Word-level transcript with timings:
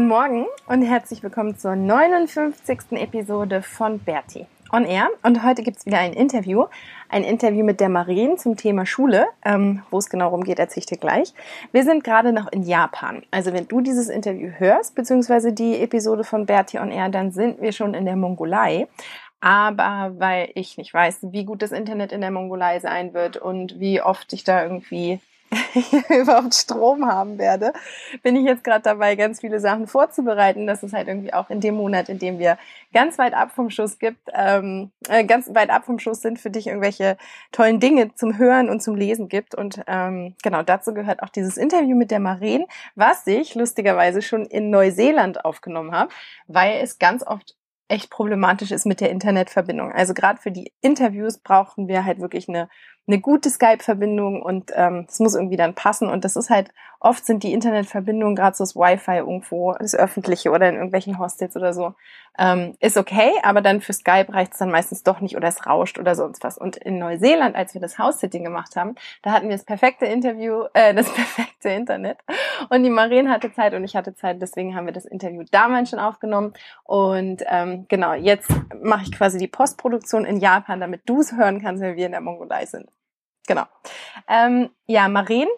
Guten 0.00 0.08
Morgen 0.08 0.46
und 0.66 0.80
herzlich 0.80 1.22
willkommen 1.22 1.58
zur 1.58 1.76
59. 1.76 2.92
Episode 2.92 3.60
von 3.60 3.98
Bertie 3.98 4.46
on 4.72 4.86
Air. 4.86 5.10
Und 5.22 5.44
heute 5.44 5.62
gibt 5.62 5.76
es 5.76 5.84
wieder 5.84 5.98
ein 5.98 6.14
Interview. 6.14 6.64
Ein 7.10 7.22
Interview 7.22 7.62
mit 7.66 7.80
der 7.80 7.90
Marien 7.90 8.38
zum 8.38 8.56
Thema 8.56 8.86
Schule. 8.86 9.26
Ähm, 9.44 9.82
Wo 9.90 9.98
es 9.98 10.08
genau 10.08 10.30
rumgeht, 10.30 10.58
erzähle 10.58 10.80
ich 10.80 10.86
dir 10.86 10.96
gleich. 10.96 11.34
Wir 11.72 11.84
sind 11.84 12.02
gerade 12.02 12.32
noch 12.32 12.50
in 12.50 12.62
Japan. 12.62 13.24
Also 13.30 13.52
wenn 13.52 13.68
du 13.68 13.82
dieses 13.82 14.08
Interview 14.08 14.48
hörst, 14.56 14.94
beziehungsweise 14.94 15.52
die 15.52 15.76
Episode 15.82 16.24
von 16.24 16.46
Bertie 16.46 16.78
on 16.78 16.90
Air, 16.90 17.10
dann 17.10 17.30
sind 17.30 17.60
wir 17.60 17.72
schon 17.72 17.92
in 17.92 18.06
der 18.06 18.16
Mongolei. 18.16 18.88
Aber 19.42 20.14
weil 20.16 20.48
ich 20.54 20.78
nicht 20.78 20.94
weiß, 20.94 21.26
wie 21.30 21.44
gut 21.44 21.60
das 21.60 21.72
Internet 21.72 22.12
in 22.12 22.22
der 22.22 22.30
Mongolei 22.30 22.80
sein 22.80 23.12
wird 23.12 23.36
und 23.36 23.78
wie 23.78 24.00
oft 24.00 24.32
ich 24.32 24.44
da 24.44 24.62
irgendwie 24.62 25.20
überhaupt 26.08 26.54
Strom 26.54 27.06
haben 27.06 27.38
werde, 27.38 27.72
bin 28.22 28.36
ich 28.36 28.44
jetzt 28.44 28.62
gerade 28.62 28.82
dabei, 28.82 29.16
ganz 29.16 29.40
viele 29.40 29.58
Sachen 29.60 29.86
vorzubereiten, 29.86 30.66
dass 30.66 30.82
es 30.82 30.92
halt 30.92 31.08
irgendwie 31.08 31.32
auch 31.32 31.50
in 31.50 31.60
dem 31.60 31.74
Monat, 31.74 32.08
in 32.08 32.18
dem 32.18 32.38
wir 32.38 32.56
ganz 32.92 33.18
weit 33.18 33.34
ab 33.34 33.50
vom 33.52 33.70
Schuss 33.70 33.98
gibt, 33.98 34.28
ähm, 34.32 34.90
äh, 35.08 35.24
ganz 35.24 35.52
weit 35.54 35.70
ab 35.70 35.84
vom 35.84 35.98
Schuss 35.98 36.22
sind, 36.22 36.38
für 36.38 36.50
dich 36.50 36.68
irgendwelche 36.68 37.16
tollen 37.52 37.80
Dinge 37.80 38.14
zum 38.14 38.38
Hören 38.38 38.70
und 38.70 38.80
zum 38.80 38.94
Lesen 38.94 39.28
gibt. 39.28 39.54
Und 39.54 39.82
ähm, 39.86 40.34
genau 40.42 40.62
dazu 40.62 40.94
gehört 40.94 41.22
auch 41.22 41.28
dieses 41.28 41.56
Interview 41.56 41.96
mit 41.96 42.10
der 42.10 42.20
Maren, 42.20 42.66
was 42.94 43.26
ich 43.26 43.54
lustigerweise 43.54 44.22
schon 44.22 44.46
in 44.46 44.70
Neuseeland 44.70 45.44
aufgenommen 45.44 45.92
habe, 45.92 46.12
weil 46.46 46.80
es 46.80 46.98
ganz 46.98 47.26
oft 47.26 47.56
echt 47.90 48.08
problematisch 48.08 48.70
ist 48.70 48.86
mit 48.86 49.00
der 49.00 49.10
Internetverbindung. 49.10 49.92
Also 49.92 50.14
gerade 50.14 50.40
für 50.40 50.52
die 50.52 50.72
Interviews 50.80 51.38
brauchen 51.38 51.88
wir 51.88 52.04
halt 52.04 52.20
wirklich 52.20 52.48
eine 52.48 52.68
eine 53.06 53.20
gute 53.20 53.50
Skype-Verbindung 53.50 54.42
und 54.42 54.70
ähm, 54.74 55.06
es 55.08 55.18
muss 55.18 55.34
irgendwie 55.34 55.56
dann 55.56 55.74
passen. 55.74 56.08
Und 56.08 56.24
das 56.24 56.36
ist 56.36 56.50
halt, 56.50 56.72
oft 57.00 57.24
sind 57.24 57.42
die 57.42 57.52
Internetverbindungen, 57.52 58.36
gerade 58.36 58.56
so 58.56 58.62
das 58.62 58.76
Wi-Fi 58.76 59.16
irgendwo, 59.16 59.74
das 59.74 59.94
öffentliche 59.94 60.50
oder 60.50 60.68
in 60.68 60.74
irgendwelchen 60.74 61.18
Hostels 61.18 61.56
oder 61.56 61.72
so, 61.72 61.94
ähm, 62.38 62.76
ist 62.78 62.96
okay, 62.96 63.32
aber 63.42 63.62
dann 63.62 63.80
für 63.80 63.92
Skype 63.92 64.32
reicht 64.32 64.52
es 64.52 64.58
dann 64.58 64.70
meistens 64.70 65.02
doch 65.02 65.20
nicht 65.20 65.36
oder 65.36 65.48
es 65.48 65.66
rauscht 65.66 65.98
oder 65.98 66.14
sonst 66.14 66.44
was. 66.44 66.58
Und 66.58 66.76
in 66.76 66.98
Neuseeland, 66.98 67.56
als 67.56 67.74
wir 67.74 67.80
das 67.80 67.98
House-Sitting 67.98 68.44
gemacht 68.44 68.76
haben, 68.76 68.94
da 69.22 69.32
hatten 69.32 69.48
wir 69.48 69.56
das 69.56 69.64
perfekte 69.64 70.04
Interview, 70.04 70.64
äh, 70.74 70.94
das 70.94 71.10
perfekte 71.14 71.70
Internet. 71.70 72.18
Und 72.68 72.82
die 72.82 72.90
Marien 72.90 73.30
hatte 73.30 73.52
Zeit 73.52 73.74
und 73.74 73.82
ich 73.82 73.96
hatte 73.96 74.14
Zeit, 74.14 74.40
deswegen 74.40 74.76
haben 74.76 74.86
wir 74.86 74.92
das 74.92 75.06
Interview 75.06 75.42
damals 75.50 75.90
schon 75.90 75.98
aufgenommen. 75.98 76.52
Und 76.84 77.42
ähm, 77.48 77.86
genau, 77.88 78.12
jetzt 78.12 78.50
mache 78.82 79.04
ich 79.04 79.12
quasi 79.12 79.38
die 79.38 79.48
Postproduktion 79.48 80.26
in 80.26 80.36
Japan, 80.36 80.80
damit 80.80 81.08
du 81.08 81.20
es 81.20 81.32
hören 81.32 81.62
kannst, 81.62 81.82
wenn 81.82 81.96
wir 81.96 82.06
in 82.06 82.12
der 82.12 82.20
Mongolei 82.20 82.66
sind. 82.66 82.88
Genau. 83.50 83.64
Ähm, 84.28 84.70
ja, 84.86 85.08
Maren. 85.08 85.48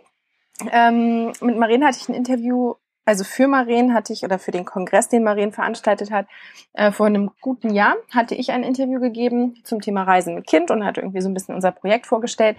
Ähm, 0.70 1.26
mit 1.42 1.58
Maren 1.58 1.84
hatte 1.84 1.98
ich 2.00 2.08
ein 2.08 2.14
Interview, 2.14 2.76
also 3.04 3.22
für 3.22 3.46
Maren 3.46 3.92
hatte 3.92 4.14
ich, 4.14 4.24
oder 4.24 4.38
für 4.38 4.50
den 4.50 4.64
Kongress, 4.64 5.10
den 5.10 5.22
Maren 5.22 5.52
veranstaltet 5.52 6.10
hat, 6.10 6.26
äh, 6.72 6.90
vor 6.90 7.04
einem 7.04 7.32
guten 7.42 7.68
Jahr 7.68 7.96
hatte 8.10 8.34
ich 8.34 8.50
ein 8.50 8.62
Interview 8.62 8.98
gegeben 8.98 9.60
zum 9.64 9.82
Thema 9.82 10.04
Reisen 10.04 10.36
mit 10.36 10.46
Kind 10.46 10.70
und 10.70 10.86
hatte 10.86 11.02
irgendwie 11.02 11.20
so 11.20 11.28
ein 11.28 11.34
bisschen 11.34 11.54
unser 11.54 11.70
Projekt 11.70 12.06
vorgestellt. 12.06 12.56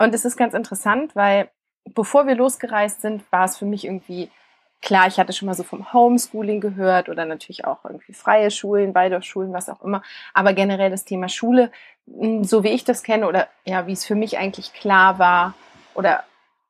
Und 0.00 0.12
es 0.16 0.24
ist 0.24 0.36
ganz 0.36 0.52
interessant, 0.52 1.14
weil 1.14 1.48
bevor 1.94 2.26
wir 2.26 2.34
losgereist 2.34 3.02
sind, 3.02 3.22
war 3.30 3.44
es 3.44 3.56
für 3.56 3.66
mich 3.66 3.84
irgendwie 3.84 4.32
klar, 4.82 5.06
ich 5.06 5.18
hatte 5.18 5.32
schon 5.32 5.46
mal 5.46 5.54
so 5.54 5.62
vom 5.62 5.92
Homeschooling 5.92 6.60
gehört 6.60 7.08
oder 7.08 7.24
natürlich 7.24 7.64
auch 7.64 7.84
irgendwie 7.84 8.12
freie 8.12 8.50
Schulen, 8.50 8.94
Waldorfschulen, 8.94 9.52
was 9.52 9.68
auch 9.68 9.80
immer. 9.82 10.02
Aber 10.34 10.52
generell 10.52 10.90
das 10.90 11.04
Thema 11.04 11.28
Schule, 11.28 11.70
so 12.42 12.64
wie 12.64 12.70
ich 12.70 12.84
das 12.84 13.02
kenne 13.02 13.26
oder 13.26 13.48
ja, 13.64 13.86
wie 13.86 13.92
es 13.92 14.04
für 14.04 14.16
mich 14.16 14.38
eigentlich 14.38 14.72
klar 14.72 15.18
war 15.18 15.54
oder 15.94 16.24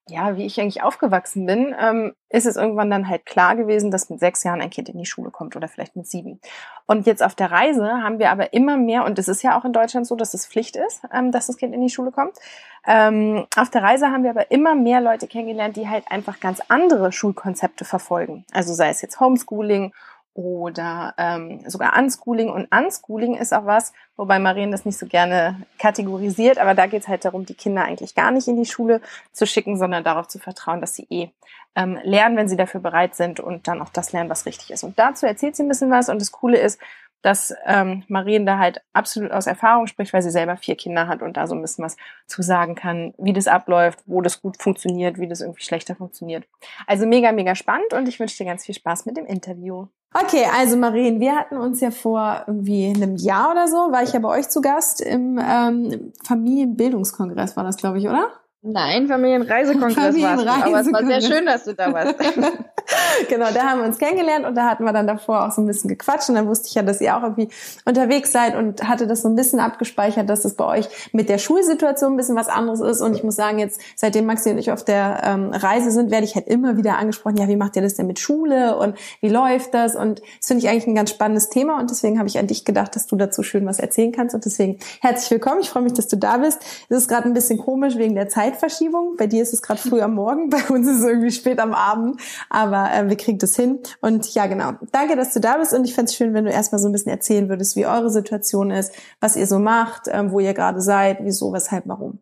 ja, 0.08 0.36
wie 0.36 0.46
ich 0.46 0.60
eigentlich 0.60 0.82
aufgewachsen 0.82 1.46
bin, 1.46 1.74
ähm, 1.78 2.12
ist 2.28 2.46
es 2.46 2.56
irgendwann 2.56 2.90
dann 2.90 3.08
halt 3.08 3.24
klar 3.24 3.54
gewesen, 3.54 3.90
dass 3.90 4.10
mit 4.10 4.18
sechs 4.18 4.42
Jahren 4.42 4.60
ein 4.60 4.70
Kind 4.70 4.88
in 4.88 4.98
die 4.98 5.06
Schule 5.06 5.30
kommt 5.30 5.54
oder 5.54 5.68
vielleicht 5.68 5.94
mit 5.94 6.08
sieben. 6.08 6.40
Und 6.86 7.06
jetzt 7.06 7.22
auf 7.22 7.36
der 7.36 7.52
Reise 7.52 7.86
haben 8.02 8.18
wir 8.18 8.30
aber 8.30 8.52
immer 8.52 8.76
mehr, 8.76 9.04
und 9.04 9.18
es 9.18 9.28
ist 9.28 9.42
ja 9.42 9.56
auch 9.58 9.64
in 9.64 9.72
Deutschland 9.72 10.06
so, 10.06 10.16
dass 10.16 10.34
es 10.34 10.46
Pflicht 10.46 10.76
ist, 10.76 11.02
ähm, 11.12 11.30
dass 11.30 11.46
das 11.46 11.56
Kind 11.56 11.72
in 11.72 11.80
die 11.80 11.90
Schule 11.90 12.10
kommt. 12.10 12.36
Ähm, 12.84 13.46
auf 13.56 13.70
der 13.70 13.84
Reise 13.84 14.10
haben 14.10 14.24
wir 14.24 14.30
aber 14.30 14.50
immer 14.50 14.74
mehr 14.74 15.00
Leute 15.00 15.28
kennengelernt, 15.28 15.76
die 15.76 15.88
halt 15.88 16.10
einfach 16.10 16.40
ganz 16.40 16.60
andere 16.68 17.12
Schulkonzepte 17.12 17.84
verfolgen. 17.84 18.44
Also 18.52 18.74
sei 18.74 18.88
es 18.88 19.02
jetzt 19.02 19.20
Homeschooling 19.20 19.92
oder 20.34 21.14
ähm, 21.18 21.62
sogar 21.68 21.98
Unschooling. 21.98 22.50
Und 22.50 22.68
Unschooling 22.74 23.36
ist 23.36 23.52
auch 23.52 23.66
was, 23.66 23.92
wobei 24.16 24.38
Marien 24.38 24.70
das 24.70 24.84
nicht 24.84 24.98
so 24.98 25.06
gerne 25.06 25.62
kategorisiert, 25.78 26.58
aber 26.58 26.74
da 26.74 26.86
geht 26.86 27.02
es 27.02 27.08
halt 27.08 27.24
darum, 27.24 27.44
die 27.44 27.54
Kinder 27.54 27.84
eigentlich 27.84 28.14
gar 28.14 28.30
nicht 28.30 28.48
in 28.48 28.56
die 28.56 28.68
Schule 28.68 29.00
zu 29.32 29.46
schicken, 29.46 29.76
sondern 29.76 30.04
darauf 30.04 30.28
zu 30.28 30.38
vertrauen, 30.38 30.80
dass 30.80 30.94
sie 30.94 31.06
eh 31.10 31.30
ähm, 31.74 31.98
lernen, 32.02 32.36
wenn 32.36 32.48
sie 32.48 32.56
dafür 32.56 32.80
bereit 32.80 33.14
sind 33.14 33.40
und 33.40 33.68
dann 33.68 33.80
auch 33.80 33.90
das 33.90 34.12
lernen, 34.12 34.30
was 34.30 34.46
richtig 34.46 34.70
ist. 34.70 34.84
Und 34.84 34.98
dazu 34.98 35.26
erzählt 35.26 35.56
sie 35.56 35.62
ein 35.62 35.68
bisschen 35.68 35.90
was 35.90 36.08
und 36.08 36.20
das 36.20 36.32
Coole 36.32 36.58
ist, 36.58 36.80
dass 37.22 37.54
ähm, 37.66 38.02
Marien 38.08 38.44
da 38.46 38.58
halt 38.58 38.82
absolut 38.92 39.30
aus 39.30 39.46
Erfahrung 39.46 39.86
spricht, 39.86 40.12
weil 40.12 40.22
sie 40.22 40.30
selber 40.30 40.56
vier 40.56 40.74
Kinder 40.74 41.06
hat 41.06 41.22
und 41.22 41.36
da 41.36 41.46
so 41.46 41.54
ein 41.54 41.62
bisschen 41.62 41.84
was 41.84 41.96
zu 42.26 42.42
sagen 42.42 42.74
kann, 42.74 43.14
wie 43.16 43.32
das 43.32 43.46
abläuft, 43.46 44.00
wo 44.06 44.20
das 44.20 44.42
gut 44.42 44.60
funktioniert, 44.60 45.18
wie 45.18 45.28
das 45.28 45.40
irgendwie 45.40 45.62
schlechter 45.62 45.94
funktioniert. 45.94 46.44
Also 46.86 47.06
mega, 47.06 47.30
mega 47.30 47.54
spannend 47.54 47.94
und 47.94 48.08
ich 48.08 48.18
wünsche 48.18 48.36
dir 48.36 48.46
ganz 48.46 48.66
viel 48.66 48.74
Spaß 48.74 49.06
mit 49.06 49.16
dem 49.16 49.26
Interview. 49.26 49.86
Okay, 50.14 50.44
also 50.52 50.76
Marien, 50.76 51.20
wir 51.20 51.34
hatten 51.34 51.56
uns 51.56 51.80
ja 51.80 51.90
vor 51.90 52.44
irgendwie 52.46 52.92
einem 52.94 53.16
Jahr 53.16 53.50
oder 53.50 53.66
so, 53.66 53.76
war 53.76 54.02
ich 54.02 54.12
ja 54.12 54.20
bei 54.20 54.28
euch 54.28 54.48
zu 54.50 54.60
Gast 54.60 55.00
im 55.00 55.40
ähm, 55.42 56.12
Familienbildungskongress, 56.22 57.56
war 57.56 57.64
das, 57.64 57.78
glaube 57.78 57.98
ich, 57.98 58.06
oder? 58.06 58.28
Nein, 58.64 59.08
Familienreisekongress 59.08 60.14
Familienreise 60.14 60.46
warst 60.46 60.66
du, 60.66 60.70
aber 60.70 60.80
es 60.80 60.92
war 60.92 61.04
sehr 61.04 61.20
schön, 61.20 61.46
dass 61.46 61.64
du 61.64 61.74
da 61.74 61.92
warst. 61.92 62.14
genau, 63.28 63.46
da 63.52 63.62
haben 63.64 63.80
wir 63.80 63.88
uns 63.88 63.98
kennengelernt 63.98 64.46
und 64.46 64.54
da 64.54 64.70
hatten 64.70 64.84
wir 64.84 64.92
dann 64.92 65.08
davor 65.08 65.46
auch 65.46 65.50
so 65.50 65.60
ein 65.60 65.66
bisschen 65.66 65.88
gequatscht 65.88 66.28
und 66.28 66.36
dann 66.36 66.46
wusste 66.46 66.68
ich 66.68 66.74
ja, 66.74 66.82
dass 66.82 67.00
ihr 67.00 67.16
auch 67.16 67.24
irgendwie 67.24 67.48
unterwegs 67.84 68.30
seid 68.30 68.54
und 68.54 68.86
hatte 68.88 69.08
das 69.08 69.22
so 69.22 69.28
ein 69.28 69.34
bisschen 69.34 69.58
abgespeichert, 69.58 70.30
dass 70.30 70.42
das 70.42 70.54
bei 70.54 70.64
euch 70.64 70.88
mit 71.12 71.28
der 71.28 71.38
Schulsituation 71.38 72.12
ein 72.12 72.16
bisschen 72.16 72.36
was 72.36 72.46
anderes 72.46 72.78
ist. 72.78 73.00
Und 73.00 73.16
ich 73.16 73.24
muss 73.24 73.34
sagen, 73.34 73.58
jetzt 73.58 73.80
seitdem 73.96 74.26
Maxi 74.26 74.50
und 74.50 74.58
ich 74.58 74.70
auf 74.70 74.84
der 74.84 75.22
ähm, 75.24 75.50
Reise 75.50 75.90
sind, 75.90 76.12
werde 76.12 76.24
ich 76.24 76.36
halt 76.36 76.46
immer 76.46 76.76
wieder 76.76 76.98
angesprochen, 76.98 77.38
ja, 77.38 77.48
wie 77.48 77.56
macht 77.56 77.74
ihr 77.74 77.82
das 77.82 77.94
denn 77.94 78.06
mit 78.06 78.20
Schule 78.20 78.76
und 78.76 78.96
wie 79.20 79.28
läuft 79.28 79.74
das? 79.74 79.96
Und 79.96 80.20
das 80.38 80.46
finde 80.46 80.64
ich 80.64 80.70
eigentlich 80.70 80.86
ein 80.86 80.94
ganz 80.94 81.10
spannendes 81.10 81.48
Thema 81.48 81.80
und 81.80 81.90
deswegen 81.90 82.20
habe 82.20 82.28
ich 82.28 82.38
an 82.38 82.46
dich 82.46 82.64
gedacht, 82.64 82.94
dass 82.94 83.08
du 83.08 83.16
dazu 83.16 83.42
schön 83.42 83.66
was 83.66 83.80
erzählen 83.80 84.12
kannst. 84.12 84.36
Und 84.36 84.44
deswegen 84.44 84.78
herzlich 85.00 85.32
willkommen, 85.32 85.62
ich 85.62 85.70
freue 85.70 85.82
mich, 85.82 85.94
dass 85.94 86.06
du 86.06 86.16
da 86.16 86.36
bist. 86.36 86.60
Es 86.88 86.96
ist 86.96 87.08
gerade 87.08 87.24
ein 87.24 87.34
bisschen 87.34 87.58
komisch 87.58 87.96
wegen 87.96 88.14
der 88.14 88.28
Zeit 88.28 88.51
Zeitverschiebung. 88.52 89.16
Bei 89.16 89.26
dir 89.26 89.42
ist 89.42 89.52
es 89.52 89.62
gerade 89.62 89.80
früh 89.80 90.00
am 90.00 90.14
Morgen, 90.14 90.50
bei 90.50 90.62
uns 90.68 90.88
ist 90.88 91.00
es 91.00 91.04
irgendwie 91.04 91.30
spät 91.30 91.58
am 91.58 91.74
Abend, 91.74 92.20
aber 92.50 92.90
äh, 92.92 93.08
wir 93.08 93.16
kriegen 93.16 93.38
das 93.38 93.56
hin. 93.56 93.80
Und 94.00 94.32
ja, 94.34 94.46
genau. 94.46 94.72
Danke, 94.92 95.16
dass 95.16 95.34
du 95.34 95.40
da 95.40 95.58
bist 95.58 95.72
und 95.74 95.84
ich 95.84 95.94
fände 95.94 96.10
es 96.10 96.16
schön, 96.16 96.34
wenn 96.34 96.44
du 96.44 96.50
erstmal 96.50 96.80
so 96.80 96.88
ein 96.88 96.92
bisschen 96.92 97.12
erzählen 97.12 97.48
würdest, 97.48 97.76
wie 97.76 97.86
eure 97.86 98.10
Situation 98.10 98.70
ist, 98.70 98.94
was 99.20 99.36
ihr 99.36 99.46
so 99.46 99.58
macht, 99.58 100.02
ähm, 100.08 100.32
wo 100.32 100.40
ihr 100.40 100.54
gerade 100.54 100.80
seid, 100.80 101.18
wieso, 101.22 101.52
weshalb, 101.52 101.84
warum. 101.86 102.18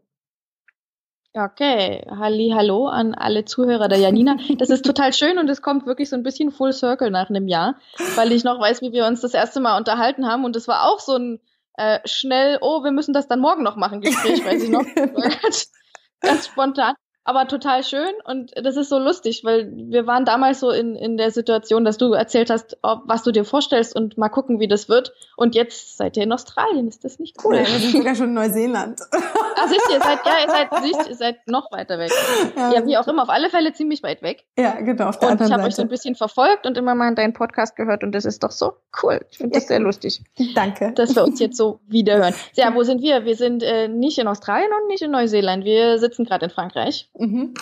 Okay, 1.32 2.04
Halli, 2.10 2.52
hallo 2.56 2.88
an 2.88 3.14
alle 3.14 3.44
Zuhörer 3.44 3.86
der 3.86 3.98
Janina. 3.98 4.36
Das 4.58 4.68
ist 4.68 4.84
total 4.84 5.12
schön 5.12 5.38
und 5.38 5.48
es 5.48 5.62
kommt 5.62 5.86
wirklich 5.86 6.08
so 6.08 6.16
ein 6.16 6.24
bisschen 6.24 6.50
Full 6.50 6.72
Circle 6.72 7.12
nach 7.12 7.30
einem 7.30 7.46
Jahr, 7.46 7.76
weil 8.16 8.32
ich 8.32 8.42
noch 8.42 8.60
weiß, 8.60 8.82
wie 8.82 8.90
wir 8.90 9.06
uns 9.06 9.20
das 9.20 9.32
erste 9.32 9.60
Mal 9.60 9.78
unterhalten 9.78 10.26
haben 10.26 10.44
und 10.44 10.56
es 10.56 10.66
war 10.66 10.88
auch 10.88 10.98
so 10.98 11.14
ein 11.14 11.40
äh, 11.74 12.00
schnell, 12.04 12.58
oh, 12.62 12.82
wir 12.82 12.90
müssen 12.90 13.14
das 13.14 13.28
dann 13.28 13.38
morgen 13.38 13.62
noch 13.62 13.76
machen, 13.76 14.00
Gespräch, 14.00 14.44
weiß 14.44 14.64
ich 14.64 14.70
noch. 14.70 14.84
ganz 16.20 16.46
spontan. 16.46 16.94
Aber 17.24 17.46
total 17.46 17.84
schön 17.84 18.12
und 18.24 18.52
das 18.56 18.76
ist 18.76 18.88
so 18.88 18.98
lustig, 18.98 19.42
weil 19.44 19.70
wir 19.72 20.06
waren 20.06 20.24
damals 20.24 20.60
so 20.60 20.70
in, 20.70 20.96
in 20.96 21.16
der 21.16 21.30
Situation, 21.30 21.84
dass 21.84 21.98
du 21.98 22.12
erzählt 22.12 22.50
hast, 22.50 22.78
ob, 22.82 23.02
was 23.06 23.22
du 23.22 23.30
dir 23.30 23.44
vorstellst 23.44 23.94
und 23.94 24.16
mal 24.16 24.30
gucken, 24.30 24.58
wie 24.58 24.68
das 24.68 24.88
wird. 24.88 25.12
Und 25.36 25.54
jetzt 25.54 25.98
seid 25.98 26.16
ihr 26.16 26.22
in 26.22 26.32
Australien, 26.32 26.88
ist 26.88 27.04
das 27.04 27.18
nicht 27.18 27.36
cool? 27.44 27.56
Nein, 27.56 27.66
wir 27.66 27.78
sind 27.78 27.92
sogar 27.92 28.14
schon 28.14 28.28
in 28.28 28.34
Neuseeland. 28.34 29.00
Ah, 29.12 29.68
siehst 29.68 29.86
du, 29.86 29.92
ihr 29.92 30.00
seid, 30.00 30.20
ja, 30.24 30.32
ihr 30.42 30.50
seid, 30.50 30.68
siehst, 30.82 31.08
ihr 31.10 31.14
seid 31.16 31.46
noch 31.46 31.70
weiter 31.70 31.98
weg. 31.98 32.10
Ja, 32.56 32.72
ja, 32.72 32.86
wie 32.86 32.96
auch 32.96 33.06
immer, 33.06 33.24
auf 33.24 33.28
alle 33.28 33.50
Fälle 33.50 33.74
ziemlich 33.74 34.02
weit 34.02 34.22
weg. 34.22 34.44
Ja, 34.58 34.80
genau, 34.80 35.08
auf 35.08 35.18
der 35.18 35.30
und 35.30 35.40
ich 35.40 35.52
habe 35.52 35.64
euch 35.64 35.74
so 35.74 35.82
ein 35.82 35.88
bisschen 35.88 36.14
verfolgt 36.14 36.66
und 36.66 36.78
immer 36.78 36.94
mal 36.94 37.08
in 37.08 37.14
deinen 37.14 37.34
Podcast 37.34 37.76
gehört 37.76 38.02
und 38.02 38.12
das 38.12 38.24
ist 38.24 38.42
doch 38.42 38.50
so 38.50 38.72
cool. 39.02 39.20
Ich 39.30 39.38
finde 39.38 39.58
das 39.58 39.68
sehr 39.68 39.80
lustig, 39.80 40.22
Danke. 40.54 40.92
dass 40.94 41.14
wir 41.14 41.22
uns 41.22 41.38
jetzt 41.40 41.58
so 41.58 41.80
wiederhören. 41.86 42.34
Ja, 42.54 42.74
wo 42.74 42.82
sind 42.82 43.02
wir? 43.02 43.24
Wir 43.26 43.36
sind 43.36 43.62
äh, 43.62 43.88
nicht 43.88 44.18
in 44.18 44.26
Australien 44.26 44.70
und 44.80 44.88
nicht 44.88 45.02
in 45.02 45.10
Neuseeland. 45.10 45.64
Wir 45.64 45.98
sitzen 45.98 46.24
gerade 46.24 46.46
in 46.46 46.50
Frankreich. 46.50 47.09
Mhm. 47.14 47.54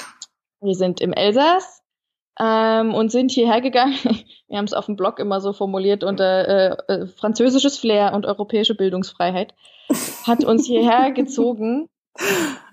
Wir 0.60 0.74
sind 0.74 1.00
im 1.00 1.12
Elsass 1.12 1.82
ähm, 2.38 2.94
und 2.94 3.10
sind 3.10 3.30
hierher 3.30 3.60
gegangen. 3.60 3.98
Wir 4.48 4.58
haben 4.58 4.64
es 4.64 4.72
auf 4.72 4.86
dem 4.86 4.96
Blog 4.96 5.18
immer 5.18 5.40
so 5.40 5.52
formuliert 5.52 6.04
unter 6.04 6.48
äh, 6.48 6.92
äh, 6.92 7.06
französisches 7.06 7.78
Flair 7.78 8.14
und 8.14 8.26
europäische 8.26 8.74
Bildungsfreiheit. 8.74 9.54
Hat 10.26 10.44
uns 10.44 10.66
hierher 10.66 11.10
gezogen. 11.12 11.88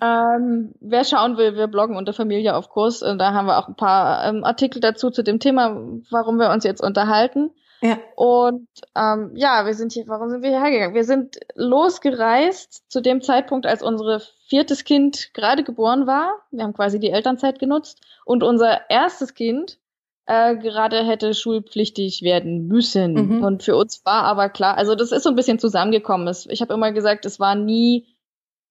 Ähm, 0.02 0.74
wer 0.80 1.04
schauen 1.04 1.38
will, 1.38 1.56
wir 1.56 1.68
bloggen 1.68 1.98
unter 1.98 2.14
Familie 2.14 2.56
auf 2.56 2.70
Kurs. 2.70 3.04
Und 3.04 3.20
da 3.20 3.34
haben 3.34 3.46
wir 3.46 3.58
auch 3.58 3.68
ein 3.68 3.76
paar 3.76 4.28
ähm, 4.28 4.44
Artikel 4.44 4.80
dazu 4.80 5.12
zu 5.12 5.24
dem 5.24 5.40
Thema, 5.40 5.76
warum 6.10 6.38
wir 6.38 6.50
uns 6.50 6.64
jetzt 6.64 6.82
unterhalten. 6.82 7.52
Ja. 7.82 7.98
Und 8.16 8.68
ähm, 8.96 9.32
ja, 9.36 9.66
wir 9.66 9.74
sind 9.74 9.94
hier, 9.94 10.08
warum 10.08 10.30
sind 10.30 10.42
wir 10.42 10.50
hierher 10.50 10.72
gegangen? 10.72 10.96
Wir 10.96 11.04
sind 11.04 11.38
losgereist 11.56 12.90
zu 12.90 13.02
dem 13.02 13.22
Zeitpunkt, 13.22 13.66
als 13.66 13.84
unsere 13.84 14.22
viertes 14.48 14.84
Kind 14.84 15.34
gerade 15.34 15.64
geboren 15.64 16.08
war. 16.08 16.34
Wir 16.52 16.64
haben 16.64 16.74
quasi 16.74 17.00
die 17.00 17.12
Elternzeit 17.12 17.60
genutzt 17.60 18.02
und 18.26 18.44
unser 18.44 18.90
erstes 18.90 19.34
Kind 19.34 19.78
äh, 20.26 20.56
gerade 20.56 21.06
hätte 21.06 21.34
schulpflichtig 21.34 22.24
werden 22.24 22.68
müssen. 22.68 23.14
Mhm. 23.14 23.44
Und 23.44 23.64
für 23.64 23.76
uns 23.76 24.04
war 24.06 24.24
aber 24.24 24.50
klar, 24.50 24.78
also 24.78 24.96
das 24.96 25.12
ist 25.12 25.24
so 25.24 25.30
ein 25.30 25.36
bisschen 25.36 25.60
zusammengekommen. 25.60 26.34
Ich 26.50 26.62
habe 26.62 26.74
immer 26.74 26.92
gesagt, 26.92 27.26
es 27.26 27.40
war 27.40 27.56
nie 27.56 28.08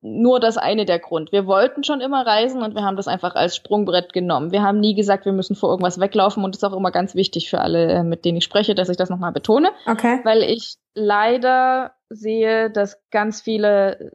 nur 0.07 0.39
das 0.39 0.59
eine 0.59 0.85
der 0.85 0.99
Grund. 0.99 1.33
Wir 1.33 1.47
wollten 1.47 1.83
schon 1.83 2.03
immer 2.03 2.27
reisen 2.27 2.63
und 2.63 2.75
wir 2.75 2.83
haben 2.83 2.97
das 2.97 3.09
einfach 3.09 3.35
als 3.37 3.57
Sprungbrett 3.57 4.13
genommen. 4.13 4.53
Wir 4.53 4.63
haben 4.63 4.79
nie 4.79 4.95
gesagt, 4.95 5.25
wir 5.25 5.33
müssen 5.33 5.57
vor 5.57 5.71
irgendwas 5.71 5.99
weglaufen 5.99 6.45
und 6.45 6.55
das 6.55 6.63
ist 6.63 6.69
auch 6.69 6.77
immer 6.77 6.91
ganz 6.91 7.15
wichtig 7.15 7.49
für 7.49 7.61
alle, 7.61 7.87
äh, 7.91 8.03
mit 8.03 8.27
denen 8.27 8.37
ich 8.37 8.45
spreche, 8.45 8.75
dass 8.75 8.91
ich 8.91 8.99
das 8.99 9.09
nochmal 9.09 9.33
betone, 9.33 9.71
Okay. 9.87 10.21
weil 10.25 10.43
ich 10.43 10.77
leider 10.93 11.93
sehe, 12.11 12.71
dass 12.71 13.01
ganz 13.11 13.41
viele 13.41 14.13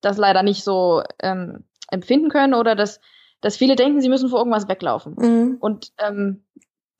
das 0.00 0.16
leider 0.16 0.42
nicht 0.42 0.64
so 0.64 1.02
ähm, 1.22 1.64
empfinden 1.90 2.30
können 2.30 2.54
oder 2.54 2.74
dass, 2.74 3.00
dass 3.42 3.58
viele 3.58 3.76
denken, 3.76 4.00
sie 4.00 4.08
müssen 4.08 4.30
vor 4.30 4.38
irgendwas 4.38 4.68
weglaufen. 4.68 5.16
Mhm. 5.18 5.56
Und 5.60 5.92
ähm, 5.98 6.46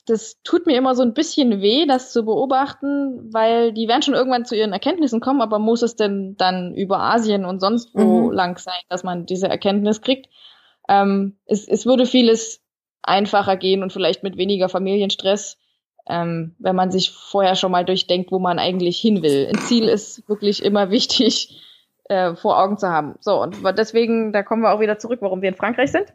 das 0.06 0.40
tut 0.42 0.66
mir 0.66 0.76
immer 0.76 0.94
so 0.94 1.02
ein 1.02 1.14
bisschen 1.14 1.60
weh, 1.60 1.84
das 1.86 2.12
zu 2.12 2.24
beobachten, 2.24 3.32
weil 3.32 3.72
die 3.72 3.88
werden 3.88 4.02
schon 4.02 4.14
irgendwann 4.14 4.44
zu 4.44 4.54
ihren 4.54 4.72
Erkenntnissen 4.72 5.20
kommen, 5.20 5.42
aber 5.42 5.58
muss 5.58 5.82
es 5.82 5.96
denn 5.96 6.36
dann 6.36 6.74
über 6.74 7.00
Asien 7.00 7.44
und 7.44 7.60
sonst 7.60 7.94
wo 7.94 8.28
Mhm. 8.28 8.32
lang 8.32 8.58
sein, 8.58 8.80
dass 8.88 9.02
man 9.02 9.26
diese 9.26 9.48
Erkenntnis 9.48 10.00
kriegt? 10.00 10.28
Ähm, 10.88 11.36
es, 11.44 11.66
es 11.66 11.86
würde 11.86 12.06
vieles 12.06 12.62
einfacher 13.02 13.56
gehen 13.56 13.82
und 13.82 13.92
vielleicht 13.92 14.22
mit 14.22 14.36
weniger 14.36 14.68
Familienstress, 14.68 15.58
ähm, 16.08 16.54
wenn 16.58 16.76
man 16.76 16.92
sich 16.92 17.10
vorher 17.10 17.56
schon 17.56 17.72
mal 17.72 17.84
durchdenkt, 17.84 18.30
wo 18.30 18.38
man 18.38 18.60
eigentlich 18.60 18.98
hin 18.98 19.22
will. 19.22 19.48
Ein 19.48 19.58
Ziel 19.58 19.88
ist 19.88 20.28
wirklich 20.28 20.64
immer 20.64 20.90
wichtig 20.90 21.60
äh, 22.04 22.36
vor 22.36 22.62
Augen 22.62 22.78
zu 22.78 22.88
haben. 22.88 23.16
So, 23.18 23.42
und 23.42 23.56
deswegen, 23.76 24.32
da 24.32 24.44
kommen 24.44 24.62
wir 24.62 24.72
auch 24.72 24.80
wieder 24.80 24.98
zurück, 24.98 25.18
warum 25.22 25.42
wir 25.42 25.48
in 25.48 25.56
Frankreich 25.56 25.90
sind. 25.90 26.12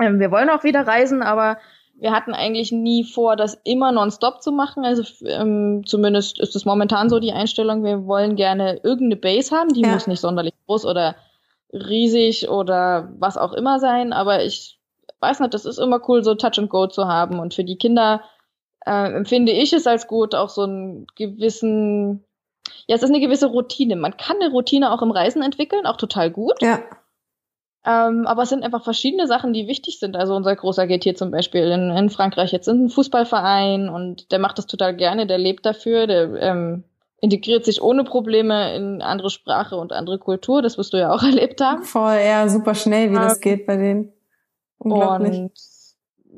Ähm, 0.00 0.18
wir 0.18 0.32
wollen 0.32 0.50
auch 0.50 0.64
wieder 0.64 0.84
reisen, 0.86 1.22
aber 1.22 1.58
wir 2.02 2.10
hatten 2.10 2.34
eigentlich 2.34 2.72
nie 2.72 3.04
vor, 3.04 3.36
das 3.36 3.60
immer 3.62 3.92
nonstop 3.92 4.42
zu 4.42 4.50
machen. 4.50 4.84
Also 4.84 5.04
ähm, 5.24 5.84
zumindest 5.86 6.40
ist 6.40 6.56
es 6.56 6.64
momentan 6.64 7.08
so 7.08 7.20
die 7.20 7.30
Einstellung, 7.32 7.84
wir 7.84 8.06
wollen 8.06 8.34
gerne 8.34 8.80
irgendeine 8.82 9.14
Base 9.16 9.56
haben, 9.56 9.72
die 9.72 9.82
Ja. 9.82 9.92
muss 9.92 10.08
nicht 10.08 10.20
sonderlich 10.20 10.54
groß 10.66 10.84
oder 10.84 11.14
riesig 11.72 12.48
oder 12.48 13.12
was 13.18 13.36
auch 13.36 13.52
immer 13.52 13.78
sein, 13.78 14.12
aber 14.12 14.44
ich 14.44 14.80
weiß 15.20 15.38
nicht, 15.38 15.54
das 15.54 15.64
ist 15.64 15.78
immer 15.78 16.00
cool, 16.08 16.24
so 16.24 16.34
Touch 16.34 16.58
and 16.58 16.70
Go 16.70 16.88
zu 16.88 17.06
haben. 17.06 17.38
Und 17.38 17.54
für 17.54 17.62
die 17.62 17.78
Kinder 17.78 18.22
äh, 18.84 19.12
empfinde 19.14 19.52
ich 19.52 19.72
es 19.72 19.86
als 19.86 20.08
gut, 20.08 20.34
auch 20.34 20.48
so 20.48 20.62
einen 20.62 21.06
gewissen, 21.14 22.24
ja, 22.88 22.96
es 22.96 23.04
ist 23.04 23.10
eine 23.10 23.20
gewisse 23.20 23.46
Routine. 23.46 23.94
Man 23.94 24.16
kann 24.16 24.38
eine 24.40 24.50
Routine 24.50 24.90
auch 24.92 25.02
im 25.02 25.12
Reisen 25.12 25.40
entwickeln, 25.40 25.86
auch 25.86 25.98
total 25.98 26.32
gut. 26.32 26.60
Ja. 26.60 26.80
Ähm, 27.84 28.26
aber 28.26 28.42
es 28.42 28.48
sind 28.48 28.62
einfach 28.62 28.84
verschiedene 28.84 29.26
Sachen, 29.26 29.52
die 29.52 29.66
wichtig 29.66 29.98
sind. 29.98 30.16
Also 30.16 30.34
unser 30.34 30.54
Großer 30.54 30.86
geht 30.86 31.02
hier 31.02 31.16
zum 31.16 31.32
Beispiel 31.32 31.64
in, 31.64 31.90
in 31.90 32.10
Frankreich 32.10 32.52
jetzt 32.52 32.68
in 32.68 32.78
einen 32.78 32.90
Fußballverein 32.90 33.88
und 33.88 34.30
der 34.30 34.38
macht 34.38 34.58
das 34.58 34.66
total 34.66 34.94
gerne, 34.94 35.26
der 35.26 35.38
lebt 35.38 35.66
dafür, 35.66 36.06
der 36.06 36.32
ähm, 36.40 36.84
integriert 37.20 37.64
sich 37.64 37.82
ohne 37.82 38.04
Probleme 38.04 38.74
in 38.76 39.02
andere 39.02 39.30
Sprache 39.30 39.76
und 39.76 39.92
andere 39.92 40.18
Kultur. 40.18 40.62
Das 40.62 40.78
wirst 40.78 40.92
du 40.92 40.98
ja 40.98 41.12
auch 41.12 41.22
erlebt 41.24 41.60
haben. 41.60 41.82
Voll, 41.82 42.18
ja, 42.24 42.48
super 42.48 42.74
schnell, 42.74 43.10
wie 43.10 43.16
das 43.16 43.36
Ähm, 43.36 43.40
geht 43.40 43.66
bei 43.66 43.76
denen. 43.76 44.12
Unglaublich. 44.78 45.38
Und 45.38 45.52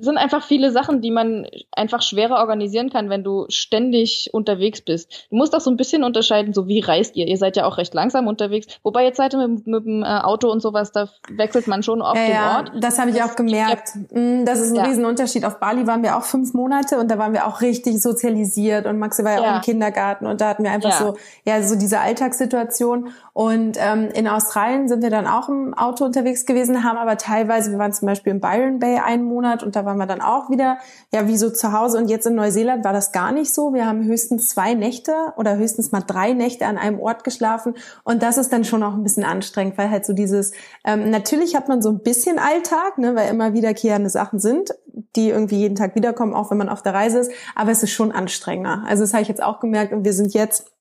sind 0.00 0.18
einfach 0.18 0.42
viele 0.42 0.72
Sachen, 0.72 1.00
die 1.00 1.10
man 1.10 1.46
einfach 1.72 2.02
schwerer 2.02 2.36
organisieren 2.38 2.90
kann, 2.90 3.10
wenn 3.10 3.22
du 3.22 3.46
ständig 3.48 4.30
unterwegs 4.32 4.80
bist. 4.82 5.28
Du 5.30 5.36
musst 5.36 5.54
auch 5.54 5.60
so 5.60 5.70
ein 5.70 5.76
bisschen 5.76 6.02
unterscheiden, 6.04 6.52
so 6.52 6.66
wie 6.66 6.80
reist 6.80 7.16
ihr? 7.16 7.26
Ihr 7.26 7.36
seid 7.36 7.56
ja 7.56 7.64
auch 7.66 7.78
recht 7.78 7.94
langsam 7.94 8.26
unterwegs. 8.26 8.66
Wobei 8.82 9.04
jetzt 9.04 9.18
seid 9.18 9.34
ihr 9.34 9.46
mit, 9.46 9.66
mit 9.66 9.84
dem 9.84 10.02
äh, 10.02 10.06
Auto 10.06 10.50
und 10.50 10.60
sowas, 10.60 10.90
da 10.92 11.08
wechselt 11.30 11.68
man 11.68 11.82
schon 11.82 12.02
oft 12.02 12.16
ja, 12.16 12.24
den 12.24 12.32
ja, 12.34 12.56
Ort. 12.56 12.72
das 12.80 12.98
habe 12.98 13.10
ich 13.10 13.16
Das 13.16 13.30
auch 13.30 13.36
gemerkt. 13.36 13.90
Mm, 14.10 14.44
Das 14.44 14.58
ist 14.60 14.70
ein 14.70 14.76
Ja. 14.76 14.82
Riesenunterschied. 14.84 15.44
Auf 15.44 15.60
Bali 15.60 15.86
waren 15.86 16.02
wir 16.02 16.16
auch 16.16 16.24
fünf 16.24 16.54
Monate 16.54 16.98
und 16.98 17.10
da 17.10 17.18
waren 17.18 17.32
wir 17.32 17.46
auch 17.46 17.60
richtig 17.60 18.02
sozialisiert 18.02 18.86
und 18.86 18.98
Maxi 18.98 19.24
war 19.24 19.32
ja, 19.34 19.38
auch 19.40 19.44
Ja. 19.44 19.56
im 19.56 19.62
Kindergarten 19.62 20.26
und 20.26 20.40
da 20.40 20.48
hatten 20.48 20.64
wir 20.64 20.70
einfach 20.72 20.90
Ja. 20.90 20.98
so, 20.98 21.16
ja, 21.44 21.62
so 21.62 21.76
diese 21.76 22.00
Alltagssituation. 22.00 23.10
Und 23.32 23.76
ähm, 23.78 24.08
in 24.14 24.28
Australien 24.28 24.88
sind 24.88 25.02
wir 25.02 25.10
dann 25.10 25.26
auch 25.26 25.48
im 25.48 25.74
Auto 25.74 26.04
unterwegs 26.04 26.46
gewesen, 26.46 26.84
haben 26.84 26.98
aber 26.98 27.16
teilweise, 27.16 27.70
wir 27.70 27.78
waren 27.78 27.92
zum 27.92 28.06
Beispiel 28.06 28.32
in 28.32 28.40
Byron 28.40 28.78
Bay 28.78 28.98
einen 28.98 29.24
Monat 29.24 29.62
und 29.62 29.76
da 29.76 29.83
waren 29.84 29.98
wir 29.98 30.06
dann 30.06 30.20
auch 30.20 30.50
wieder, 30.50 30.78
ja, 31.12 31.26
wie 31.26 31.36
so 31.36 31.50
zu 31.50 31.72
Hause. 31.72 31.98
Und 31.98 32.08
jetzt 32.08 32.26
in 32.26 32.34
Neuseeland 32.34 32.84
war 32.84 32.92
das 32.92 33.12
gar 33.12 33.32
nicht 33.32 33.52
so. 33.52 33.72
Wir 33.74 33.86
haben 33.86 34.04
höchstens 34.04 34.48
zwei 34.48 34.74
Nächte 34.74 35.12
oder 35.36 35.56
höchstens 35.56 35.92
mal 35.92 36.00
drei 36.00 36.32
Nächte 36.32 36.66
an 36.66 36.78
einem 36.78 37.00
Ort 37.00 37.24
geschlafen. 37.24 37.74
Und 38.04 38.22
das 38.22 38.38
ist 38.38 38.52
dann 38.52 38.64
schon 38.64 38.82
auch 38.82 38.94
ein 38.94 39.02
bisschen 39.02 39.24
anstrengend, 39.24 39.78
weil 39.78 39.90
halt 39.90 40.04
so 40.04 40.12
dieses, 40.12 40.52
ähm, 40.84 41.10
natürlich 41.10 41.56
hat 41.56 41.68
man 41.68 41.82
so 41.82 41.90
ein 41.90 42.00
bisschen 42.00 42.38
Alltag, 42.38 42.98
ne, 42.98 43.14
weil 43.14 43.30
immer 43.30 43.52
wiederkehrende 43.52 44.10
Sachen 44.10 44.38
sind, 44.38 44.74
die 45.16 45.30
irgendwie 45.30 45.58
jeden 45.58 45.76
Tag 45.76 45.94
wiederkommen, 45.94 46.34
auch 46.34 46.50
wenn 46.50 46.58
man 46.58 46.68
auf 46.68 46.82
der 46.82 46.94
Reise 46.94 47.20
ist. 47.20 47.32
Aber 47.54 47.70
es 47.70 47.82
ist 47.82 47.92
schon 47.92 48.12
anstrengender. 48.12 48.84
Also 48.86 49.02
das 49.02 49.12
habe 49.12 49.22
ich 49.22 49.28
jetzt 49.28 49.42
auch 49.42 49.60
gemerkt 49.60 49.92
und 49.92 50.04
wir 50.04 50.12
sind 50.12 50.34
jetzt 50.34 50.73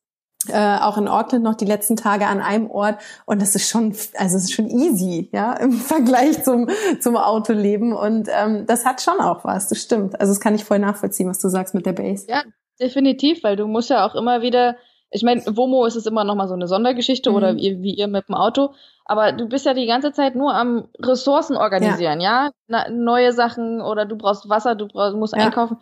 äh, 0.50 0.78
auch 0.82 0.98
in 0.98 1.08
Auckland 1.08 1.44
noch 1.44 1.56
die 1.56 1.66
letzten 1.66 1.96
Tage 1.96 2.28
an 2.28 2.42
einem 2.42 2.70
Ort 2.70 3.00
und 3.26 3.42
das 3.42 3.56
ist 3.56 3.70
schon, 3.70 3.96
also 4.18 4.38
es 4.38 4.44
ist 4.46 4.54
schon 4.54 4.70
easy, 4.70 5.30
ja, 5.32 5.54
im 5.60 5.72
Vergleich 5.74 6.44
zum 6.44 6.70
zum 7.00 7.18
Autoleben 7.18 7.94
und 7.94 8.28
ähm, 8.32 8.66
das 8.66 8.86
hat 8.86 9.02
schon 9.02 9.20
auch 9.20 9.44
was, 9.44 9.68
das 9.70 9.82
stimmt. 9.82 10.20
Also 10.20 10.32
das 10.32 10.40
kann 10.40 10.56
ich 10.56 10.64
voll 10.64 10.80
nachvollziehen, 10.80 11.30
was 11.30 11.40
du 11.40 11.50
sagst 11.50 11.74
mit 11.74 11.86
der 11.86 11.94
Base. 11.94 12.26
Ja, 12.30 12.44
definitiv, 12.80 13.44
weil 13.44 13.56
du 13.56 13.68
musst 13.68 13.90
ja 13.90 14.06
auch 14.06 14.16
immer 14.16 14.42
wieder, 14.42 14.76
ich 15.12 15.24
meine, 15.24 15.42
WOMO 15.46 15.86
ist 15.86 15.96
es 15.96 16.06
immer 16.06 16.24
noch 16.24 16.36
mal 16.36 16.48
so 16.48 16.54
eine 16.56 16.68
Sondergeschichte 16.68 17.30
Mhm. 17.30 17.36
oder 17.36 17.56
wie, 17.56 17.82
wie 17.82 17.94
ihr 17.94 18.08
mit 18.08 18.28
dem 18.28 18.36
Auto, 18.36 18.74
aber 19.06 19.34
du 19.34 19.48
bist 19.48 19.66
ja 19.66 19.74
die 19.74 19.86
ganze 19.86 20.14
Zeit 20.14 20.36
nur 20.36 20.54
am 20.54 20.88
Ressourcen 21.00 21.58
organisieren, 21.58 22.22
ja? 22.22 22.52
Na, 22.68 22.90
neue 22.90 23.34
Sachen 23.34 23.82
oder 23.82 24.06
du 24.06 24.16
brauchst 24.16 24.50
Wasser, 24.50 24.76
du 24.76 24.88
brauchst, 24.88 25.16
musst 25.16 25.36
Ja. 25.36 25.44
einkaufen. 25.44 25.78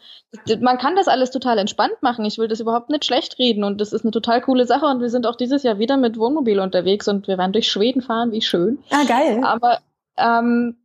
Man 0.59 0.77
kann 0.77 0.95
das 0.95 1.07
alles 1.07 1.29
total 1.31 1.57
entspannt 1.59 2.01
machen. 2.01 2.25
Ich 2.25 2.37
will 2.37 2.47
das 2.47 2.59
überhaupt 2.59 2.89
nicht 2.89 3.05
schlecht 3.05 3.37
reden 3.37 3.63
und 3.63 3.79
das 3.79 3.93
ist 3.93 4.03
eine 4.03 4.11
total 4.11 4.41
coole 4.41 4.65
Sache 4.65 4.85
und 4.87 5.01
wir 5.01 5.09
sind 5.09 5.27
auch 5.27 5.35
dieses 5.35 5.63
Jahr 5.63 5.77
wieder 5.77 5.97
mit 5.97 6.17
Wohnmobil 6.17 6.59
unterwegs 6.59 7.07
und 7.07 7.27
wir 7.27 7.37
werden 7.37 7.51
durch 7.53 7.69
Schweden 7.69 8.01
fahren, 8.01 8.31
wie 8.31 8.41
schön. 8.41 8.79
Ah, 8.89 9.03
geil. 9.07 9.41
Aber 9.43 9.79
ähm, 10.17 10.77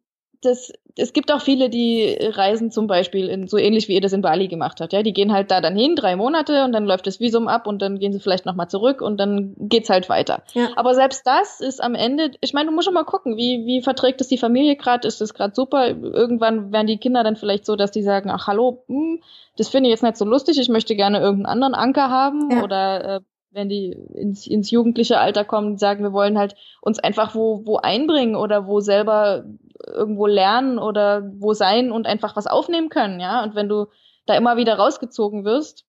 das, 0.47 0.73
es 0.97 1.13
gibt 1.13 1.31
auch 1.33 1.41
viele, 1.41 1.69
die 1.69 2.17
reisen 2.21 2.71
zum 2.71 2.87
Beispiel 2.87 3.29
in, 3.29 3.49
so 3.49 3.59
ähnlich 3.59 3.89
wie 3.89 3.95
ihr 3.95 4.01
das 4.01 4.13
in 4.13 4.23
Bali 4.23 4.49
gemacht 4.49 4.81
habt. 4.81 4.93
Ja, 4.93 5.03
die 5.03 5.13
gehen 5.13 5.33
halt 5.33 5.51
da 5.51 5.61
dann 5.61 5.77
hin, 5.77 5.97
drei 5.97 6.17
Monate 6.17 6.65
und 6.65 6.73
dann 6.73 6.87
läuft 6.87 7.07
das 7.07 7.21
Visum 7.21 7.49
ab 7.49 7.67
und 7.67 7.83
dann 7.83 7.99
gehen 7.99 8.13
sie 8.13 8.21
vielleicht 8.21 8.47
nochmal 8.47 8.69
zurück 8.69 9.03
und 9.03 9.19
dann 9.19 9.55
geht's 9.59 9.91
halt 9.91 10.09
weiter. 10.09 10.43
Ja. 10.55 10.71
Aber 10.77 10.95
selbst 10.95 11.27
das 11.27 11.61
ist 11.61 11.83
am 11.83 11.95
Ende, 11.95 12.31
ich 12.41 12.55
meine, 12.55 12.71
du 12.71 12.75
musst 12.75 12.87
schon 12.87 12.95
mal 12.95 13.05
gucken, 13.05 13.37
wie, 13.37 13.67
wie 13.67 13.83
verträgt 13.83 14.21
es 14.21 14.29
die 14.29 14.39
Familie 14.39 14.77
gerade? 14.77 15.07
Ist 15.07 15.21
das 15.21 15.35
gerade 15.35 15.55
super? 15.55 15.89
Irgendwann 15.89 16.73
werden 16.73 16.87
die 16.87 16.99
Kinder 16.99 17.25
dann 17.25 17.37
vielleicht 17.37 17.67
so, 17.67 17.77
dass 17.77 17.91
die 17.91 18.03
sagen, 18.03 18.31
ach 18.31 18.47
hallo, 18.47 18.85
hm, 18.87 19.21
das 19.59 19.69
finde 19.69 19.89
ich 19.89 19.93
jetzt 19.93 20.03
nicht 20.03 20.17
so 20.17 20.25
lustig, 20.25 20.59
ich 20.59 20.69
möchte 20.69 20.97
gerne 20.97 21.19
irgendeinen 21.19 21.47
anderen 21.47 21.75
Anker 21.75 22.11
haben 22.11 22.51
Ja. 22.51 22.63
oder 22.63 23.17
äh, 23.17 23.21
wenn 23.57 23.69
die 23.71 23.93
ins, 24.15 24.47
ins 24.47 24.71
jugendliche 24.71 25.19
Alter 25.19 25.45
kommen, 25.45 25.79
sagen, 25.79 26.05
wir 26.05 26.13
wollen 26.13 26.39
halt 26.39 26.55
uns 26.83 26.99
einfach 26.99 27.35
wo, 27.35 27.65
wo 27.65 27.79
einbringen 27.79 28.37
oder 28.37 28.67
wo 28.67 28.81
selber 28.81 29.45
irgendwo 29.87 30.27
lernen 30.27 30.79
oder 30.79 31.29
wo 31.39 31.55
sein 31.55 31.91
und 31.91 32.07
einfach 32.07 32.37
was 32.37 32.47
aufnehmen 32.47 32.91
können, 32.91 33.19
ja. 33.19 33.43
Und 33.43 33.55
wenn 33.55 33.69
du 33.69 33.87
da 34.27 34.35
immer 34.35 34.57
wieder 34.57 34.77
rausgezogen 34.77 35.45
wirst, 35.45 35.85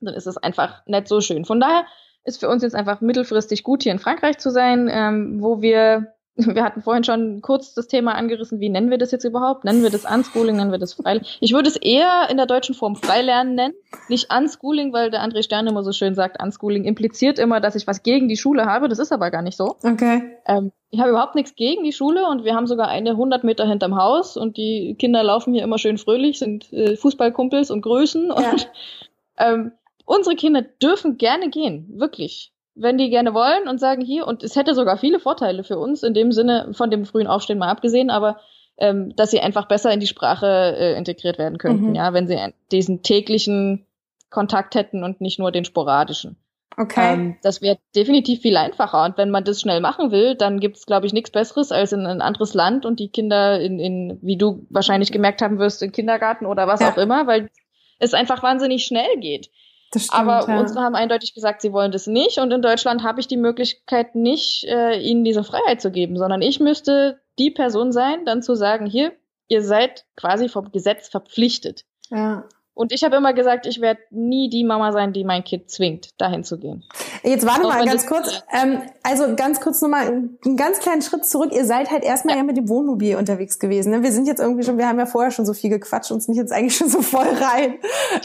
dann 0.00 0.14
ist 0.14 0.26
es 0.26 0.36
einfach 0.36 0.86
nicht 0.86 1.08
so 1.08 1.20
schön. 1.20 1.44
Von 1.44 1.58
daher 1.58 1.86
ist 2.24 2.38
für 2.38 2.48
uns 2.48 2.62
jetzt 2.62 2.74
einfach 2.74 3.00
mittelfristig 3.00 3.64
gut, 3.64 3.82
hier 3.82 3.92
in 3.92 3.98
Frankreich 3.98 4.38
zu 4.38 4.50
sein, 4.50 4.88
ähm, 4.92 5.42
wo 5.42 5.62
wir 5.62 6.14
wir 6.54 6.64
hatten 6.64 6.82
vorhin 6.82 7.04
schon 7.04 7.40
kurz 7.42 7.74
das 7.74 7.88
Thema 7.88 8.14
angerissen, 8.14 8.60
wie 8.60 8.68
nennen 8.68 8.90
wir 8.90 8.98
das 8.98 9.10
jetzt 9.10 9.24
überhaupt? 9.24 9.64
Nennen 9.64 9.82
wir 9.82 9.90
das 9.90 10.04
Unschooling, 10.04 10.56
nennen 10.56 10.70
wir 10.70 10.78
das 10.78 10.94
Freilernen? 10.94 11.26
Ich 11.40 11.52
würde 11.52 11.68
es 11.68 11.76
eher 11.76 12.28
in 12.30 12.36
der 12.36 12.46
deutschen 12.46 12.74
Form 12.74 12.96
Freilernen 12.96 13.54
nennen, 13.54 13.74
nicht 14.08 14.32
Unschooling, 14.32 14.92
weil 14.92 15.10
der 15.10 15.22
André 15.22 15.42
Stern 15.42 15.66
immer 15.66 15.82
so 15.82 15.92
schön 15.92 16.14
sagt, 16.14 16.42
Unschooling 16.42 16.84
impliziert 16.84 17.38
immer, 17.38 17.60
dass 17.60 17.74
ich 17.74 17.86
was 17.86 18.02
gegen 18.02 18.28
die 18.28 18.36
Schule 18.36 18.66
habe. 18.66 18.88
Das 18.88 18.98
ist 18.98 19.12
aber 19.12 19.30
gar 19.30 19.42
nicht 19.42 19.56
so. 19.56 19.76
Okay. 19.82 20.36
Ähm, 20.46 20.72
ich 20.90 21.00
habe 21.00 21.10
überhaupt 21.10 21.34
nichts 21.34 21.54
gegen 21.54 21.84
die 21.84 21.92
Schule 21.92 22.26
und 22.26 22.44
wir 22.44 22.54
haben 22.54 22.66
sogar 22.66 22.88
eine 22.88 23.10
100 23.10 23.44
Meter 23.44 23.66
hinterm 23.66 23.96
Haus 23.96 24.36
und 24.36 24.56
die 24.56 24.96
Kinder 24.98 25.22
laufen 25.22 25.54
hier 25.54 25.62
immer 25.62 25.78
schön 25.78 25.98
fröhlich, 25.98 26.38
sind 26.38 26.72
äh, 26.72 26.96
Fußballkumpels 26.96 27.70
und 27.70 27.82
Größen 27.82 28.30
und 28.30 28.42
ja. 28.42 29.52
ähm, 29.52 29.72
unsere 30.04 30.34
Kinder 30.34 30.62
dürfen 30.62 31.16
gerne 31.16 31.50
gehen, 31.50 31.88
wirklich 31.94 32.52
wenn 32.80 32.98
die 32.98 33.10
gerne 33.10 33.34
wollen 33.34 33.68
und 33.68 33.78
sagen 33.78 34.02
hier, 34.02 34.26
und 34.26 34.42
es 34.42 34.56
hätte 34.56 34.74
sogar 34.74 34.96
viele 34.96 35.20
Vorteile 35.20 35.64
für 35.64 35.78
uns, 35.78 36.02
in 36.02 36.14
dem 36.14 36.32
Sinne 36.32 36.70
von 36.72 36.90
dem 36.90 37.04
frühen 37.04 37.26
Aufstehen 37.26 37.58
mal 37.58 37.70
abgesehen, 37.70 38.10
aber 38.10 38.40
ähm, 38.78 39.14
dass 39.16 39.30
sie 39.30 39.40
einfach 39.40 39.68
besser 39.68 39.92
in 39.92 40.00
die 40.00 40.06
Sprache 40.06 40.74
äh, 40.78 40.96
integriert 40.96 41.38
werden 41.38 41.58
könnten, 41.58 41.90
mhm. 41.90 41.94
ja, 41.94 42.12
wenn 42.12 42.26
sie 42.26 42.38
diesen 42.72 43.02
täglichen 43.02 43.86
Kontakt 44.30 44.74
hätten 44.74 45.04
und 45.04 45.20
nicht 45.20 45.38
nur 45.38 45.52
den 45.52 45.64
sporadischen. 45.64 46.36
Okay. 46.76 47.14
Ähm, 47.14 47.36
das 47.42 47.60
wäre 47.60 47.78
definitiv 47.94 48.40
viel 48.40 48.56
einfacher. 48.56 49.04
Und 49.04 49.18
wenn 49.18 49.30
man 49.30 49.44
das 49.44 49.60
schnell 49.60 49.80
machen 49.80 50.12
will, 50.12 50.34
dann 50.34 50.60
gibt's, 50.60 50.86
glaube 50.86 51.06
ich, 51.06 51.12
nichts 51.12 51.30
Besseres, 51.30 51.72
als 51.72 51.92
in 51.92 52.06
ein 52.06 52.22
anderes 52.22 52.54
Land 52.54 52.86
und 52.86 53.00
die 53.00 53.08
Kinder 53.08 53.60
in, 53.60 53.78
in, 53.78 54.18
wie 54.22 54.36
du 54.36 54.66
wahrscheinlich 54.70 55.12
gemerkt 55.12 55.42
haben 55.42 55.58
wirst, 55.58 55.82
in 55.82 55.92
Kindergarten 55.92 56.46
oder 56.46 56.66
was 56.66 56.80
ja. 56.80 56.90
auch 56.90 56.96
immer, 56.96 57.26
weil 57.26 57.50
es 57.98 58.14
einfach 58.14 58.42
wahnsinnig 58.42 58.84
schnell 58.84 59.18
geht. 59.18 59.50
Stimmt, 59.96 60.12
Aber 60.12 60.48
ja. 60.48 60.60
unsere 60.60 60.80
haben 60.80 60.94
eindeutig 60.94 61.34
gesagt, 61.34 61.62
sie 61.62 61.72
wollen 61.72 61.90
das 61.90 62.06
nicht. 62.06 62.38
Und 62.38 62.52
in 62.52 62.62
Deutschland 62.62 63.02
habe 63.02 63.20
ich 63.20 63.26
die 63.26 63.36
Möglichkeit 63.36 64.14
nicht, 64.14 64.64
äh, 64.64 65.00
ihnen 65.00 65.24
diese 65.24 65.42
Freiheit 65.42 65.80
zu 65.80 65.90
geben, 65.90 66.16
sondern 66.16 66.42
ich 66.42 66.60
müsste 66.60 67.20
die 67.38 67.50
Person 67.50 67.90
sein, 67.90 68.24
dann 68.24 68.42
zu 68.42 68.54
sagen, 68.54 68.86
hier, 68.86 69.12
ihr 69.48 69.64
seid 69.64 70.06
quasi 70.16 70.48
vom 70.48 70.70
Gesetz 70.70 71.08
verpflichtet. 71.08 71.84
Ja. 72.08 72.44
Und 72.80 72.92
ich 72.92 73.04
habe 73.04 73.16
immer 73.16 73.34
gesagt, 73.34 73.66
ich 73.66 73.82
werde 73.82 74.00
nie 74.08 74.48
die 74.48 74.64
Mama 74.64 74.90
sein, 74.92 75.12
die 75.12 75.22
mein 75.22 75.44
Kind 75.44 75.70
zwingt, 75.70 76.18
dahin 76.18 76.44
zu 76.44 76.58
gehen. 76.58 76.82
Jetzt 77.22 77.44
warte 77.44 77.68
mal 77.68 77.84
ganz 77.84 78.06
kurz. 78.06 78.42
Ähm, 78.50 78.78
also 79.02 79.36
ganz 79.36 79.60
kurz 79.60 79.82
nochmal 79.82 80.06
einen 80.06 80.56
ganz 80.56 80.78
kleinen 80.78 81.02
Schritt 81.02 81.26
zurück. 81.26 81.52
Ihr 81.52 81.66
seid 81.66 81.90
halt 81.90 82.04
erstmal 82.04 82.36
ja, 82.36 82.40
ja 82.40 82.46
mit 82.46 82.56
dem 82.56 82.70
Wohnmobil 82.70 83.16
unterwegs 83.16 83.58
gewesen. 83.58 83.90
Ne? 83.90 84.02
Wir 84.02 84.12
sind 84.12 84.26
jetzt 84.26 84.40
irgendwie 84.40 84.62
schon, 84.62 84.78
wir 84.78 84.88
haben 84.88 84.98
ja 84.98 85.04
vorher 85.04 85.30
schon 85.30 85.44
so 85.44 85.52
viel 85.52 85.68
gequatscht 85.68 86.10
und 86.10 86.22
sind 86.22 86.36
jetzt 86.36 86.52
eigentlich 86.52 86.74
schon 86.74 86.88
so 86.88 87.02
voll 87.02 87.28
rein. 87.28 87.74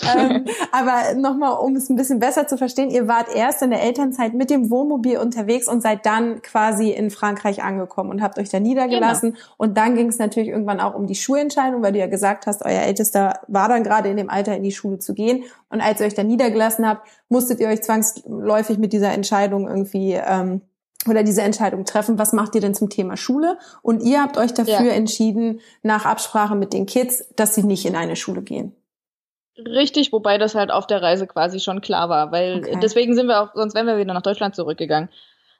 ähm, 0.17 0.45
aber 0.71 1.19
nochmal, 1.19 1.57
um 1.59 1.75
es 1.75 1.89
ein 1.89 1.97
bisschen 1.97 2.19
besser 2.19 2.47
zu 2.47 2.57
verstehen, 2.57 2.89
ihr 2.89 3.09
wart 3.09 3.35
erst 3.35 3.62
in 3.62 3.71
der 3.71 3.83
Elternzeit 3.83 4.33
mit 4.33 4.50
dem 4.50 4.69
Wohnmobil 4.69 5.17
unterwegs 5.17 5.67
und 5.67 5.81
seid 5.81 6.05
dann 6.05 6.41
quasi 6.41 6.91
in 6.91 7.09
Frankreich 7.09 7.62
angekommen 7.62 8.09
und 8.09 8.21
habt 8.21 8.39
euch 8.39 8.47
da 8.47 8.62
niedergelassen. 8.62 9.31
Genau. 9.31 9.43
Und 9.57 9.77
dann 9.77 9.95
ging 9.95 10.07
es 10.07 10.17
natürlich 10.17 10.47
irgendwann 10.47 10.79
auch 10.79 10.95
um 10.95 11.07
die 11.07 11.15
Schulentscheidung, 11.15 11.81
weil 11.81 11.91
du 11.91 12.00
ja 12.00 12.07
gesagt 12.07 12.47
hast, 12.47 12.63
euer 12.63 12.83
Ältester 12.83 13.41
war 13.50 13.67
dann 13.67 13.83
gerade 13.83 14.07
in 14.07 14.15
dem 14.15 14.29
Alter, 14.29 14.44
weiter 14.45 14.55
in 14.55 14.63
die 14.63 14.71
Schule 14.71 14.99
zu 14.99 15.13
gehen. 15.13 15.43
Und 15.69 15.81
als 15.81 15.99
ihr 15.99 16.07
euch 16.07 16.13
dann 16.13 16.27
niedergelassen 16.27 16.87
habt, 16.87 17.07
musstet 17.29 17.59
ihr 17.59 17.67
euch 17.67 17.81
zwangsläufig 17.81 18.77
mit 18.77 18.93
dieser 18.93 19.11
Entscheidung 19.11 19.67
irgendwie 19.67 20.13
ähm, 20.13 20.61
oder 21.07 21.23
diese 21.23 21.43
Entscheidung 21.43 21.85
treffen, 21.85 22.17
was 22.17 22.33
macht 22.33 22.55
ihr 22.55 22.61
denn 22.61 22.73
zum 22.73 22.89
Thema 22.89 23.15
Schule? 23.15 23.59
Und 23.83 24.01
ihr 24.01 24.21
habt 24.21 24.37
euch 24.37 24.53
dafür 24.53 24.85
ja. 24.85 24.93
entschieden, 24.93 25.59
nach 25.83 26.05
Absprache 26.05 26.55
mit 26.55 26.73
den 26.73 26.87
Kids, 26.87 27.29
dass 27.35 27.53
sie 27.53 27.63
nicht 27.63 27.85
in 27.85 27.95
eine 27.95 28.15
Schule 28.15 28.41
gehen. 28.41 28.75
Richtig, 29.57 30.11
wobei 30.11 30.37
das 30.37 30.55
halt 30.55 30.71
auf 30.71 30.87
der 30.87 31.01
Reise 31.01 31.27
quasi 31.27 31.59
schon 31.59 31.79
klar 31.79 32.09
war, 32.09 32.31
weil 32.31 32.57
okay. 32.57 32.77
deswegen 32.81 33.15
sind 33.15 33.27
wir 33.27 33.41
auch, 33.41 33.51
sonst 33.53 33.75
wären 33.75 33.87
wir 33.87 33.97
wieder 33.97 34.13
nach 34.13 34.21
Deutschland 34.21 34.55
zurückgegangen. 34.55 35.09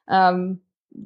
Ähm, 0.10 0.62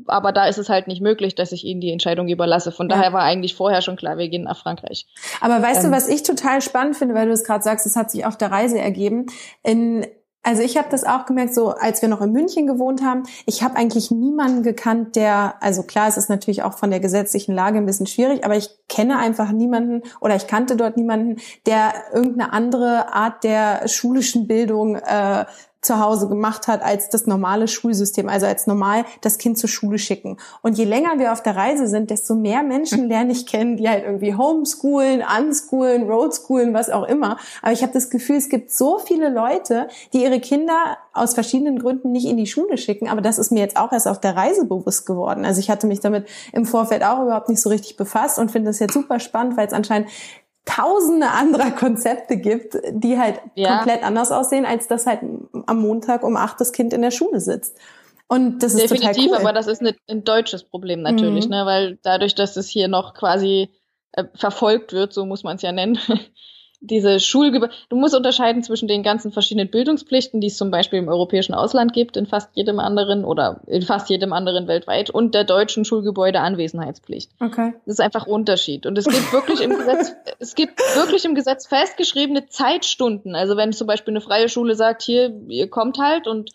aber 0.08 0.31
da 0.31 0.48
ist 0.48 0.58
es 0.58 0.69
halt 0.69 0.88
nicht 0.88 1.01
möglich, 1.01 1.36
dass 1.36 1.51
ich 1.51 1.63
ihnen 1.63 1.81
die 1.81 1.91
Entscheidung 1.91 2.27
überlasse. 2.27 2.72
Von 2.72 2.89
ja. 2.89 2.96
daher 2.96 3.13
war 3.13 3.22
eigentlich 3.22 3.55
vorher 3.55 3.81
schon 3.81 3.96
klar, 3.96 4.17
wir 4.17 4.29
gehen 4.29 4.43
nach 4.43 4.62
Frankreich. 4.62 5.08
Aber 5.41 5.62
weißt 5.62 5.84
ähm, 5.84 5.91
du, 5.91 5.98
was 5.98 6.08
ich 6.08 6.24
total 6.24 6.62
spannend 6.62 6.98
finde, 6.98 7.15
weil 7.15 7.27
du 7.27 7.34
es 7.34 7.43
gerade 7.43 7.63
sagst, 7.63 7.86
es 7.86 7.96
hat 7.96 8.12
sich 8.12 8.25
auf 8.25 8.38
der 8.38 8.51
Reise 8.51 8.79
ergeben. 8.79 9.27
In 9.63 10.05
also 10.41 10.62
ich 10.62 10.77
habe 10.77 10.88
das 10.89 11.03
auch 11.03 11.25
gemerkt, 11.25 11.53
so 11.53 11.69
als 11.69 12.01
wir 12.01 12.08
noch 12.08 12.22
in 12.22 12.31
München 12.31 12.65
gewohnt 12.65 13.03
haben, 13.03 13.24
ich 13.46 13.62
habe 13.62 13.75
eigentlich 13.75 14.10
niemanden 14.10 14.63
gekannt, 14.63 15.17
der, 15.17 15.55
also 15.60 15.84
klar, 15.84 16.08
es 16.08 16.15
ist 16.15 16.29
natürlich 16.29 16.63
auch 16.63 16.77
von 16.77 16.89
der 16.89 17.01
gesetzlichen 17.01 17.53
Lage 17.53 17.77
ein 17.77 17.86
bisschen 17.86 18.08
schwierig, 18.08 18.46
aber 18.46 18.55
ich 18.55 18.69
kenne 18.88 19.17
einfach 19.17 19.51
niemanden 19.51 20.01
oder 20.22 20.36
ich 20.38 20.48
kannte 20.48 20.77
dort 20.77 20.96
niemanden, 20.96 21.41
der 21.65 21.93
irgendeine 22.13 22.53
andere 22.53 23.13
Art 23.13 23.43
der 23.43 23.88
schulischen 23.89 24.48
Bildung 24.48 24.96
äh, 24.96 25.46
zu 25.81 26.00
Hause 26.00 26.27
gemacht 26.27 26.67
hat 26.67 26.81
als 26.81 27.09
das 27.09 27.25
normale 27.25 27.67
Schulsystem, 27.67 28.27
also 28.27 28.45
als 28.45 28.67
normal 28.67 29.05
das 29.21 29.38
Kind 29.38 29.57
zur 29.57 29.69
Schule 29.69 29.98
schicken. 29.98 30.38
Und 30.62 30.77
je 30.77 30.83
länger 30.83 31.19
wir 31.19 31.31
auf 31.31 31.41
der 31.41 31.55
Reise 31.55 31.88
sind, 31.88 32.09
desto 32.09 32.36
mehr 32.36 32.63
Menschen 32.63 33.07
lerne 33.07 33.31
ich 33.31 33.45
kennen, 33.45 33.77
die 33.77 33.88
halt 33.88 34.03
irgendwie 34.03 34.36
homeschoolen, 34.36 35.24
unschoolen, 35.24 36.09
roadschoolen, 36.09 36.74
was 36.74 36.89
auch 36.89 37.07
immer. 37.07 37.38
Aber 37.62 37.71
ich 37.71 37.81
habe 37.81 37.93
das 37.93 38.09
Gefühl, 38.09 38.36
es 38.36 38.50
gibt 38.50 38.71
so 38.71 39.00
viele 39.00 39.29
Leute, 39.29 39.88
die 40.12 40.24
ihre 40.24 40.41
Kinder 40.41 40.98
aus 41.13 41.33
verschiedenen 41.33 41.79
Gründen 41.79 42.12
nicht 42.12 42.27
in 42.27 42.38
die 42.38 42.48
Schule 42.48 42.77
schicken. 42.77 43.07
Aber 43.07 43.21
das 43.21 43.39
ist 43.39 43.51
mir 43.51 43.59
jetzt 43.59 43.77
auch 43.77 43.91
erst 43.91 44.07
auf 44.07 44.19
der 44.19 44.36
Reise 44.36 44.65
bewusst 44.65 45.05
geworden. 45.05 45.45
Also 45.45 45.59
ich 45.59 45.69
hatte 45.69 45.88
mich 45.88 46.01
damit 46.01 46.27
im 46.51 46.65
Vorfeld 46.65 47.03
auch 47.03 47.21
überhaupt 47.21 47.50
nicht 47.50 47.62
so 47.62 47.69
richtig 47.69 47.95
befasst 47.95 48.38
und 48.38 48.51
finde 48.51 48.69
das 48.69 48.79
jetzt 48.79 48.93
super 48.93 49.19
spannend, 49.19 49.57
weil 49.57 49.67
es 49.67 49.74
anscheinend 49.74 50.09
tausende 50.66 51.30
anderer 51.30 51.72
Konzepte 51.72 52.38
gibt, 52.38 52.78
die 52.92 53.18
halt 53.18 53.39
ja. 53.56 53.78
komplett 53.78 54.04
anders 54.04 54.32
aussehen, 54.32 54.66
als 54.66 54.88
dass 54.88 55.08
halt 55.08 55.22
am 55.66 55.82
Montag 55.82 56.24
um 56.24 56.36
acht 56.36 56.60
das 56.62 56.72
Kind 56.72 56.94
in 56.94 57.01
der 57.01 57.12
Schule 57.12 57.39
sitzt. 57.39 57.78
Und 58.28 58.62
das 58.62 58.75
ist 58.75 58.84
Definitiv, 58.84 59.25
total 59.25 59.39
cool. 59.39 59.48
aber 59.48 59.54
das 59.54 59.66
ist 59.66 59.82
ein 59.82 60.24
deutsches 60.24 60.63
Problem 60.63 61.01
natürlich, 61.01 61.46
mhm. 61.46 61.51
ne, 61.51 61.66
weil 61.66 61.98
dadurch, 62.04 62.36
dass 62.36 62.58
es 62.58 62.70
hier 62.70 62.88
noch 62.88 63.16
quasi 63.16 63.70
äh, 64.12 64.25
verfolgt 64.36 64.94
wird, 64.94 65.13
so 65.13 65.25
muss 65.25 65.44
man 65.44 65.56
es 65.56 65.63
ja 65.63 65.72
nennen, 65.72 65.98
diese 66.81 67.19
Schulgebäude, 67.19 67.74
du 67.89 67.98
musst 67.98 68.15
unterscheiden 68.15 68.63
zwischen 68.63 68.88
den 68.88 69.03
ganzen 69.03 69.31
verschiedenen 69.31 69.69
Bildungspflichten, 69.69 70.39
die 70.39 70.48
es 70.48 70.57
zum 70.57 70.71
Beispiel 70.71 71.00
im 71.00 71.09
europäischen 71.09 71.53
Ausland 71.53 71.91
gibt, 71.93 72.15
in 72.15 72.25
fast 72.25 72.55
jedem 72.55 72.79
anderen 72.79 73.25
oder 73.25 73.62
in 73.67 73.81
fast 73.81 74.09
jedem 74.09 74.31
anderen 74.31 74.67
weltweit 74.67 75.09
und 75.09 75.36
der 75.36 75.43
deutschen 75.43 75.83
Schulgebäudeanwesenheitspflicht. 75.83 77.31
Okay. 77.41 77.74
Das 77.86 77.95
ist 77.95 78.00
einfach 78.00 78.27
Unterschied. 78.27 78.86
Und 78.86 78.98
es 78.98 79.05
gibt 79.05 79.33
wirklich 79.33 79.62
im 79.62 79.71
Gesetz, 79.71 80.15
es 80.39 80.55
gibt 80.55 80.79
wirklich 80.95 81.25
im 81.25 81.36
Gesetz 81.36 81.67
festgeschriebene 81.67 82.48
Zeitstunden. 82.48 83.36
Also 83.36 83.57
wenn 83.57 83.74
zum 83.74 83.88
Beispiel 83.88 84.13
eine 84.13 84.21
freie 84.21 84.48
Schule 84.48 84.75
sagt, 84.75 85.01
hier, 85.01 85.33
ihr 85.48 85.69
kommt 85.69 86.00
halt 86.00 86.27
und 86.27 86.51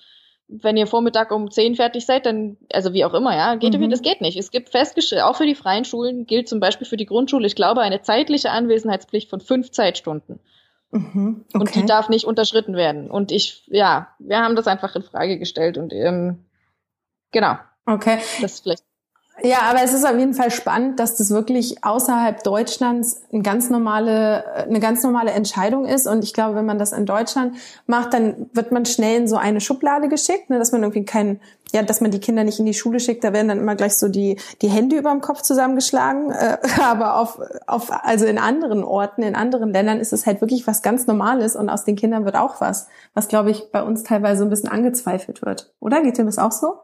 wenn 0.62 0.76
ihr 0.76 0.86
Vormittag 0.86 1.30
um 1.32 1.50
zehn 1.50 1.74
fertig 1.74 2.06
seid, 2.06 2.26
dann, 2.26 2.56
also 2.72 2.92
wie 2.92 3.04
auch 3.04 3.14
immer, 3.14 3.36
ja, 3.36 3.56
geht 3.56 3.78
mhm. 3.78 3.90
das 3.90 4.02
geht 4.02 4.20
nicht. 4.20 4.38
Es 4.38 4.50
gibt 4.50 4.70
festgestellt, 4.70 5.22
auch 5.22 5.36
für 5.36 5.46
die 5.46 5.54
freien 5.54 5.84
Schulen 5.84 6.26
gilt 6.26 6.48
zum 6.48 6.60
Beispiel 6.60 6.86
für 6.86 6.96
die 6.96 7.06
Grundschule, 7.06 7.46
ich 7.46 7.56
glaube, 7.56 7.80
eine 7.80 8.02
zeitliche 8.02 8.50
Anwesenheitspflicht 8.50 9.28
von 9.28 9.40
fünf 9.40 9.70
Zeitstunden. 9.72 10.38
Mhm. 10.90 11.44
Okay. 11.48 11.58
Und 11.58 11.74
die 11.74 11.86
darf 11.86 12.08
nicht 12.08 12.24
unterschritten 12.24 12.76
werden. 12.76 13.10
Und 13.10 13.32
ich, 13.32 13.64
ja, 13.66 14.08
wir 14.18 14.38
haben 14.38 14.54
das 14.54 14.68
einfach 14.68 14.94
in 14.94 15.02
Frage 15.02 15.38
gestellt 15.38 15.76
und 15.76 15.92
ähm, 15.92 16.44
genau. 17.32 17.56
Okay. 17.86 18.18
Das 18.40 18.52
ist 18.52 18.62
vielleicht 18.62 18.84
ja, 19.42 19.62
aber 19.62 19.82
es 19.82 19.92
ist 19.92 20.04
auf 20.04 20.16
jeden 20.16 20.32
Fall 20.32 20.52
spannend, 20.52 21.00
dass 21.00 21.16
das 21.16 21.30
wirklich 21.30 21.84
außerhalb 21.84 22.44
Deutschlands 22.44 23.22
eine 23.32 23.42
ganz 23.42 23.68
normale, 23.68 24.44
eine 24.68 24.78
ganz 24.78 25.02
normale 25.02 25.32
Entscheidung 25.32 25.86
ist. 25.86 26.06
Und 26.06 26.22
ich 26.22 26.32
glaube, 26.32 26.54
wenn 26.54 26.66
man 26.66 26.78
das 26.78 26.92
in 26.92 27.04
Deutschland 27.04 27.56
macht, 27.86 28.14
dann 28.14 28.48
wird 28.52 28.70
man 28.70 28.86
schnell 28.86 29.22
in 29.22 29.28
so 29.28 29.36
eine 29.36 29.60
Schublade 29.60 30.08
geschickt, 30.08 30.50
ne, 30.50 30.58
dass 30.58 30.70
man 30.70 30.82
irgendwie 30.82 31.04
kein, 31.04 31.40
ja, 31.72 31.82
dass 31.82 32.00
man 32.00 32.12
die 32.12 32.20
Kinder 32.20 32.44
nicht 32.44 32.60
in 32.60 32.66
die 32.66 32.74
Schule 32.74 33.00
schickt. 33.00 33.24
Da 33.24 33.32
werden 33.32 33.48
dann 33.48 33.58
immer 33.58 33.74
gleich 33.74 33.96
so 33.96 34.08
die 34.08 34.38
die 34.62 34.68
Hände 34.68 34.96
über 34.96 35.10
dem 35.10 35.20
Kopf 35.20 35.42
zusammengeschlagen. 35.42 36.30
Äh, 36.30 36.58
aber 36.82 37.18
auf, 37.18 37.40
auf, 37.66 37.90
also 37.90 38.26
in 38.26 38.38
anderen 38.38 38.84
Orten, 38.84 39.24
in 39.24 39.34
anderen 39.34 39.72
Ländern 39.72 39.98
ist 39.98 40.12
es 40.12 40.26
halt 40.26 40.42
wirklich 40.42 40.68
was 40.68 40.80
ganz 40.80 41.08
Normales 41.08 41.56
und 41.56 41.70
aus 41.70 41.84
den 41.84 41.96
Kindern 41.96 42.24
wird 42.24 42.36
auch 42.36 42.60
was, 42.60 42.86
was 43.14 43.26
glaube 43.26 43.50
ich 43.50 43.72
bei 43.72 43.82
uns 43.82 44.04
teilweise 44.04 44.44
ein 44.44 44.50
bisschen 44.50 44.68
angezweifelt 44.68 45.42
wird. 45.42 45.74
Oder 45.80 46.02
geht 46.02 46.18
dir 46.18 46.24
das 46.24 46.38
auch 46.38 46.52
so? 46.52 46.76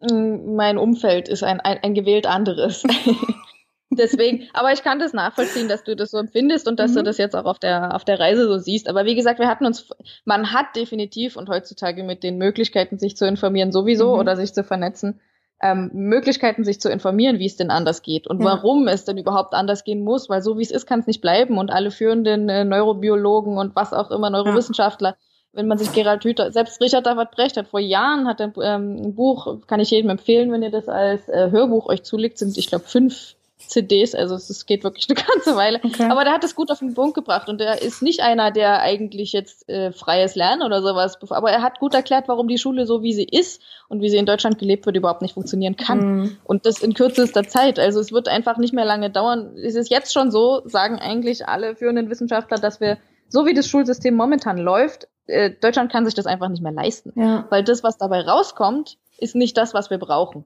Mein 0.00 0.78
Umfeld 0.78 1.28
ist 1.28 1.42
ein, 1.42 1.60
ein, 1.60 1.78
ein 1.82 1.94
gewählt 1.94 2.26
anderes. 2.26 2.84
Deswegen, 3.90 4.48
aber 4.52 4.72
ich 4.72 4.82
kann 4.82 4.98
das 4.98 5.12
nachvollziehen, 5.12 5.68
dass 5.68 5.82
du 5.82 5.96
das 5.96 6.10
so 6.10 6.18
empfindest 6.18 6.68
und 6.68 6.78
dass 6.78 6.92
mhm. 6.92 6.96
du 6.96 7.02
das 7.04 7.18
jetzt 7.18 7.34
auch 7.34 7.46
auf 7.46 7.58
der, 7.58 7.94
auf 7.94 8.04
der 8.04 8.20
Reise 8.20 8.46
so 8.46 8.58
siehst. 8.58 8.88
Aber 8.88 9.06
wie 9.06 9.14
gesagt, 9.14 9.40
wir 9.40 9.48
hatten 9.48 9.64
uns, 9.64 9.88
man 10.24 10.52
hat 10.52 10.76
definitiv 10.76 11.36
und 11.36 11.48
heutzutage 11.48 12.04
mit 12.04 12.22
den 12.22 12.36
Möglichkeiten, 12.36 12.98
sich 12.98 13.16
zu 13.16 13.26
informieren 13.26 13.72
sowieso 13.72 14.14
mhm. 14.14 14.20
oder 14.20 14.36
sich 14.36 14.52
zu 14.52 14.62
vernetzen, 14.62 15.20
ähm, 15.60 15.90
Möglichkeiten, 15.94 16.64
sich 16.64 16.80
zu 16.80 16.90
informieren, 16.90 17.38
wie 17.38 17.46
es 17.46 17.56
denn 17.56 17.70
anders 17.70 18.02
geht 18.02 18.28
und 18.28 18.40
ja. 18.40 18.44
warum 18.44 18.86
es 18.86 19.04
denn 19.04 19.16
überhaupt 19.16 19.54
anders 19.54 19.82
gehen 19.84 20.04
muss, 20.04 20.28
weil 20.28 20.42
so 20.42 20.58
wie 20.58 20.62
es 20.62 20.70
ist, 20.70 20.86
kann 20.86 21.00
es 21.00 21.06
nicht 21.06 21.22
bleiben 21.22 21.58
und 21.58 21.70
alle 21.70 21.90
führenden 21.90 22.48
äh, 22.48 22.64
Neurobiologen 22.64 23.56
und 23.56 23.74
was 23.74 23.92
auch 23.92 24.10
immer, 24.10 24.30
Neurowissenschaftler, 24.30 25.10
ja 25.10 25.16
wenn 25.58 25.66
man 25.66 25.76
sich 25.76 25.92
Gerald 25.92 26.24
Hüther, 26.24 26.52
selbst 26.52 26.80
Richard 26.80 27.04
David 27.04 27.32
Brecht 27.32 27.56
hat 27.56 27.66
vor 27.66 27.80
Jahren 27.80 28.28
hat 28.28 28.40
er 28.40 28.52
ähm, 28.62 28.96
ein 29.02 29.14
Buch, 29.16 29.58
kann 29.66 29.80
ich 29.80 29.90
jedem 29.90 30.08
empfehlen, 30.08 30.52
wenn 30.52 30.62
ihr 30.62 30.70
das 30.70 30.88
als 30.88 31.28
äh, 31.28 31.50
Hörbuch 31.50 31.86
euch 31.88 32.04
zulegt, 32.04 32.38
sind 32.38 32.56
ich 32.56 32.68
glaube 32.68 32.84
fünf 32.86 33.34
CDs, 33.58 34.14
also 34.14 34.36
es 34.36 34.66
geht 34.66 34.84
wirklich 34.84 35.08
eine 35.10 35.20
ganze 35.20 35.56
Weile. 35.56 35.80
Okay. 35.82 36.04
Aber 36.04 36.22
der 36.22 36.32
hat 36.32 36.44
es 36.44 36.54
gut 36.54 36.70
auf 36.70 36.78
den 36.78 36.94
Punkt 36.94 37.16
gebracht 37.16 37.48
und 37.48 37.60
er 37.60 37.82
ist 37.82 38.02
nicht 38.02 38.20
einer, 38.20 38.52
der 38.52 38.82
eigentlich 38.82 39.32
jetzt 39.32 39.68
äh, 39.68 39.90
freies 39.90 40.36
Lernen 40.36 40.62
oder 40.62 40.80
sowas, 40.80 41.18
aber 41.28 41.50
er 41.50 41.60
hat 41.60 41.80
gut 41.80 41.92
erklärt, 41.92 42.28
warum 42.28 42.46
die 42.46 42.58
Schule 42.58 42.86
so 42.86 43.02
wie 43.02 43.12
sie 43.12 43.24
ist 43.24 43.60
und 43.88 44.00
wie 44.00 44.10
sie 44.10 44.16
in 44.16 44.26
Deutschland 44.26 44.60
gelebt 44.60 44.86
wird 44.86 44.96
überhaupt 44.96 45.22
nicht 45.22 45.34
funktionieren 45.34 45.76
kann. 45.76 45.98
Mhm. 45.98 46.36
Und 46.44 46.66
das 46.66 46.82
in 46.82 46.94
kürzester 46.94 47.42
Zeit. 47.48 47.80
Also 47.80 47.98
es 47.98 48.12
wird 48.12 48.28
einfach 48.28 48.58
nicht 48.58 48.72
mehr 48.72 48.84
lange 48.84 49.10
dauern. 49.10 49.56
Es 49.56 49.74
ist 49.74 49.90
jetzt 49.90 50.12
schon 50.12 50.30
so, 50.30 50.62
sagen 50.66 51.00
eigentlich 51.00 51.48
alle 51.48 51.74
führenden 51.74 52.10
Wissenschaftler, 52.10 52.58
dass 52.58 52.80
wir 52.80 52.98
so 53.28 53.44
wie 53.44 53.54
das 53.54 53.68
Schulsystem 53.68 54.14
momentan 54.14 54.56
läuft, 54.56 55.08
äh, 55.28 55.50
Deutschland 55.50 55.92
kann 55.92 56.04
sich 56.04 56.14
das 56.14 56.26
einfach 56.26 56.48
nicht 56.48 56.62
mehr 56.62 56.72
leisten. 56.72 57.12
Ja. 57.14 57.46
Weil 57.50 57.64
das, 57.64 57.82
was 57.82 57.98
dabei 57.98 58.22
rauskommt, 58.22 58.98
ist 59.18 59.34
nicht 59.34 59.56
das, 59.56 59.74
was 59.74 59.90
wir 59.90 59.98
brauchen. 59.98 60.44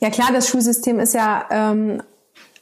Ja 0.00 0.10
klar, 0.10 0.28
das 0.32 0.48
Schulsystem 0.48 1.00
ist 1.00 1.14
ja 1.14 1.46
ähm, 1.50 2.02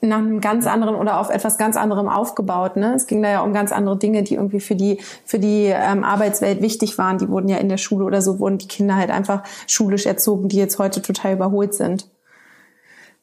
nach 0.01 0.19
einem 0.19 0.41
ganz 0.41 0.67
anderen 0.67 0.95
oder 0.95 1.19
auf 1.19 1.31
etwas 1.31 1.59
ganz 1.59 1.77
anderem 1.77 2.09
aufgebaut. 2.09 2.77
Ne? 2.77 2.95
Es 2.95 3.07
ging 3.07 3.23
da 3.23 3.31
ja 3.31 3.41
um 3.41 3.53
ganz 3.53 3.73
andere 3.73 3.97
Dinge, 3.97 4.23
die 4.23 4.35
irgendwie 4.35 4.61
für 4.61 4.77
die 4.77 5.01
für 5.25 5.39
die 5.39 5.67
ähm, 5.67 6.05
Arbeitswelt 6.05 6.61
wichtig 6.63 6.99
waren. 6.99 7.19
Die 7.19 7.29
wurden 7.29 7.49
ja 7.49 7.57
in 7.57 7.69
der 7.69 7.79
Schule 7.79 8.05
oder 8.05 8.23
so 8.23 8.39
wurden 8.39 8.59
die 8.59 8.69
Kinder 8.69 8.97
halt 8.97 9.11
einfach 9.11 9.43
schulisch 9.67 10.07
erzogen, 10.07 10.49
die 10.49 10.57
jetzt 10.57 10.79
heute 10.79 11.03
total 11.03 11.33
überholt 11.33 11.75
sind. 11.75 12.09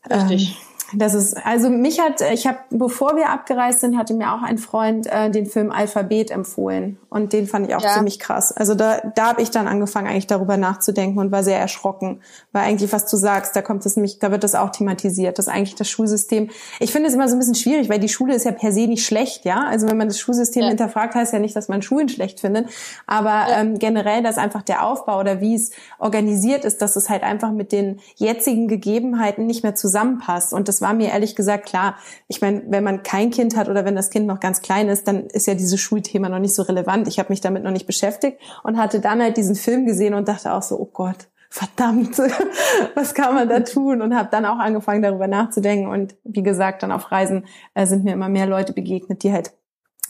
Richtig. 0.09 0.50
Ähm, 0.50 0.73
das 0.95 1.13
ist, 1.13 1.35
also 1.45 1.69
mich 1.69 2.00
hat, 2.00 2.21
ich 2.33 2.47
habe, 2.47 2.59
bevor 2.69 3.15
wir 3.15 3.29
abgereist 3.29 3.81
sind, 3.81 3.97
hatte 3.97 4.13
mir 4.13 4.33
auch 4.33 4.43
ein 4.43 4.57
Freund 4.57 5.07
äh, 5.07 5.29
den 5.29 5.45
Film 5.45 5.71
Alphabet 5.71 6.31
empfohlen. 6.31 6.97
Und 7.09 7.33
den 7.33 7.47
fand 7.47 7.67
ich 7.67 7.75
auch 7.75 7.81
ja. 7.81 7.93
ziemlich 7.93 8.19
krass. 8.19 8.51
Also 8.51 8.75
da, 8.75 9.01
da 9.15 9.27
habe 9.29 9.41
ich 9.41 9.51
dann 9.51 9.67
angefangen, 9.67 10.07
eigentlich 10.07 10.27
darüber 10.27 10.57
nachzudenken 10.57 11.19
und 11.19 11.31
war 11.31 11.43
sehr 11.43 11.59
erschrocken. 11.59 12.21
Weil 12.51 12.63
eigentlich, 12.63 12.91
was 12.91 13.05
du 13.05 13.17
sagst, 13.17 13.55
da 13.55 13.62
kommt 13.62 13.85
es 13.85 13.95
nämlich, 13.95 14.19
da 14.19 14.31
wird 14.31 14.43
das 14.43 14.55
auch 14.55 14.69
thematisiert, 14.71 15.38
dass 15.38 15.47
eigentlich 15.47 15.75
das 15.75 15.89
Schulsystem, 15.89 16.50
ich 16.79 16.91
finde 16.91 17.09
es 17.09 17.15
immer 17.15 17.27
so 17.27 17.35
ein 17.35 17.39
bisschen 17.39 17.55
schwierig, 17.55 17.89
weil 17.89 18.00
die 18.00 18.09
Schule 18.09 18.35
ist 18.35 18.45
ja 18.45 18.51
per 18.51 18.71
se 18.71 18.88
nicht 18.88 19.05
schlecht, 19.05 19.45
ja. 19.45 19.63
Also 19.67 19.88
wenn 19.88 19.97
man 19.97 20.07
das 20.07 20.19
Schulsystem 20.19 20.63
ja. 20.63 20.69
hinterfragt, 20.69 21.15
heißt 21.15 21.33
ja 21.33 21.39
nicht, 21.39 21.55
dass 21.55 21.67
man 21.67 21.81
Schulen 21.81 22.09
schlecht 22.09 22.39
findet. 22.39 22.67
Aber 23.07 23.29
ja. 23.29 23.62
ähm, 23.62 23.79
generell, 23.79 24.23
dass 24.23 24.38
einfach 24.38 24.62
der 24.62 24.85
Aufbau 24.85 25.19
oder 25.19 25.41
wie 25.41 25.55
es 25.55 25.71
organisiert 26.00 26.65
ist, 26.65 26.81
dass 26.81 26.95
es 26.95 27.09
halt 27.09 27.23
einfach 27.23 27.51
mit 27.51 27.71
den 27.71 28.00
jetzigen 28.15 28.67
Gegebenheiten 28.67 29.45
nicht 29.45 29.63
mehr 29.63 29.75
zusammenpasst. 29.75 30.53
Und 30.53 30.67
das 30.67 30.81
war 30.84 30.94
mir 30.94 31.10
ehrlich 31.10 31.36
gesagt 31.36 31.66
klar. 31.66 31.96
Ich 32.28 32.42
meine, 32.42 32.62
wenn 32.68 32.84
man 32.84 33.02
kein 33.02 33.32
Kind 33.32 33.56
hat 33.56 33.70
oder 33.70 33.86
wenn 33.86 33.96
das 33.96 34.12
Kind 34.12 34.28
noch 34.28 34.40
ganz 34.40 34.62
klein 34.62 34.88
ist, 34.88 35.08
dann 35.08 35.25
ist 35.28 35.48
ja 35.48 35.56
dieses 35.56 35.80
Schulthema 35.80 36.30
noch 36.30 36.38
nicht 36.38 36.54
so 36.54 36.62
relevant. 36.62 37.08
Ich 37.08 37.18
habe 37.18 37.30
mich 37.30 37.42
damit 37.42 37.63
noch 37.63 37.72
nicht 37.72 37.88
beschäftigt 37.88 38.40
und 38.62 38.78
hatte 38.78 39.00
dann 39.00 39.20
halt 39.20 39.38
diesen 39.38 39.56
Film 39.56 39.88
gesehen 39.88 40.13
und 40.13 40.28
dachte 40.28 40.54
auch 40.54 40.62
so, 40.62 40.80
oh 40.80 40.90
Gott, 40.94 41.28
verdammt, 41.50 42.18
was 42.96 43.13
kann 43.13 43.34
man 43.34 43.50
da 43.50 43.62
tun? 43.62 44.02
Und 44.02 44.16
habe 44.16 44.30
dann 44.32 44.46
auch 44.46 44.60
angefangen, 44.60 45.02
darüber 45.02 45.28
nachzudenken. 45.28 45.88
Und 45.88 46.16
wie 46.24 46.44
gesagt, 46.44 46.84
dann 46.84 46.92
auf 46.92 47.12
Reisen 47.12 47.46
äh, 47.74 47.86
sind 47.86 48.04
mir 48.04 48.13
immer 48.13 48.30
mehr 48.30 48.46
Leute 48.46 48.74
begegnet, 48.74 49.24
die 49.24 49.32
halt 49.32 49.54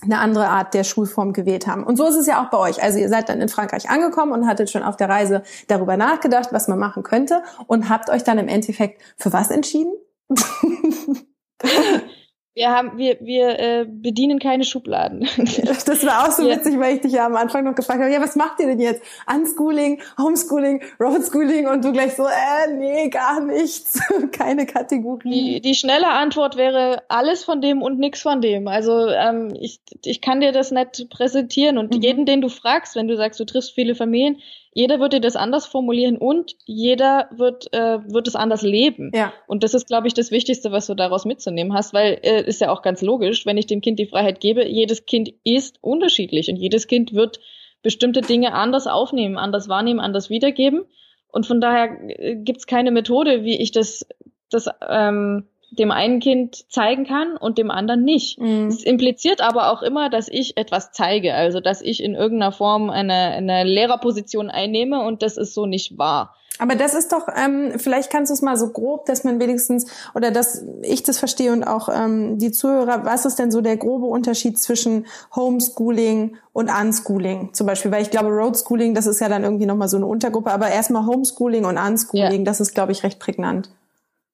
eine 0.03 0.19
andere 0.19 0.47
Art 0.47 0.73
der 0.73 0.83
Schulform 0.83 1.33
gewählt 1.33 1.67
haben. 1.67 1.83
Und 1.83 1.97
so 1.97 2.07
ist 2.07 2.15
es 2.15 2.27
ja 2.27 2.43
auch 2.43 2.49
bei 2.49 2.57
euch. 2.57 2.81
Also 2.83 2.99
ihr 2.99 3.09
seid 3.09 3.29
dann 3.29 3.41
in 3.41 3.49
Frankreich 3.49 3.89
angekommen 3.89 4.31
und 4.31 4.47
hattet 4.47 4.69
schon 4.69 4.83
auf 4.83 4.97
der 4.97 5.09
Reise 5.09 5.43
darüber 5.67 5.97
nachgedacht, 5.97 6.49
was 6.51 6.67
man 6.67 6.79
machen 6.79 7.03
könnte 7.03 7.43
und 7.67 7.89
habt 7.89 8.09
euch 8.09 8.23
dann 8.23 8.37
im 8.37 8.47
Endeffekt 8.47 9.01
für 9.17 9.33
was 9.33 9.51
entschieden? 9.51 9.93
Wir 12.55 12.69
haben, 12.69 12.99
wir, 12.99 13.17
wir 13.19 13.59
äh, 13.59 13.85
bedienen 13.89 14.37
keine 14.37 14.63
Schubladen. 14.63 15.21
das 15.37 16.05
war 16.05 16.27
auch 16.27 16.31
so 16.31 16.47
ja. 16.47 16.55
witzig, 16.55 16.79
weil 16.79 16.95
ich 16.95 17.01
dich 17.01 17.13
ja 17.13 17.25
am 17.25 17.35
Anfang 17.35 17.63
noch 17.63 17.73
gefragt 17.73 17.99
habe, 17.99 18.13
ja, 18.13 18.21
was 18.21 18.35
macht 18.35 18.59
ihr 18.59 18.67
denn 18.67 18.79
jetzt? 18.79 19.01
Unschooling, 19.25 19.99
Homeschooling, 20.19 20.83
Roadschooling 20.99 21.67
und 21.67 21.83
du 21.83 21.91
gleich 21.91 22.13
so, 22.15 22.27
äh, 22.27 22.71
nee, 22.77 23.09
gar 23.09 23.39
nichts. 23.39 23.99
keine 24.31 24.67
Kategorie. 24.67 25.31
Die, 25.31 25.61
die 25.61 25.73
schnelle 25.73 26.09
Antwort 26.09 26.55
wäre 26.55 27.01
alles 27.09 27.43
von 27.43 27.59
dem 27.59 27.81
und 27.81 27.97
nichts 27.97 28.21
von 28.21 28.39
dem. 28.39 28.67
Also 28.67 29.07
ähm, 29.07 29.57
ich, 29.59 29.79
ich 30.05 30.21
kann 30.21 30.39
dir 30.39 30.51
das 30.51 30.69
nicht 30.69 31.09
präsentieren 31.09 31.79
und 31.79 31.91
mhm. 31.91 32.01
jeden, 32.01 32.25
den 32.27 32.41
du 32.41 32.49
fragst, 32.49 32.95
wenn 32.95 33.07
du 33.07 33.17
sagst, 33.17 33.39
du 33.39 33.45
triffst 33.45 33.73
viele 33.73 33.95
Familien, 33.95 34.37
jeder 34.73 34.99
wird 34.99 35.13
dir 35.13 35.21
das 35.21 35.35
anders 35.35 35.65
formulieren 35.65 36.17
und 36.17 36.55
jeder 36.65 37.29
wird, 37.31 37.71
äh, 37.73 37.99
wird 38.11 38.27
es 38.27 38.35
anders 38.35 38.61
leben. 38.61 39.11
Ja. 39.13 39.33
Und 39.47 39.63
das 39.63 39.73
ist, 39.73 39.87
glaube 39.87 40.07
ich, 40.07 40.13
das 40.13 40.31
Wichtigste, 40.31 40.71
was 40.71 40.87
du 40.87 40.95
daraus 40.95 41.25
mitzunehmen 41.25 41.73
hast, 41.73 41.93
weil 41.93 42.19
äh, 42.23 42.43
ist 42.43 42.61
ja 42.61 42.71
auch 42.71 42.81
ganz 42.81 43.01
logisch, 43.01 43.45
wenn 43.45 43.57
ich 43.57 43.67
dem 43.67 43.81
Kind 43.81 43.99
die 43.99 44.07
Freiheit 44.07 44.39
gebe, 44.39 44.67
jedes 44.67 45.05
Kind 45.05 45.33
ist 45.43 45.77
unterschiedlich 45.81 46.49
und 46.49 46.55
jedes 46.55 46.87
Kind 46.87 47.13
wird 47.13 47.39
bestimmte 47.83 48.21
Dinge 48.21 48.53
anders 48.53 48.87
aufnehmen, 48.87 49.37
anders 49.37 49.69
wahrnehmen, 49.69 49.99
anders 49.99 50.29
wiedergeben. 50.29 50.85
Und 51.27 51.45
von 51.45 51.61
daher 51.61 51.97
äh, 52.07 52.35
gibt's 52.35 52.67
keine 52.67 52.91
Methode, 52.91 53.43
wie 53.43 53.61
ich 53.61 53.71
das, 53.71 54.05
das 54.49 54.69
ähm, 54.87 55.47
dem 55.79 55.91
einen 55.91 56.19
Kind 56.19 56.71
zeigen 56.71 57.05
kann 57.05 57.37
und 57.37 57.57
dem 57.57 57.71
anderen 57.71 58.03
nicht. 58.03 58.39
Mhm. 58.39 58.67
Es 58.67 58.83
impliziert 58.83 59.41
aber 59.41 59.71
auch 59.71 59.81
immer, 59.81 60.09
dass 60.09 60.27
ich 60.27 60.57
etwas 60.57 60.91
zeige, 60.91 61.33
also 61.33 61.59
dass 61.59 61.81
ich 61.81 62.03
in 62.03 62.15
irgendeiner 62.15 62.51
Form 62.51 62.89
eine, 62.89 63.13
eine 63.13 63.63
Lehrerposition 63.63 64.49
einnehme 64.49 65.05
und 65.05 65.21
das 65.21 65.37
ist 65.37 65.53
so 65.53 65.65
nicht 65.65 65.97
wahr. 65.97 66.35
Aber 66.59 66.75
das 66.75 66.93
ist 66.93 67.11
doch, 67.11 67.27
ähm, 67.35 67.73
vielleicht 67.77 68.11
kannst 68.11 68.29
du 68.29 68.33
es 68.33 68.43
mal 68.43 68.57
so 68.57 68.69
grob, 68.69 69.05
dass 69.07 69.23
man 69.23 69.39
wenigstens, 69.39 69.87
oder 70.13 70.29
dass 70.29 70.63
ich 70.83 71.01
das 71.01 71.17
verstehe 71.17 71.51
und 71.51 71.63
auch 71.63 71.89
ähm, 71.89 72.37
die 72.37 72.51
Zuhörer, 72.51 73.05
was 73.05 73.25
ist 73.25 73.39
denn 73.39 73.51
so 73.51 73.61
der 73.61 73.75
grobe 73.75 74.05
Unterschied 74.05 74.59
zwischen 74.59 75.07
Homeschooling 75.35 76.37
und 76.53 76.69
Unschooling 76.69 77.49
zum 77.53 77.65
Beispiel? 77.65 77.89
Weil 77.89 78.03
ich 78.03 78.11
glaube, 78.11 78.29
Roadschooling, 78.29 78.93
das 78.93 79.07
ist 79.07 79.19
ja 79.19 79.29
dann 79.29 79.43
irgendwie 79.43 79.65
nochmal 79.65 79.87
so 79.87 79.97
eine 79.97 80.05
Untergruppe, 80.05 80.51
aber 80.51 80.69
erstmal 80.69 81.07
Homeschooling 81.07 81.65
und 81.65 81.77
Unschooling, 81.77 82.41
ja. 82.41 82.45
das 82.45 82.61
ist, 82.61 82.75
glaube 82.75 82.91
ich, 82.91 83.03
recht 83.03 83.19
prägnant. 83.19 83.71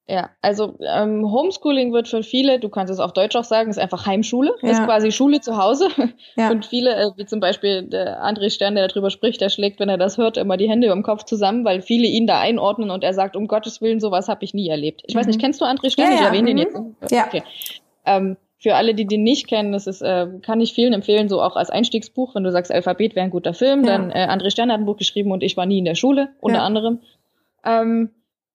Ja, 0.09 0.31
also 0.41 0.75
ähm, 0.81 1.31
Homeschooling 1.31 1.93
wird 1.93 2.07
für 2.07 2.23
viele, 2.23 2.59
du 2.59 2.69
kannst 2.69 2.91
es 2.91 2.99
auf 2.99 3.13
Deutsch 3.13 3.35
auch 3.35 3.43
sagen, 3.43 3.69
ist 3.69 3.77
einfach 3.77 4.07
Heimschule, 4.07 4.55
ja. 4.63 4.71
ist 4.71 4.83
quasi 4.83 5.11
Schule 5.11 5.39
zu 5.39 5.57
Hause. 5.57 5.89
Ja. 6.35 6.49
Und 6.49 6.65
viele, 6.65 6.95
äh, 6.95 7.11
wie 7.17 7.25
zum 7.25 7.39
Beispiel 7.39 7.83
der 7.83 8.23
André 8.23 8.49
Stern, 8.49 8.75
der 8.75 8.87
darüber 8.87 9.09
spricht, 9.09 9.41
der 9.41 9.49
schlägt, 9.49 9.79
wenn 9.79 9.89
er 9.89 9.97
das 9.97 10.17
hört, 10.17 10.37
immer 10.37 10.57
die 10.57 10.69
Hände 10.69 10.87
im 10.87 11.03
Kopf 11.03 11.25
zusammen, 11.25 11.65
weil 11.65 11.81
viele 11.81 12.07
ihn 12.07 12.25
da 12.25 12.39
einordnen 12.39 12.89
und 12.89 13.03
er 13.03 13.13
sagt, 13.13 13.35
um 13.35 13.47
Gottes 13.47 13.81
Willen, 13.81 13.99
sowas 13.99 14.29
habe 14.29 14.43
ich 14.43 14.53
nie 14.53 14.69
erlebt. 14.69 15.03
Ich 15.05 15.13
mhm. 15.13 15.19
weiß 15.19 15.27
nicht, 15.27 15.39
kennst 15.39 15.61
du 15.61 15.65
André 15.65 15.91
Stern? 15.91 16.11
Ja, 16.11 16.15
ich 16.15 16.21
erwähne 16.21 16.53
mhm. 16.53 16.57
den 16.57 16.57
jetzt. 16.57 17.11
Ja. 17.11 17.25
Okay. 17.27 17.43
Ähm, 18.05 18.37
für 18.57 18.75
alle, 18.75 18.95
die 18.95 19.05
den 19.05 19.23
nicht 19.23 19.47
kennen, 19.47 19.73
das 19.73 19.85
ist, 19.85 20.01
äh, 20.01 20.27
kann 20.41 20.61
ich 20.61 20.73
vielen 20.73 20.93
empfehlen, 20.93 21.29
so 21.29 21.41
auch 21.41 21.55
als 21.55 21.69
Einstiegsbuch, 21.69 22.35
wenn 22.35 22.43
du 22.43 22.51
sagst, 22.51 22.71
Alphabet 22.71 23.15
wäre 23.15 23.25
ein 23.25 23.31
guter 23.31 23.53
Film, 23.53 23.85
dann 23.85 24.11
äh, 24.11 24.27
André 24.29 24.49
Stern 24.49 24.71
hat 24.71 24.79
ein 24.79 24.85
Buch 24.85 24.97
geschrieben 24.97 25.31
und 25.31 25.43
ich 25.43 25.55
war 25.55 25.65
nie 25.65 25.79
in 25.79 25.85
der 25.85 25.95
Schule, 25.95 26.29
unter 26.41 26.63
anderem. 26.63 26.99
Ähm, 27.63 28.11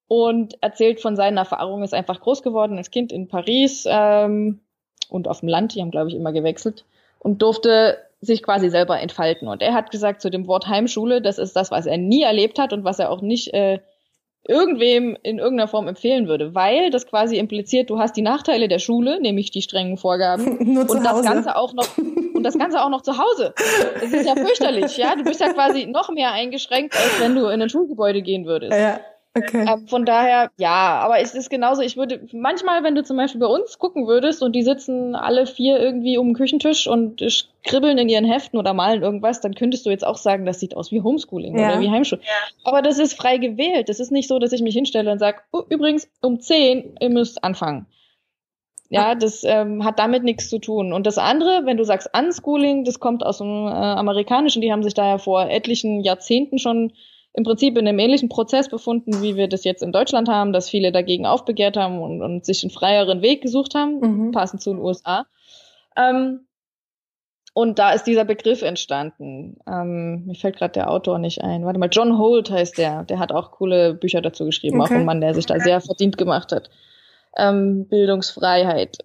und 0.09 0.57
erzählt 0.61 1.01
von 1.01 1.17
seinen 1.17 1.37
Erfahrungen, 1.37 1.83
ist 1.83 1.95
einfach 1.95 2.21
groß 2.21 2.43
geworden 2.43 2.77
als 2.77 2.90
Kind 2.90 3.12
in 3.12 3.29
Paris 3.29 3.85
ähm, 3.88 4.61
und 5.09 5.29
auf 5.29 5.40
dem 5.40 5.49
Land, 5.49 5.75
die 5.75 5.81
haben, 5.81 5.90
glaube 5.90 6.09
ich, 6.09 6.14
immer 6.14 6.33
gewechselt 6.33 6.85
und 7.19 7.43
durfte 7.43 7.99
sich 8.21 8.43
quasi 8.43 8.71
selber 8.71 9.01
entfalten. 9.01 9.49
Und 9.49 9.62
er 9.62 9.75
hat 9.75 9.90
gesagt 9.90 10.23
zu 10.23 10.31
dem 10.31 10.47
Wort 10.47 10.67
Heimschule, 10.67 11.21
das 11.21 11.38
ist 11.38 11.57
das, 11.57 11.71
was 11.71 11.87
er 11.87 11.99
nie 11.99 12.23
erlebt 12.23 12.59
hat 12.59 12.73
und 12.73 12.85
was 12.85 12.99
er 12.99 13.11
auch 13.11 13.21
nicht 13.21 13.53
äh, 13.55 13.81
irgendwem 14.47 15.17
in 15.23 15.38
irgendeiner 15.38 15.69
Form 15.69 15.88
empfehlen 15.88 16.29
würde, 16.29 16.55
weil 16.55 16.90
das 16.90 17.07
quasi 17.07 17.38
impliziert, 17.38 17.88
du 17.88 17.99
hast 17.99 18.17
die 18.17 18.23
Nachteile 18.23 18.69
der 18.69 18.79
Schule, 18.79 19.21
nämlich 19.21 19.51
die 19.51 19.62
strengen 19.62 19.97
Vorgaben 19.97 20.59
Nur 20.75 20.88
und 20.88 21.05
das 21.05 21.23
Ganze 21.23 21.57
auch 21.57 21.73
noch 21.73 21.97
und 21.97 22.43
das 22.43 22.59
Ganze 22.59 22.83
auch 22.83 22.90
noch 22.90 23.03
zu 23.03 23.17
Hause. 23.17 23.55
Das 24.01 24.12
ist 24.12 24.27
ja 24.27 24.35
fürchterlich, 24.35 24.97
ja. 24.99 25.14
Du 25.17 25.25
bist 25.25 25.40
ja 25.40 25.53
quasi 25.53 25.87
noch 25.87 26.11
mehr 26.11 26.33
eingeschränkt, 26.33 26.95
als 26.95 27.21
wenn 27.21 27.35
du 27.35 27.47
in 27.47 27.62
ein 27.62 27.71
Schulgebäude 27.71 28.23
gehen 28.23 28.45
würdest. 28.45 28.79
Ja. 28.79 29.01
Okay. 29.37 29.66
Ähm, 29.68 29.88
von 29.88 30.05
daher, 30.05 30.53
ja, 30.59 31.01
aber 31.01 31.18
es 31.18 31.35
ist 31.35 31.51
genauso, 31.51 31.83
ich 31.83 31.97
würde, 31.97 32.20
manchmal, 32.33 32.85
wenn 32.85 32.94
du 32.94 33.03
zum 33.03 33.16
Beispiel 33.16 33.40
bei 33.40 33.49
uns 33.49 33.81
gucken 33.81 34.07
würdest 34.07 34.42
und 34.42 34.53
die 34.53 34.62
sitzen 34.62 35.16
alle 35.16 35.47
vier 35.47 35.81
irgendwie 35.81 36.18
um 36.18 36.29
den 36.29 36.35
Küchentisch 36.35 36.87
und 36.87 37.20
kribbeln 37.64 37.99
in 37.99 38.09
ihren 38.09 38.25
Heften 38.25 38.59
oder 38.59 38.75
malen 38.75 39.03
irgendwas, 39.03 39.40
dann 39.40 39.57
könntest 39.57 39.87
du 39.87 39.90
jetzt 39.90 40.07
auch 40.07 40.18
sagen, 40.18 40.47
das 40.47 40.61
sieht 40.61 40.77
aus 40.77 40.92
wie 40.92 41.03
Homeschooling 41.03 41.59
ja. 41.59 41.70
oder 41.70 41.81
wie 41.81 41.90
Heimschule. 41.90 42.20
Ja. 42.23 42.31
Aber 42.62 42.81
das 42.81 42.99
ist 42.99 43.14
frei 43.14 43.38
gewählt. 43.38 43.88
Das 43.88 43.99
ist 43.99 44.12
nicht 44.12 44.29
so, 44.29 44.38
dass 44.38 44.53
ich 44.53 44.62
mich 44.62 44.75
hinstelle 44.75 45.11
und 45.11 45.18
sage, 45.18 45.38
oh, 45.51 45.62
übrigens, 45.68 46.09
um 46.23 46.40
zehn, 46.40 46.97
ihr 47.01 47.11
müsst 47.11 47.42
anfangen. 47.42 47.87
Ja, 48.90 49.16
das 49.16 49.42
ähm, 49.42 49.85
hat 49.85 49.99
damit 49.99 50.23
nichts 50.23 50.49
zu 50.49 50.61
tun. 50.61 50.92
Und 50.92 51.07
das 51.07 51.18
andere, 51.18 51.62
wenn 51.64 51.77
du 51.77 51.85
sagst 51.85 52.09
Unschooling, 52.16 52.85
das 52.85 53.01
kommt 53.01 53.25
aus 53.25 53.38
dem 53.38 53.66
äh, 53.66 53.70
Amerikanischen, 53.70 54.62
die 54.62 54.70
haben 54.70 54.85
sich 54.85 54.94
daher 54.94 55.18
vor 55.18 55.49
etlichen 55.51 56.01
Jahrzehnten 56.03 56.61
schon 56.61 56.92
im 57.35 57.42
Prinzip 57.42 57.77
in 57.77 57.87
einem 57.87 57.99
ähnlichen 57.99 58.29
Prozess 58.29 58.68
befunden, 58.68 59.20
wie 59.20 59.37
wir 59.37 59.49
das 59.49 59.64
jetzt 59.64 59.83
in 59.83 59.92
Deutschland 59.92 60.29
haben, 60.29 60.53
dass 60.53 60.70
viele 60.70 60.92
dagegen 60.92 61.27
aufbegehrt 61.27 61.77
haben 61.77 62.01
und, 62.01 62.23
und 62.23 62.47
sich 62.47 62.62
einen 62.62 62.70
freieren 62.70 63.23
Weg 63.23 63.42
gesucht 63.42 63.75
haben, 63.75 63.99
mhm. 63.99 64.31
passend 64.31 64.62
zu 64.62 64.70
den 64.70 64.79
USA. 64.79 65.27
Ähm, 65.97 66.47
und 67.53 67.79
da 67.79 67.92
ist 67.92 68.05
dieser 68.05 68.25
Begriff 68.25 68.62
entstanden. 68.62 69.59
Ähm, 69.66 70.27
mir 70.27 70.35
fällt 70.35 70.57
gerade 70.57 70.73
der 70.73 70.90
Autor 70.90 71.18
nicht 71.18 71.42
ein. 71.42 71.64
Warte 71.64 71.79
mal, 71.79 71.88
John 71.90 72.18
Holt 72.18 72.51
heißt 72.51 72.79
der. 72.79 73.05
Der 73.05 73.18
hat 73.18 73.33
auch 73.33 73.53
coole 73.53 73.94
Bücher 73.94 74.20
dazu 74.20 74.44
geschrieben, 74.44 74.81
okay. 74.81 74.94
auch 74.94 74.99
ein 74.99 75.05
Mann, 75.05 75.20
der 75.20 75.35
sich 75.35 75.47
da 75.47 75.59
sehr 75.59 75.81
verdient 75.81 76.16
gemacht 76.16 76.53
hat. 76.53 76.70
Ähm, 77.37 77.87
Bildungsfreiheit 77.88 78.99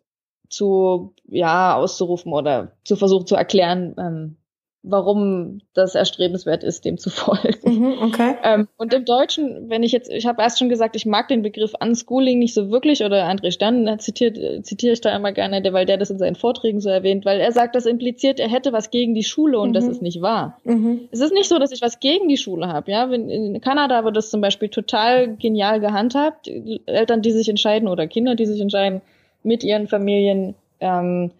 zu 0.49 1.13
ja 1.27 1.75
auszurufen 1.75 2.33
oder 2.33 2.73
zu 2.83 2.95
versuchen 2.95 3.27
zu 3.27 3.35
erklären, 3.35 3.95
ähm, 3.99 4.37
warum 4.81 5.59
das 5.73 5.93
erstrebenswert 5.93 6.63
ist, 6.63 6.85
dem 6.85 6.97
zu 6.97 7.09
folgen. 7.09 7.59
Mhm, 7.63 7.97
okay. 8.01 8.35
Ähm, 8.43 8.67
und 8.77 8.93
im 8.93 9.05
Deutschen, 9.05 9.69
wenn 9.69 9.83
ich 9.83 9.91
jetzt, 9.91 10.09
ich 10.09 10.25
habe 10.25 10.41
erst 10.41 10.59
schon 10.59 10.69
gesagt, 10.69 10.95
ich 10.95 11.05
mag 11.05 11.27
den 11.27 11.41
Begriff 11.41 11.73
Unschooling 11.79 12.39
nicht 12.39 12.53
so 12.53 12.71
wirklich, 12.71 13.03
oder 13.03 13.27
André 13.27 13.51
Stern 13.51 13.99
zitiert, 13.99 14.37
zitiere 14.65 14.93
ich 14.93 15.01
da 15.01 15.15
immer 15.15 15.31
gerne, 15.31 15.61
weil 15.73 15.85
der 15.85 15.97
das 15.97 16.09
in 16.09 16.17
seinen 16.17 16.35
Vorträgen 16.35 16.79
so 16.79 16.89
erwähnt, 16.89 17.25
weil 17.25 17.39
er 17.39 17.51
sagt, 17.51 17.75
das 17.75 17.85
impliziert, 17.85 18.39
er 18.39 18.49
hätte 18.49 18.71
was 18.71 18.89
gegen 18.89 19.13
die 19.13 19.23
Schule 19.23 19.59
und 19.59 19.69
mhm. 19.69 19.73
das 19.73 19.85
ist 19.85 20.01
nicht 20.01 20.21
wahr. 20.21 20.59
Mhm. 20.63 21.09
Es 21.11 21.19
ist 21.19 21.33
nicht 21.33 21.49
so, 21.49 21.59
dass 21.59 21.71
ich 21.71 21.81
was 21.81 21.99
gegen 21.99 22.29
die 22.29 22.37
Schule 22.37 22.67
habe. 22.67 22.91
Ja, 22.91 23.03
in 23.11 23.59
Kanada 23.61 24.05
wird 24.05 24.15
das 24.15 24.29
zum 24.29 24.39
Beispiel 24.41 24.69
total 24.69 25.35
genial 25.35 25.79
gehandhabt. 25.79 26.49
Eltern, 26.85 27.21
die 27.21 27.31
sich 27.31 27.49
entscheiden 27.49 27.89
oder 27.89 28.07
Kinder, 28.07 28.35
die 28.35 28.45
sich 28.45 28.61
entscheiden, 28.61 29.01
mit 29.43 29.63
ihren 29.63 29.87
Familien, 29.87 30.55
ähm, 30.79 31.31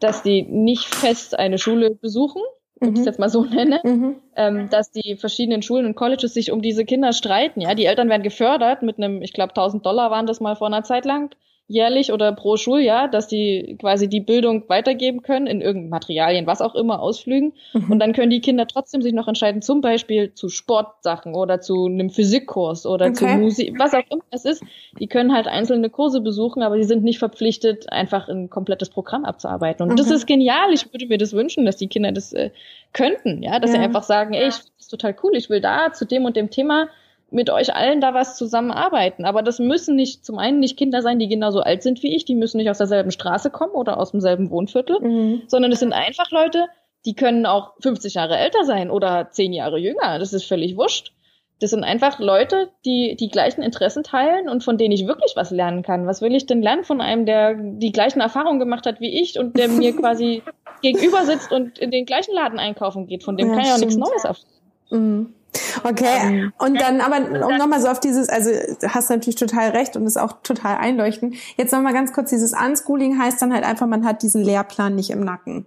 dass 0.00 0.22
die 0.22 0.42
nicht 0.42 0.84
fest 0.84 1.38
eine 1.38 1.58
Schule 1.58 1.90
besuchen, 1.90 2.42
wenn 2.80 2.90
ich 2.90 2.94
es 2.96 3.00
mhm. 3.00 3.06
jetzt 3.06 3.18
mal 3.18 3.28
so 3.28 3.44
nenne, 3.44 3.80
mhm. 3.84 4.16
ähm, 4.36 4.68
dass 4.70 4.90
die 4.90 5.16
verschiedenen 5.16 5.62
Schulen 5.62 5.86
und 5.86 5.94
Colleges 5.94 6.34
sich 6.34 6.52
um 6.52 6.62
diese 6.62 6.84
Kinder 6.84 7.12
streiten. 7.12 7.60
Ja, 7.60 7.74
die 7.74 7.86
Eltern 7.86 8.08
werden 8.08 8.22
gefördert 8.22 8.82
mit 8.82 8.98
einem, 8.98 9.22
ich 9.22 9.32
glaube, 9.32 9.50
1000 9.50 9.84
Dollar 9.84 10.10
waren 10.10 10.26
das 10.26 10.40
mal 10.40 10.56
vor 10.56 10.68
einer 10.68 10.84
Zeit 10.84 11.04
lang 11.04 11.30
jährlich 11.68 12.12
oder 12.12 12.32
pro 12.32 12.56
Schuljahr, 12.56 13.08
dass 13.08 13.28
die 13.28 13.76
quasi 13.78 14.08
die 14.08 14.20
Bildung 14.20 14.68
weitergeben 14.68 15.22
können 15.22 15.46
in 15.46 15.60
irgendeinen 15.60 15.90
Materialien, 15.90 16.46
was 16.46 16.62
auch 16.62 16.74
immer, 16.74 17.00
Ausflügen. 17.00 17.52
Mhm. 17.74 17.92
Und 17.92 17.98
dann 17.98 18.14
können 18.14 18.30
die 18.30 18.40
Kinder 18.40 18.66
trotzdem 18.66 19.02
sich 19.02 19.12
noch 19.12 19.28
entscheiden, 19.28 19.60
zum 19.60 19.82
Beispiel 19.82 20.32
zu 20.32 20.48
Sportsachen 20.48 21.34
oder 21.34 21.60
zu 21.60 21.84
einem 21.84 22.08
Physikkurs 22.08 22.86
oder 22.86 23.06
okay. 23.06 23.14
zu 23.14 23.26
Musik, 23.26 23.74
was 23.78 23.92
auch 23.92 24.10
immer 24.10 24.24
es 24.30 24.46
ist. 24.46 24.64
Die 24.98 25.08
können 25.08 25.34
halt 25.34 25.46
einzelne 25.46 25.90
Kurse 25.90 26.22
besuchen, 26.22 26.62
aber 26.62 26.78
die 26.78 26.84
sind 26.84 27.04
nicht 27.04 27.18
verpflichtet, 27.18 27.92
einfach 27.92 28.28
ein 28.28 28.48
komplettes 28.48 28.88
Programm 28.88 29.26
abzuarbeiten. 29.26 29.82
Und 29.82 29.92
mhm. 29.92 29.96
das 29.96 30.10
ist 30.10 30.26
genial. 30.26 30.72
Ich 30.72 30.90
würde 30.90 31.06
mir 31.06 31.18
das 31.18 31.34
wünschen, 31.34 31.66
dass 31.66 31.76
die 31.76 31.88
Kinder 31.88 32.12
das 32.12 32.32
äh, 32.32 32.50
könnten, 32.94 33.42
ja, 33.42 33.60
dass 33.60 33.70
ja. 33.70 33.76
sie 33.76 33.82
einfach 33.82 34.04
sagen, 34.04 34.32
ey, 34.32 34.48
ich 34.48 34.54
finde 34.54 34.72
das 34.78 34.88
total 34.88 35.14
cool, 35.22 35.36
ich 35.36 35.50
will 35.50 35.60
da 35.60 35.92
zu 35.92 36.06
dem 36.06 36.24
und 36.24 36.34
dem 36.34 36.48
Thema 36.48 36.88
mit 37.30 37.50
euch 37.50 37.74
allen 37.74 38.00
da 38.00 38.14
was 38.14 38.36
zusammenarbeiten. 38.36 39.24
Aber 39.24 39.42
das 39.42 39.58
müssen 39.58 39.96
nicht 39.96 40.24
zum 40.24 40.38
einen 40.38 40.60
nicht 40.60 40.76
Kinder 40.76 41.02
sein, 41.02 41.18
die 41.18 41.28
genauso 41.28 41.60
alt 41.60 41.82
sind 41.82 42.02
wie 42.02 42.14
ich, 42.14 42.24
die 42.24 42.34
müssen 42.34 42.56
nicht 42.56 42.70
aus 42.70 42.78
derselben 42.78 43.10
Straße 43.10 43.50
kommen 43.50 43.72
oder 43.72 43.98
aus 43.98 44.12
demselben 44.12 44.50
Wohnviertel, 44.50 45.00
mhm. 45.00 45.42
sondern 45.46 45.72
es 45.72 45.80
sind 45.80 45.92
einfach 45.92 46.30
Leute, 46.30 46.66
die 47.04 47.14
können 47.14 47.46
auch 47.46 47.74
50 47.80 48.14
Jahre 48.14 48.36
älter 48.36 48.64
sein 48.64 48.90
oder 48.90 49.30
10 49.30 49.52
Jahre 49.52 49.78
jünger. 49.78 50.18
Das 50.18 50.32
ist 50.32 50.44
völlig 50.44 50.76
wurscht. 50.76 51.12
Das 51.60 51.70
sind 51.70 51.82
einfach 51.82 52.20
Leute, 52.20 52.70
die 52.84 53.16
die 53.18 53.28
gleichen 53.28 53.62
Interessen 53.62 54.04
teilen 54.04 54.48
und 54.48 54.62
von 54.62 54.78
denen 54.78 54.92
ich 54.92 55.08
wirklich 55.08 55.32
was 55.34 55.50
lernen 55.50 55.82
kann. 55.82 56.06
Was 56.06 56.22
will 56.22 56.34
ich 56.34 56.46
denn 56.46 56.62
lernen 56.62 56.84
von 56.84 57.00
einem, 57.00 57.26
der 57.26 57.54
die 57.54 57.90
gleichen 57.90 58.20
Erfahrungen 58.20 58.60
gemacht 58.60 58.86
hat 58.86 59.00
wie 59.00 59.20
ich 59.20 59.38
und 59.38 59.56
der 59.58 59.68
mir 59.68 59.92
quasi 59.96 60.42
gegenüber 60.82 61.24
sitzt 61.24 61.50
und 61.52 61.78
in 61.78 61.90
den 61.90 62.06
gleichen 62.06 62.32
Laden 62.32 62.60
einkaufen 62.60 63.06
geht? 63.08 63.24
Von 63.24 63.36
dem 63.36 63.48
ja, 63.48 63.54
kann 63.54 63.64
ich 63.64 63.72
auch 63.72 63.78
nichts 63.78 63.96
Neues 63.96 64.24
erfahren. 64.24 64.46
Mhm. 64.90 65.34
Okay, 65.82 66.18
ähm, 66.22 66.52
und 66.58 66.80
dann 66.80 67.00
aber, 67.00 67.46
um 67.46 67.56
nochmal 67.56 67.80
so 67.80 67.88
auf 67.88 68.00
dieses, 68.00 68.28
also 68.28 68.50
hast 68.86 69.10
natürlich 69.10 69.36
total 69.36 69.70
recht 69.70 69.96
und 69.96 70.06
ist 70.06 70.18
auch 70.18 70.42
total 70.42 70.76
einleuchtend. 70.76 71.36
Jetzt 71.56 71.72
nochmal 71.72 71.92
ganz 71.92 72.12
kurz, 72.12 72.30
dieses 72.30 72.52
Unschooling 72.52 73.18
heißt 73.18 73.40
dann 73.40 73.52
halt 73.52 73.64
einfach, 73.64 73.86
man 73.86 74.04
hat 74.04 74.22
diesen 74.22 74.42
Lehrplan 74.42 74.94
nicht 74.94 75.10
im 75.10 75.20
Nacken. 75.20 75.66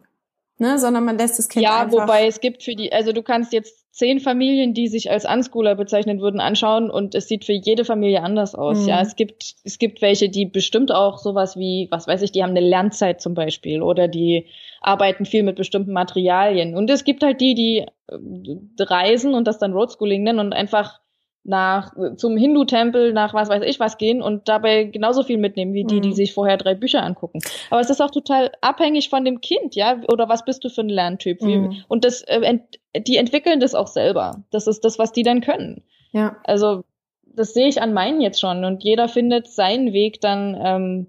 Ne, 0.62 0.78
sondern 0.78 1.06
man 1.06 1.18
lässt 1.18 1.40
das 1.40 1.50
Kind 1.50 1.64
ja, 1.64 1.82
einfach. 1.82 1.98
Ja, 1.98 2.04
wobei 2.04 2.28
es 2.28 2.40
gibt 2.40 2.62
für 2.62 2.76
die, 2.76 2.94
also 2.94 3.14
du 3.14 3.24
kannst 3.24 3.52
jetzt 3.52 3.92
zehn 3.92 4.20
Familien, 4.20 4.76
die 4.76 4.90
sich 4.90 5.10
als 5.10 5.26
Unschooler 5.26 5.74
bezeichnen 5.74 6.22
würden, 6.22 6.40
anschauen 6.40 6.92
und 6.92 7.16
es 7.16 7.28
sieht 7.28 7.46
für 7.46 7.54
jede 7.54 7.84
Familie 7.84 8.22
anders 8.22 8.54
aus. 8.54 8.82
Mhm. 8.82 8.88
Ja, 8.88 9.02
es 9.02 9.16
gibt, 9.16 9.56
es 9.64 9.80
gibt 9.80 10.04
welche, 10.04 10.30
die 10.30 10.46
bestimmt 10.46 10.92
auch 10.92 11.18
sowas 11.18 11.58
wie, 11.58 11.88
was 11.90 12.06
weiß 12.06 12.22
ich, 12.22 12.32
die 12.32 12.44
haben 12.44 12.52
eine 12.52 12.60
Lernzeit 12.60 13.22
zum 13.22 13.34
Beispiel 13.34 13.82
oder 13.82 14.08
die 14.08 14.46
arbeiten 14.82 15.26
viel 15.26 15.42
mit 15.42 15.56
bestimmten 15.56 15.94
Materialien. 15.94 16.76
Und 16.76 16.92
es 16.92 17.06
gibt 17.06 17.24
halt 17.24 17.42
die, 17.42 17.56
die 17.56 17.78
äh, 18.08 18.84
reisen 18.84 19.34
und 19.34 19.48
das 19.48 19.58
dann 19.58 19.74
Roadschooling 19.74 20.22
nennen 20.22 20.38
und 20.38 20.54
einfach 20.54 21.00
nach 21.44 21.94
zum 22.18 22.38
Hindu-Tempel, 22.38 23.14
nach 23.14 23.34
was 23.34 23.50
weiß 23.50 23.64
ich 23.66 23.80
was 23.80 23.98
gehen 23.98 24.22
und 24.22 24.48
dabei 24.48 24.84
genauso 24.84 25.24
viel 25.24 25.38
mitnehmen 25.38 25.74
wie 25.74 25.86
die, 25.86 25.96
mhm. 25.96 26.02
die 26.02 26.14
sich 26.14 26.34
vorher 26.34 26.58
drei 26.58 26.76
Bücher 26.76 27.04
angucken. 27.04 27.40
Aber 27.72 27.82
es 27.82 27.90
ist 27.90 28.02
auch 28.02 28.12
total 28.12 28.52
abhängig 28.62 29.10
von 29.10 29.26
dem 29.26 29.42
Kind, 29.42 29.76
ja, 29.76 30.02
oder 30.12 30.30
was 30.30 30.46
bist 30.46 30.64
du 30.64 30.70
für 30.70 30.82
ein 30.82 30.90
Lerntyp? 30.90 31.42
Mhm. 31.42 31.84
Und 31.88 32.06
das, 32.06 32.22
äh, 32.22 32.42
ent, 32.42 32.64
die 32.96 33.18
entwickeln 33.18 33.60
das 33.60 33.74
auch 33.74 33.88
selber. 33.88 34.44
Das 34.52 34.68
ist 34.68 34.86
das, 34.86 35.00
was 35.00 35.12
die 35.12 35.24
dann 35.24 35.42
können. 35.42 35.84
Ja. 36.12 36.38
Also 36.44 36.84
das 37.26 37.54
sehe 37.54 37.68
ich 37.68 37.82
an 37.82 37.94
meinen 37.94 38.22
jetzt 38.22 38.40
schon 38.40 38.64
und 38.64 38.84
jeder 38.84 39.08
findet 39.08 39.48
seinen 39.48 39.94
Weg 39.94 40.22
dann 40.22 40.60
ähm, 40.62 41.08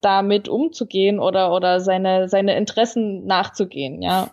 damit 0.00 0.48
umzugehen 0.48 1.18
oder, 1.18 1.52
oder 1.52 1.80
seine, 1.80 2.28
seine 2.28 2.56
Interessen 2.56 3.26
nachzugehen, 3.26 4.02
ja. 4.02 4.30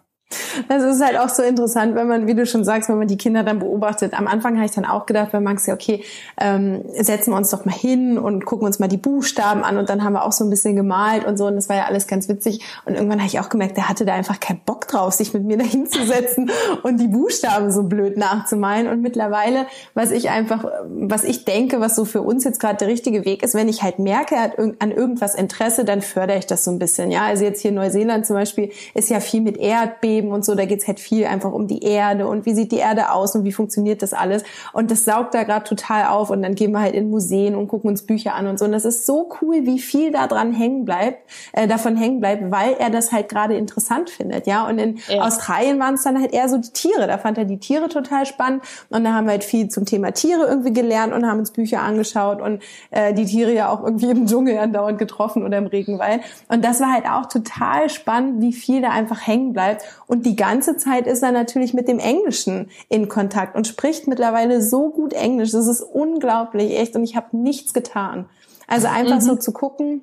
Das 0.68 0.84
ist 0.84 1.04
halt 1.04 1.18
auch 1.18 1.30
so 1.30 1.44
interessant, 1.44 1.96
wenn 1.96 2.08
man, 2.08 2.28
wie 2.28 2.36
du 2.36 2.46
schon 2.46 2.64
sagst, 2.64 2.90
wenn 2.90 2.98
man 2.98 3.08
die 3.08 3.18
Kinder 3.18 3.44
dann 3.44 3.60
beobachtet. 3.60 4.14
Am 4.14 4.28
Anfang 4.28 4.56
habe 4.56 4.66
ich 4.66 4.72
dann 4.72 4.86
auch 4.86 5.06
gedacht, 5.06 5.30
wenn 5.32 5.44
man 5.44 5.58
sagt, 5.58 5.82
okay, 5.82 6.04
ähm, 6.38 6.84
setzen 6.98 7.32
wir 7.32 7.38
uns 7.38 7.50
doch 7.50 7.66
mal 7.66 7.74
hin 7.74 8.18
und 8.18 8.46
gucken 8.46 8.66
uns 8.66 8.80
mal 8.80 8.88
die 8.88 8.98
Buchstaben 8.98 9.64
an 9.64 9.78
und 9.78 9.90
dann 9.90 10.04
haben 10.04 10.14
wir 10.14 10.26
auch 10.26 10.32
so 10.32 10.44
ein 10.44 10.50
bisschen 10.50 10.76
gemalt 10.76 11.26
und 11.26 11.38
so 11.38 11.48
und 11.48 11.56
das 11.56 11.70
war 11.70 11.76
ja 11.76 11.86
alles 11.86 12.08
ganz 12.08 12.28
witzig. 12.30 12.62
Und 12.86 12.96
irgendwann 12.96 13.20
habe 13.20 13.28
ich 13.28 13.40
auch 13.40 13.50
gemerkt, 13.50 13.78
der 13.78 13.90
hatte 13.90 14.06
da 14.06 14.14
einfach 14.14 14.40
keinen 14.40 14.62
Bock 14.66 14.88
drauf, 14.88 15.14
sich 15.14 15.34
mit 15.34 15.44
mir 15.44 15.58
da 15.58 15.64
hinzusetzen 15.74 16.52
und 16.84 17.00
die 17.00 17.08
Buchstaben 17.08 17.72
so 17.72 17.84
blöd 17.84 18.18
nachzumalen. 18.18 18.88
Und 18.88 19.02
mittlerweile, 19.02 19.66
was 19.94 20.12
ich 20.12 20.30
einfach, 20.30 20.66
was 20.88 21.24
ich 21.24 21.46
denke, 21.46 21.80
was 21.80 21.96
so 21.96 22.06
für 22.06 22.22
uns 22.22 22.44
jetzt 22.44 22.60
gerade 22.60 22.78
der 22.78 22.88
richtige 22.88 23.26
Weg 23.26 23.44
ist, 23.44 23.56
wenn 23.56 23.68
ich 23.68 23.84
halt 23.84 24.00
merke, 24.00 24.36
er 24.36 24.44
hat 24.44 24.60
an 24.60 24.92
irgendwas 24.92 25.36
Interesse, 25.36 25.86
dann 25.86 26.02
fördere 26.02 26.38
ich 26.38 26.48
das 26.48 26.64
so 26.64 26.72
ein 26.72 26.80
bisschen. 26.80 27.12
Ja, 27.12 27.26
also 27.26 27.44
jetzt 27.44 27.62
hier 27.62 27.72
Neuseeland 27.72 28.26
zum 28.26 28.36
Beispiel 28.36 28.72
ist 28.94 29.10
ja 29.10 29.20
viel 29.20 29.42
mit 29.42 29.58
Erdbeben 29.58 30.23
und 30.32 30.46
so, 30.46 30.56
da 30.56 30.66
geht's 30.66 30.88
halt 30.88 31.00
viel 31.00 31.26
einfach 31.26 31.52
um 31.52 31.68
die 31.68 31.84
Erde 31.84 32.28
und 32.28 32.46
wie 32.46 32.54
sieht 32.54 32.72
die 32.72 32.78
Erde 32.78 33.12
aus 33.12 33.36
und 33.36 33.44
wie 33.44 33.52
funktioniert 33.52 34.02
das 34.02 34.14
alles. 34.14 34.44
Und 34.72 34.92
das 34.92 35.06
saugt 35.06 35.34
da 35.34 35.44
gerade 35.44 35.66
total 35.66 36.08
auf 36.08 36.30
und 36.30 36.42
dann 36.42 36.56
gehen 36.56 36.72
wir 36.72 36.80
halt 36.80 36.96
in 36.96 37.10
Museen 37.10 37.56
und 37.56 37.68
gucken 37.68 37.90
uns 37.90 38.04
Bücher 38.04 38.36
an 38.36 38.48
und 38.48 38.60
so. 38.60 38.66
Und 38.66 38.72
das 38.72 38.86
ist 38.86 39.06
so 39.06 39.30
cool, 39.42 39.66
wie 39.66 39.80
viel 39.80 40.12
da 40.12 40.28
dran 40.28 40.54
hängen 40.54 40.86
bleibt, 40.86 41.30
äh, 41.52 41.68
davon 41.68 41.98
hängen 41.98 42.20
bleibt, 42.20 42.52
weil 42.52 42.74
er 42.74 42.90
das 42.90 43.12
halt 43.12 43.30
gerade 43.30 43.56
interessant 43.56 44.10
findet. 44.10 44.48
Ja, 44.48 44.68
und 44.68 44.78
in 44.78 45.00
ja. 45.08 45.22
Australien 45.22 45.80
waren 45.80 45.96
es 45.96 46.04
dann 46.04 46.20
halt 46.20 46.34
eher 46.34 46.50
so 46.50 46.58
die 46.58 46.72
Tiere. 46.72 47.08
Da 47.08 47.18
fand 47.18 47.38
er 47.38 47.46
die 47.46 47.58
Tiere 47.58 47.90
total 47.90 48.26
spannend 48.26 48.64
und 48.90 49.04
da 49.04 49.14
haben 49.14 49.26
wir 49.26 49.32
halt 49.32 49.44
viel 49.44 49.68
zum 49.68 49.86
Thema 49.86 50.12
Tiere 50.12 50.46
irgendwie 50.46 50.74
gelernt 50.74 51.14
und 51.14 51.26
haben 51.26 51.40
uns 51.40 51.52
Bücher 51.52 51.82
angeschaut 51.82 52.42
und 52.42 52.62
äh, 52.92 53.14
die 53.14 53.26
Tiere 53.26 53.54
ja 53.54 53.70
auch 53.70 53.84
irgendwie 53.84 54.10
im 54.10 54.26
Dschungel 54.28 54.58
andauernd 54.58 55.00
getroffen 55.00 55.44
oder 55.44 55.58
im 55.58 55.68
Regenwald. 55.68 56.22
Und 56.48 56.64
das 56.64 56.80
war 56.80 56.94
halt 56.94 57.06
auch 57.06 57.28
total 57.28 57.90
spannend, 57.90 58.42
wie 58.42 58.54
viel 58.54 58.82
da 58.82 58.90
einfach 58.90 59.26
hängen 59.26 59.54
bleibt. 59.54 59.84
Und 60.08 60.13
die 60.16 60.36
ganze 60.36 60.78
Zeit 60.78 61.08
ist 61.08 61.24
er 61.24 61.32
natürlich 61.32 61.74
mit 61.74 61.88
dem 61.88 62.00
Englischen 62.00 62.70
in 62.90 63.10
Kontakt 63.10 63.56
und 63.56 63.68
spricht 63.68 64.08
mittlerweile 64.08 64.62
so 64.62 64.90
gut 64.90 65.14
Englisch. 65.14 65.52
Das 65.52 65.68
ist 65.68 65.82
unglaublich, 65.82 66.78
echt. 66.78 66.96
Und 66.96 67.04
ich 67.04 67.16
habe 67.16 67.36
nichts 67.38 67.74
getan. 67.74 68.26
Also 68.68 68.88
einfach 68.88 69.18
mhm. 69.18 69.22
so 69.22 69.36
zu 69.36 69.52
gucken, 69.52 70.02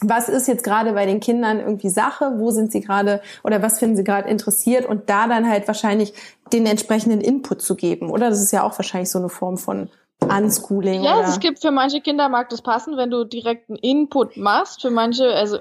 was 0.00 0.28
ist 0.28 0.48
jetzt 0.48 0.64
gerade 0.64 0.92
bei 0.92 1.06
den 1.06 1.20
Kindern 1.20 1.60
irgendwie 1.60 1.90
Sache, 1.90 2.34
wo 2.38 2.50
sind 2.50 2.72
sie 2.72 2.80
gerade 2.80 3.20
oder 3.44 3.62
was 3.62 3.78
finden 3.78 3.96
sie 3.96 4.04
gerade 4.04 4.28
interessiert 4.28 4.86
und 4.86 5.10
da 5.10 5.26
dann 5.26 5.48
halt 5.48 5.66
wahrscheinlich 5.68 6.14
den 6.52 6.66
entsprechenden 6.66 7.20
Input 7.20 7.60
zu 7.60 7.76
geben, 7.76 8.10
oder? 8.10 8.30
Das 8.30 8.40
ist 8.40 8.52
ja 8.52 8.62
auch 8.62 8.78
wahrscheinlich 8.78 9.10
so 9.10 9.18
eine 9.18 9.28
Form 9.28 9.58
von 9.58 9.90
Unschooling. 10.22 11.02
Ja, 11.02 11.18
oder? 11.18 11.28
es 11.28 11.40
gibt 11.40 11.60
für 11.60 11.70
manche 11.70 12.00
Kinder 12.00 12.28
mag 12.28 12.48
das 12.50 12.62
passen, 12.62 12.96
wenn 12.96 13.10
du 13.10 13.24
direkt 13.24 13.68
einen 13.68 13.78
Input 13.78 14.36
machst. 14.36 14.82
Für 14.82 14.90
manche, 14.90 15.32
also 15.32 15.56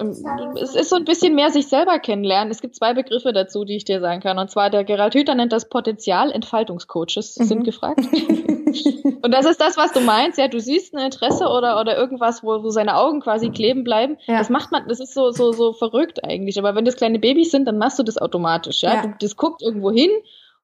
es 0.61 0.75
ist 0.75 0.89
so 0.89 0.95
ein 0.95 1.05
bisschen 1.05 1.33
mehr 1.35 1.49
sich 1.49 1.67
selber 1.67 1.99
kennenlernen. 1.99 2.51
Es 2.51 2.61
gibt 2.61 2.75
zwei 2.75 2.93
Begriffe 2.93 3.33
dazu, 3.33 3.65
die 3.65 3.75
ich 3.75 3.85
dir 3.85 3.99
sagen 3.99 4.21
kann. 4.21 4.37
Und 4.37 4.51
zwar 4.51 4.69
der 4.69 4.83
Gerald 4.83 5.15
Hüther 5.15 5.35
nennt 5.35 5.53
das 5.53 5.69
Potenzialentfaltungscoaches 5.69 7.37
mhm. 7.37 7.43
sind 7.43 7.63
gefragt. 7.63 7.99
und 9.21 9.31
das 9.31 9.45
ist 9.45 9.61
das, 9.61 9.77
was 9.77 9.93
du 9.93 10.01
meinst. 10.01 10.37
Ja, 10.37 10.47
du 10.47 10.59
siehst 10.59 10.93
ein 10.93 11.05
Interesse 11.05 11.47
oder 11.47 11.79
oder 11.79 11.97
irgendwas, 11.97 12.43
wo, 12.43 12.63
wo 12.63 12.69
seine 12.69 12.97
Augen 12.97 13.21
quasi 13.21 13.49
kleben 13.49 13.83
bleiben. 13.83 14.17
Ja. 14.27 14.37
Das 14.37 14.49
macht 14.49 14.71
man, 14.71 14.87
das 14.87 14.99
ist 14.99 15.13
so 15.13 15.31
so 15.31 15.51
so 15.51 15.73
verrückt 15.73 16.23
eigentlich. 16.23 16.59
Aber 16.59 16.75
wenn 16.75 16.85
das 16.85 16.95
kleine 16.95 17.19
Babys 17.19 17.51
sind, 17.51 17.65
dann 17.65 17.77
machst 17.77 17.97
du 17.97 18.03
das 18.03 18.17
automatisch. 18.17 18.83
Ja, 18.83 18.95
ja. 18.95 19.01
Du, 19.03 19.15
das 19.19 19.35
guckt 19.35 19.61
irgendwo 19.61 19.91
hin 19.91 20.11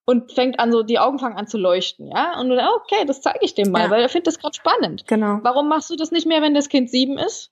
und 0.05 0.31
fängt 0.31 0.59
an 0.59 0.71
so, 0.71 0.83
die 0.83 0.99
Augen 0.99 1.19
fangen 1.19 1.37
an 1.37 1.47
zu 1.47 1.57
leuchten, 1.57 2.07
ja. 2.07 2.39
Und 2.39 2.49
du, 2.49 2.55
okay, 2.55 3.05
das 3.05 3.21
zeige 3.21 3.39
ich 3.41 3.55
dem 3.55 3.71
mal, 3.71 3.85
ja. 3.85 3.89
weil 3.89 4.01
er 4.01 4.09
findet 4.09 4.27
das 4.27 4.39
gerade 4.39 4.55
spannend. 4.55 5.05
Genau. 5.07 5.39
Warum 5.41 5.67
machst 5.67 5.89
du 5.89 5.95
das 5.95 6.11
nicht 6.11 6.27
mehr, 6.27 6.41
wenn 6.41 6.53
das 6.53 6.69
Kind 6.69 6.89
sieben 6.89 7.17
ist? 7.17 7.51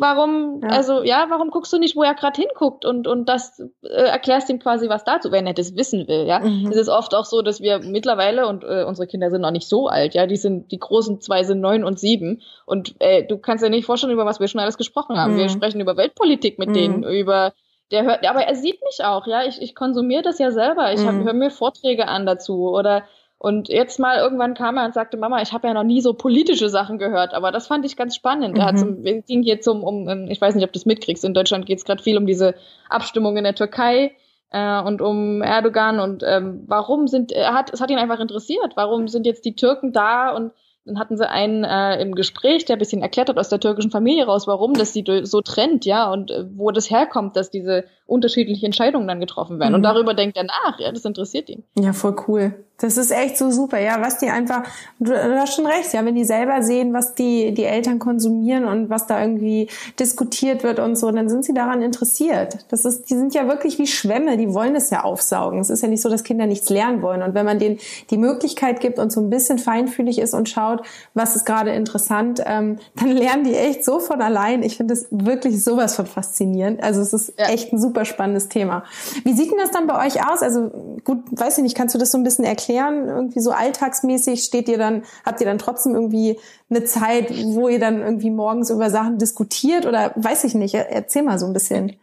Warum, 0.00 0.60
ja. 0.64 0.70
also 0.70 1.04
ja, 1.04 1.26
warum 1.28 1.50
guckst 1.50 1.72
du 1.72 1.78
nicht, 1.78 1.94
wo 1.94 2.02
er 2.02 2.14
gerade 2.14 2.40
hinguckt 2.40 2.84
und 2.84 3.06
und 3.06 3.28
das 3.28 3.60
äh, 3.82 3.86
erklärst 3.86 4.50
ihm 4.50 4.58
quasi 4.58 4.88
was 4.88 5.04
dazu, 5.04 5.30
wenn 5.30 5.46
er 5.46 5.54
das 5.54 5.76
wissen 5.76 6.08
will, 6.08 6.26
ja. 6.26 6.40
Mhm. 6.40 6.66
Es 6.72 6.76
ist 6.76 6.88
oft 6.88 7.14
auch 7.14 7.24
so, 7.24 7.40
dass 7.40 7.60
wir 7.60 7.78
mittlerweile 7.78 8.48
und 8.48 8.64
äh, 8.64 8.82
unsere 8.82 9.06
Kinder 9.06 9.30
sind 9.30 9.42
noch 9.42 9.52
nicht 9.52 9.68
so 9.68 9.86
alt, 9.86 10.14
ja, 10.14 10.26
die 10.26 10.36
sind 10.36 10.72
die 10.72 10.78
großen 10.80 11.20
zwei 11.20 11.44
sind 11.44 11.60
neun 11.60 11.84
und 11.84 12.00
sieben 12.00 12.42
und 12.66 12.96
äh, 12.98 13.24
du 13.24 13.38
kannst 13.38 13.62
dir 13.62 13.70
nicht 13.70 13.86
vorstellen, 13.86 14.12
über 14.12 14.26
was 14.26 14.40
wir 14.40 14.48
schon 14.48 14.60
alles 14.60 14.76
gesprochen 14.76 15.16
haben. 15.16 15.34
Mhm. 15.34 15.38
Wir 15.38 15.48
sprechen 15.48 15.80
über 15.80 15.96
Weltpolitik 15.96 16.58
mit 16.58 16.70
mhm. 16.70 16.74
denen, 16.74 17.04
über 17.04 17.52
der 17.90 18.04
hört, 18.04 18.28
aber 18.28 18.42
er 18.44 18.54
sieht 18.54 18.80
mich 18.82 19.04
auch, 19.04 19.26
ja. 19.26 19.44
Ich, 19.44 19.60
ich 19.60 19.74
konsumiere 19.74 20.22
das 20.22 20.38
ja 20.38 20.50
selber. 20.50 20.92
Ich 20.92 21.00
mhm. 21.00 21.24
höre 21.24 21.34
mir 21.34 21.50
Vorträge 21.50 22.08
an 22.08 22.26
dazu 22.26 22.70
oder 22.70 23.04
und 23.38 23.68
jetzt 23.68 23.98
mal 23.98 24.18
irgendwann 24.18 24.54
kam 24.54 24.78
er 24.78 24.86
und 24.86 24.94
sagte, 24.94 25.18
Mama, 25.18 25.42
ich 25.42 25.52
habe 25.52 25.66
ja 25.66 25.74
noch 25.74 25.82
nie 25.82 26.00
so 26.00 26.14
politische 26.14 26.70
Sachen 26.70 26.98
gehört, 26.98 27.34
aber 27.34 27.52
das 27.52 27.66
fand 27.66 27.84
ich 27.84 27.96
ganz 27.96 28.14
spannend. 28.14 28.54
Mhm. 28.54 28.60
Er 28.60 28.66
hat 28.66 28.78
zum, 28.78 29.02
ging 29.02 29.42
jetzt 29.42 29.68
um, 29.68 29.84
um, 29.84 30.30
ich 30.30 30.40
weiß 30.40 30.54
nicht, 30.54 30.64
ob 30.64 30.72
du 30.72 30.78
es 30.78 30.86
mitkriegst, 30.86 31.24
in 31.24 31.34
Deutschland 31.34 31.66
geht 31.66 31.78
es 31.78 31.84
gerade 31.84 32.02
viel 32.02 32.16
um 32.16 32.26
diese 32.26 32.54
Abstimmung 32.88 33.36
in 33.36 33.44
der 33.44 33.54
Türkei. 33.54 34.12
äh, 34.54 34.80
und 34.80 35.02
um 35.02 35.42
Erdogan 35.42 35.98
und 35.98 36.22
ähm, 36.24 36.62
warum 36.68 37.08
sind, 37.08 37.32
er 37.32 37.54
hat, 37.54 37.72
es 37.72 37.80
hat 37.80 37.90
ihn 37.90 37.98
einfach 37.98 38.20
interessiert, 38.20 38.76
warum 38.76 39.08
sind 39.08 39.26
jetzt 39.26 39.44
die 39.44 39.56
Türken 39.56 39.92
da 39.92 40.30
und 40.30 40.52
dann 40.84 40.98
hatten 40.98 41.16
sie 41.16 41.28
einen 41.28 41.64
äh, 41.64 42.00
im 42.00 42.14
Gespräch, 42.14 42.64
der 42.64 42.76
ein 42.76 42.78
bisschen 42.78 43.02
erklärt 43.02 43.28
hat 43.28 43.38
aus 43.38 43.48
der 43.48 43.60
türkischen 43.60 43.90
Familie 43.90 44.26
raus, 44.26 44.46
warum 44.46 44.74
das 44.74 44.92
sie 44.92 45.04
so 45.22 45.40
trennt, 45.40 45.84
ja, 45.86 46.10
und 46.10 46.30
äh, 46.30 46.44
wo 46.54 46.70
das 46.70 46.90
herkommt, 46.90 47.36
dass 47.36 47.50
diese 47.50 47.84
unterschiedlichen 48.06 48.66
Entscheidungen 48.66 49.08
dann 49.08 49.20
getroffen 49.20 49.58
werden. 49.58 49.70
Mhm. 49.70 49.76
Und 49.76 49.82
darüber 49.82 50.14
denkt 50.14 50.36
er 50.36 50.44
nach, 50.44 50.78
ja, 50.78 50.92
das 50.92 51.04
interessiert 51.04 51.48
ihn. 51.48 51.64
Ja, 51.78 51.92
voll 51.92 52.16
cool. 52.28 52.63
Das 52.78 52.96
ist 52.96 53.12
echt 53.12 53.38
so 53.38 53.52
super, 53.52 53.78
ja, 53.78 54.00
was 54.00 54.18
die 54.18 54.28
einfach, 54.28 54.64
du, 54.98 55.12
du 55.12 55.40
hast 55.40 55.54
schon 55.54 55.66
recht, 55.66 55.92
ja, 55.92 56.04
wenn 56.04 56.16
die 56.16 56.24
selber 56.24 56.60
sehen, 56.60 56.92
was 56.92 57.14
die, 57.14 57.54
die 57.54 57.62
Eltern 57.62 58.00
konsumieren 58.00 58.64
und 58.64 58.90
was 58.90 59.06
da 59.06 59.20
irgendwie 59.20 59.68
diskutiert 60.00 60.64
wird 60.64 60.80
und 60.80 60.96
so, 60.96 61.12
dann 61.12 61.28
sind 61.28 61.44
sie 61.44 61.54
daran 61.54 61.82
interessiert. 61.82 62.66
Das 62.70 62.84
ist, 62.84 63.08
die 63.10 63.14
sind 63.14 63.32
ja 63.32 63.46
wirklich 63.46 63.78
wie 63.78 63.86
Schwämme, 63.86 64.36
die 64.36 64.52
wollen 64.52 64.74
es 64.74 64.90
ja 64.90 65.04
aufsaugen. 65.04 65.60
Es 65.60 65.70
ist 65.70 65.82
ja 65.82 65.88
nicht 65.88 66.02
so, 66.02 66.08
dass 66.08 66.24
Kinder 66.24 66.46
nichts 66.46 66.68
lernen 66.68 67.00
wollen. 67.00 67.22
Und 67.22 67.34
wenn 67.34 67.46
man 67.46 67.60
denen 67.60 67.78
die 68.10 68.18
Möglichkeit 68.18 68.80
gibt 68.80 68.98
und 68.98 69.12
so 69.12 69.20
ein 69.20 69.30
bisschen 69.30 69.60
feinfühlig 69.60 70.18
ist 70.18 70.34
und 70.34 70.48
schaut, 70.48 70.82
was 71.14 71.36
ist 71.36 71.46
gerade 71.46 71.70
interessant, 71.70 72.42
ähm, 72.44 72.78
dann 72.96 73.12
lernen 73.12 73.44
die 73.44 73.54
echt 73.54 73.84
so 73.84 74.00
von 74.00 74.20
allein. 74.20 74.64
Ich 74.64 74.78
finde 74.78 74.94
das 74.94 75.06
wirklich 75.12 75.62
sowas 75.62 75.94
von 75.94 76.06
faszinierend. 76.06 76.82
Also 76.82 77.02
es 77.02 77.12
ist 77.12 77.34
echt 77.36 77.72
ein 77.72 77.80
super 77.80 78.04
spannendes 78.04 78.48
Thema. 78.48 78.82
Wie 79.22 79.32
sieht 79.32 79.52
denn 79.52 79.58
das 79.60 79.70
dann 79.70 79.86
bei 79.86 80.04
euch 80.04 80.28
aus? 80.28 80.42
Also 80.42 80.72
gut, 81.04 81.22
weiß 81.30 81.58
ich 81.58 81.62
nicht, 81.62 81.76
kannst 81.76 81.94
du 81.94 82.00
das 82.00 82.10
so 82.10 82.18
ein 82.18 82.24
bisschen 82.24 82.44
erklären? 82.44 82.63
Erklären? 82.64 83.08
Irgendwie 83.08 83.40
so 83.40 83.50
alltagsmäßig 83.50 84.42
steht 84.42 84.68
ihr 84.68 84.78
dann, 84.78 85.04
habt 85.24 85.40
ihr 85.40 85.46
dann 85.46 85.58
trotzdem 85.58 85.94
irgendwie 85.94 86.38
eine 86.70 86.84
Zeit, 86.84 87.30
wo 87.44 87.68
ihr 87.68 87.78
dann 87.78 88.00
irgendwie 88.00 88.30
morgens 88.30 88.70
über 88.70 88.90
Sachen 88.90 89.18
diskutiert 89.18 89.86
oder 89.86 90.12
weiß 90.16 90.44
ich 90.44 90.54
nicht? 90.54 90.74
Erzähl 90.74 91.22
mal 91.22 91.38
so 91.38 91.46
ein 91.46 91.52
bisschen. 91.52 91.96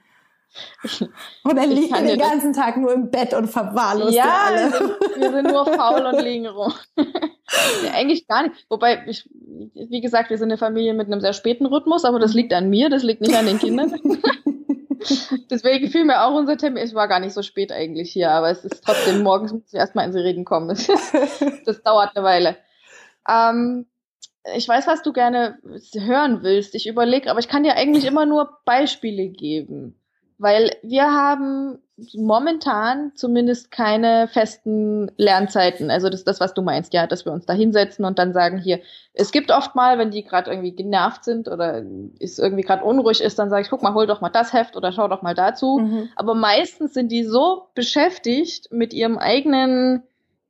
Oder 1.46 1.66
liegt 1.66 1.98
ihr 1.98 2.06
den 2.06 2.20
ganzen 2.20 2.52
Tag 2.52 2.76
nur 2.76 2.92
im 2.92 3.10
Bett 3.10 3.34
und 3.34 3.48
verwahrlost 3.48 4.14
ja, 4.14 4.48
alle? 4.48 4.72
Wir 4.72 4.80
sind, 4.80 5.22
wir 5.22 5.32
sind 5.32 5.48
nur 5.48 5.66
faul 5.66 6.06
und 6.06 6.22
liegen 6.22 6.48
rum. 6.48 6.74
ja, 6.98 7.92
eigentlich 7.94 8.28
gar 8.28 8.44
nicht. 8.44 8.66
Wobei, 8.68 9.02
ich, 9.08 9.30
wie 9.74 10.02
gesagt, 10.02 10.30
wir 10.30 10.38
sind 10.38 10.50
eine 10.50 10.58
Familie 10.58 10.94
mit 10.94 11.08
einem 11.08 11.22
sehr 11.22 11.32
späten 11.32 11.66
Rhythmus, 11.66 12.04
aber 12.04 12.20
das 12.20 12.34
liegt 12.34 12.54
an 12.54 12.70
mir, 12.70 12.90
das 12.90 13.04
liegt 13.04 13.22
nicht 13.22 13.34
an 13.34 13.46
den 13.46 13.60
Kindern. 13.60 13.94
Deswegen 15.50 15.90
fiel 15.90 16.06
mir 16.06 16.24
auch 16.24 16.34
unser 16.34 16.58
Termin. 16.58 16.84
Es 16.84 16.94
war 16.94 17.08
gar 17.08 17.20
nicht 17.20 17.34
so 17.34 17.42
spät 17.42 17.72
eigentlich 17.72 18.12
hier, 18.12 18.32
aber 18.32 18.50
es 18.50 18.64
ist 18.64 18.84
trotzdem 18.84 19.22
morgens 19.24 19.54
muss 19.54 19.68
ich 19.68 19.74
erstmal 19.74 20.06
ins 20.06 20.16
Reden 20.16 20.46
kommen. 20.46 20.68
Das, 20.68 20.88
das 21.66 21.84
dauert 21.84 22.16
eine 22.16 22.26
Weile. 22.26 22.58
Ähm, 23.28 23.86
ich 24.56 24.68
weiß, 24.68 24.88
was 24.88 25.04
du 25.04 25.14
gerne 25.14 25.60
hören 25.94 26.42
willst. 26.42 26.74
Ich 26.76 26.88
überlege, 26.88 27.30
aber 27.30 27.40
ich 27.40 27.48
kann 27.48 27.64
dir 27.64 27.76
eigentlich 27.76 28.06
immer 28.06 28.26
nur 28.26 28.58
Beispiele 28.66 29.28
geben. 29.28 30.01
Weil 30.42 30.76
wir 30.82 31.04
haben 31.04 31.78
momentan 32.16 33.12
zumindest 33.14 33.70
keine 33.70 34.28
festen 34.28 35.12
Lernzeiten. 35.16 35.92
Also 35.92 36.10
das 36.10 36.22
ist 36.22 36.28
das, 36.28 36.40
was 36.40 36.56
du 36.56 36.64
meinst, 36.64 36.96
ja, 36.96 37.06
dass 37.06 37.26
wir 37.26 37.32
uns 37.32 37.46
da 37.46 37.54
hinsetzen 37.54 38.06
und 38.06 38.18
dann 38.18 38.34
sagen, 38.34 38.58
hier, 38.58 38.80
es 39.14 39.32
gibt 39.32 39.52
oft 39.52 39.76
mal, 39.76 40.00
wenn 40.00 40.10
die 40.10 40.24
gerade 40.24 40.50
irgendwie 40.50 40.76
genervt 40.76 41.26
sind 41.26 41.48
oder 41.48 41.84
es 42.20 42.40
irgendwie 42.40 42.64
gerade 42.64 42.84
unruhig 42.84 43.22
ist, 43.22 43.38
dann 43.38 43.52
sage 43.52 43.62
ich, 43.62 43.70
guck 43.70 43.84
mal, 43.84 43.94
hol 43.94 44.08
doch 44.08 44.20
mal 44.20 44.30
das 44.30 44.52
Heft 44.52 44.76
oder 44.76 44.92
schau 44.92 45.08
doch 45.08 45.22
mal 45.22 45.36
dazu. 45.36 45.78
Mhm. 45.78 46.10
Aber 46.16 46.34
meistens 46.34 46.96
sind 46.96 47.12
die 47.12 47.24
so 47.24 47.68
beschäftigt 47.76 48.72
mit 48.72 48.94
ihrem 48.94 49.20
eigenen 49.20 50.02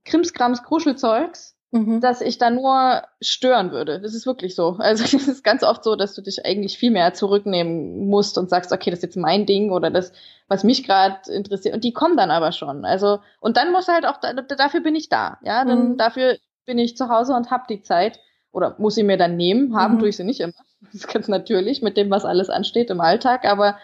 Krimskrams 0.06 0.64
Kruschelzeugs, 0.64 1.51
mhm. 1.72 2.02
dass 2.02 2.22
ich 2.22 2.38
da 2.38 2.50
nur 2.50 3.04
stören 3.22 3.72
würde. 3.72 4.00
Das 4.00 4.14
ist 4.14 4.26
wirklich 4.26 4.56
so. 4.56 4.78
Also 4.80 5.04
es 5.18 5.28
ist 5.28 5.44
ganz 5.44 5.64
oft 5.64 5.84
so, 5.84 5.96
dass 5.96 6.14
du 6.14 6.22
dich 6.22 6.46
eigentlich 6.46 6.78
viel 6.78 6.92
mehr 6.92 7.14
zurücknehmen 7.14 8.08
musst 8.08 8.38
und 8.38 8.50
sagst, 8.50 8.72
okay, 8.72 8.90
das 8.90 9.00
ist 9.00 9.04
jetzt 9.04 9.18
mein 9.18 9.46
Ding 9.46 9.72
oder 9.72 9.90
das, 9.90 10.12
was 10.48 10.64
mich 10.64 10.84
gerade 10.86 11.18
interessiert. 11.32 11.74
Und 11.74 11.84
die 11.84 11.94
kommen 11.94 12.18
dann 12.18 12.32
aber 12.32 12.52
schon. 12.52 12.86
Also 12.86 13.20
und 13.40 13.58
dann 13.58 13.72
muss 13.72 13.88
halt 13.88 14.06
auch 14.06 14.20
dafür 14.20 14.82
bin 14.82 14.96
ich 14.96 15.10
da. 15.10 15.40
Ja, 15.44 15.66
dann 15.66 15.94
mhm. 15.94 15.98
dafür 15.98 16.38
bin 16.66 16.78
ich 16.78 16.96
zu 16.96 17.10
Hause 17.10 17.34
und 17.34 17.52
hab 17.52 17.68
die 17.68 17.82
Zeit 17.82 18.20
oder 18.52 18.76
muss 18.78 18.96
sie 18.96 19.04
mir 19.04 19.18
dann 19.18 19.38
nehmen. 19.38 19.76
Haben 19.76 19.96
mhm. 19.96 20.00
tue 20.00 20.10
ich 20.10 20.18
sie 20.18 20.24
nicht 20.24 20.42
immer. 20.42 20.54
Das 20.84 20.96
ist 20.96 21.14
ganz 21.14 21.28
natürlich 21.28 21.84
mit 21.84 21.96
dem, 21.96 22.10
was 22.10 22.26
alles 22.26 22.50
ansteht 22.50 22.90
im 22.90 23.02
Alltag. 23.02 23.46
Aber 23.46 23.78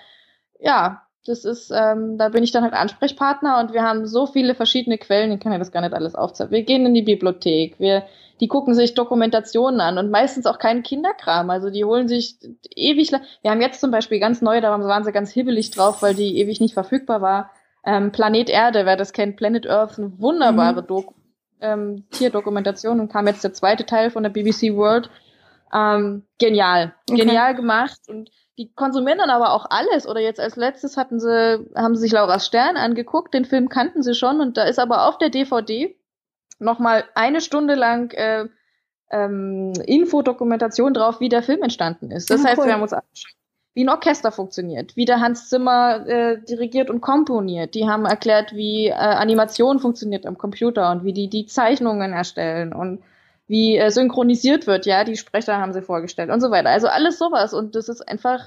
ja, 0.60 1.04
das 1.28 1.46
ist, 1.46 1.72
ähm, 1.72 2.18
da 2.18 2.30
bin 2.30 2.44
ich 2.44 2.52
dann 2.52 2.64
halt 2.64 2.74
Ansprechpartner 2.74 3.60
und 3.60 3.74
wir 3.74 3.84
haben 3.84 4.06
so 4.06 4.26
viele 4.26 4.56
verschiedene 4.56 4.98
Quellen, 4.98 5.32
ich 5.32 5.40
kann 5.40 5.52
ja 5.52 5.58
das 5.58 5.72
gar 5.72 5.82
nicht 5.82 5.94
alles 5.94 6.16
aufzeigen. 6.16 6.52
Wir 6.52 6.64
gehen 6.64 6.86
in 6.86 6.94
die 6.94 7.02
Bibliothek, 7.02 7.80
wir, 7.80 8.04
die 8.40 8.48
gucken 8.48 8.74
sich 8.74 8.94
Dokumentationen 8.94 9.82
an 9.82 9.98
und 9.98 10.12
meistens 10.12 10.46
auch 10.46 10.60
keinen 10.60 10.84
Kinderkram. 10.84 11.50
Also 11.50 11.70
die 11.70 11.84
holen 11.84 12.08
sich 12.08 12.38
ewig, 12.76 13.12
wir 13.12 13.52
haben 13.52 13.62
jetzt 13.62 13.82
zum 13.82 13.92
Beispiel 13.92 14.20
ganz 14.20 14.42
neu, 14.42 14.62
da 14.62 14.72
waren 14.72 15.04
sie 15.04 15.12
ganz 15.12 15.32
hibbelig 15.32 15.72
drauf, 15.72 16.02
weil 16.02 16.14
die 16.14 16.38
ewig 16.40 16.60
nicht 16.60 16.74
verfügbar 16.74 17.22
war. 17.22 17.52
Ähm, 17.86 18.12
Planet 18.12 18.50
Erde, 18.50 18.86
wer 18.86 18.98
das 18.98 19.14
kennt, 19.14 19.38
Planet 19.38 19.68
Earth, 19.68 19.98
eine 19.98 20.20
wunderbare 20.20 20.82
mhm. 20.82 20.88
Doku, 20.88 21.14
ähm, 21.62 22.06
Tierdokumentation 22.12 23.00
und 23.00 23.12
kam 23.12 23.28
jetzt 23.28 23.44
der 23.44 23.54
zweite 23.54 23.86
Teil 23.86 24.12
von 24.12 24.24
der 24.24 24.30
BBC 24.30 24.76
World. 24.76 25.10
Ähm, 25.74 26.24
genial, 26.40 26.94
okay. 27.10 27.20
genial 27.20 27.56
gemacht 27.56 28.00
und 28.08 28.30
die 28.58 28.74
konsumieren 28.74 29.20
dann 29.20 29.30
aber 29.30 29.52
auch 29.52 29.68
alles. 29.70 30.08
Oder 30.08 30.20
jetzt 30.20 30.40
als 30.40 30.56
letztes 30.56 30.98
hatten 30.98 31.20
sie, 31.20 31.70
haben 31.76 31.96
sie 31.96 32.02
sich 32.02 32.12
Laura's 32.12 32.46
Stern 32.46 32.78
angeguckt, 32.78 33.34
den 33.34 33.46
Film 33.46 33.70
kannten 33.70 34.02
sie 34.02 34.16
schon 34.16 34.42
und 34.42 34.58
da 34.58 34.64
ist 34.64 34.80
aber 34.80 35.08
auf 35.08 35.18
der 35.18 35.30
DVD 35.30 35.96
nochmal 36.60 37.04
eine 37.14 37.42
Stunde 37.42 37.76
lang 37.76 38.12
äh, 38.14 38.46
ähm, 39.12 39.74
Infodokumentation 39.86 40.94
drauf, 40.94 41.20
wie 41.20 41.30
der 41.30 41.44
Film 41.44 41.62
entstanden 41.62 42.12
ist. 42.12 42.30
Das 42.30 42.42
oh, 42.42 42.46
heißt, 42.46 42.60
cool. 42.60 42.66
wir 42.66 42.74
haben 42.74 42.82
uns 42.82 42.94
angeschaut, 42.94 43.36
wie 43.74 43.86
ein 43.86 43.90
Orchester 43.90 44.32
funktioniert, 44.32 44.96
wie 44.96 45.06
der 45.06 45.22
Hans 45.22 45.50
Zimmer 45.50 46.08
äh, 46.08 46.42
dirigiert 46.42 46.90
und 46.90 47.00
komponiert. 47.00 47.76
Die 47.76 47.88
haben 47.88 48.06
erklärt, 48.06 48.54
wie 48.54 48.88
äh, 48.88 48.94
Animation 48.94 49.80
funktioniert 49.80 50.26
am 50.26 50.38
Computer 50.38 50.92
und 50.92 51.04
wie 51.04 51.14
die 51.14 51.30
die 51.30 51.46
Zeichnungen 51.46 52.12
erstellen 52.12 52.74
und 52.74 53.04
wie 53.48 53.78
äh, 53.78 53.90
synchronisiert 53.90 54.68
wird, 54.68 54.86
ja, 54.86 55.04
die 55.04 55.18
Sprecher 55.18 55.58
haben 55.58 55.74
sie 55.74 55.82
vorgestellt 55.82 56.30
und 56.30 56.42
so 56.42 56.52
weiter. 56.52 56.70
Also 56.70 56.88
alles 56.88 57.18
sowas 57.18 57.54
und 57.54 57.76
das 57.76 57.90
ist 57.90 58.08
einfach 58.08 58.44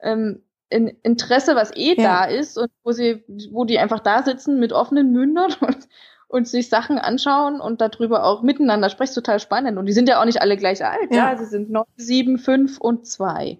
ähm, 0.00 0.42
ein 0.72 0.88
Interesse, 1.02 1.56
was 1.56 1.74
eh 1.74 1.94
ja. 1.96 2.02
da 2.02 2.24
ist 2.24 2.56
und 2.56 2.70
wo 2.84 2.92
sie, 2.92 3.24
wo 3.50 3.64
die 3.64 3.78
einfach 3.78 4.00
da 4.00 4.22
sitzen 4.22 4.58
mit 4.60 4.72
offenen 4.72 5.12
Mündern 5.12 5.52
und, 5.60 5.88
und 6.28 6.48
sich 6.48 6.68
Sachen 6.68 6.98
anschauen 6.98 7.60
und 7.60 7.80
darüber 7.80 8.24
auch 8.24 8.42
miteinander 8.42 8.90
sprechen, 8.90 9.14
total 9.14 9.40
spannend. 9.40 9.78
Und 9.78 9.86
die 9.86 9.92
sind 9.92 10.08
ja 10.08 10.20
auch 10.20 10.24
nicht 10.24 10.40
alle 10.40 10.56
gleich 10.56 10.84
alt, 10.84 11.10
ja, 11.10 11.32
ja? 11.32 11.36
sie 11.36 11.46
sind 11.46 11.70
neun, 11.70 11.86
sieben, 11.96 12.38
fünf 12.38 12.78
und 12.78 13.06
zwei. 13.06 13.58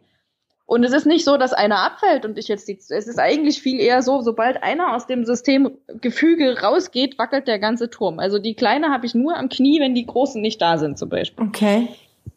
Und 0.69 0.85
es 0.85 0.93
ist 0.93 1.07
nicht 1.07 1.25
so, 1.25 1.39
dass 1.39 1.55
einer 1.55 1.79
abfällt 1.79 2.27
und 2.27 2.37
ich 2.37 2.47
jetzt 2.47 2.69
die, 2.69 2.77
es 2.77 2.91
ist 2.91 3.19
eigentlich 3.19 3.63
viel 3.63 3.81
eher 3.81 4.03
so, 4.03 4.21
sobald 4.21 4.63
einer 4.63 4.95
aus 4.95 5.07
dem 5.07 5.25
Systemgefüge 5.25 6.61
rausgeht, 6.61 7.19
wackelt 7.19 7.49
der 7.49 7.59
ganze 7.59 7.89
Turm. 7.89 8.19
Also 8.19 8.39
die 8.39 8.53
Kleine 8.53 8.91
habe 8.91 9.07
ich 9.07 9.15
nur 9.15 9.35
am 9.35 9.49
Knie, 9.49 9.81
wenn 9.81 9.95
die 9.95 10.05
Großen 10.05 10.43
nicht 10.43 10.61
da 10.61 10.77
sind 10.77 10.99
zum 10.99 11.09
Beispiel. 11.09 11.47
Okay. 11.47 11.89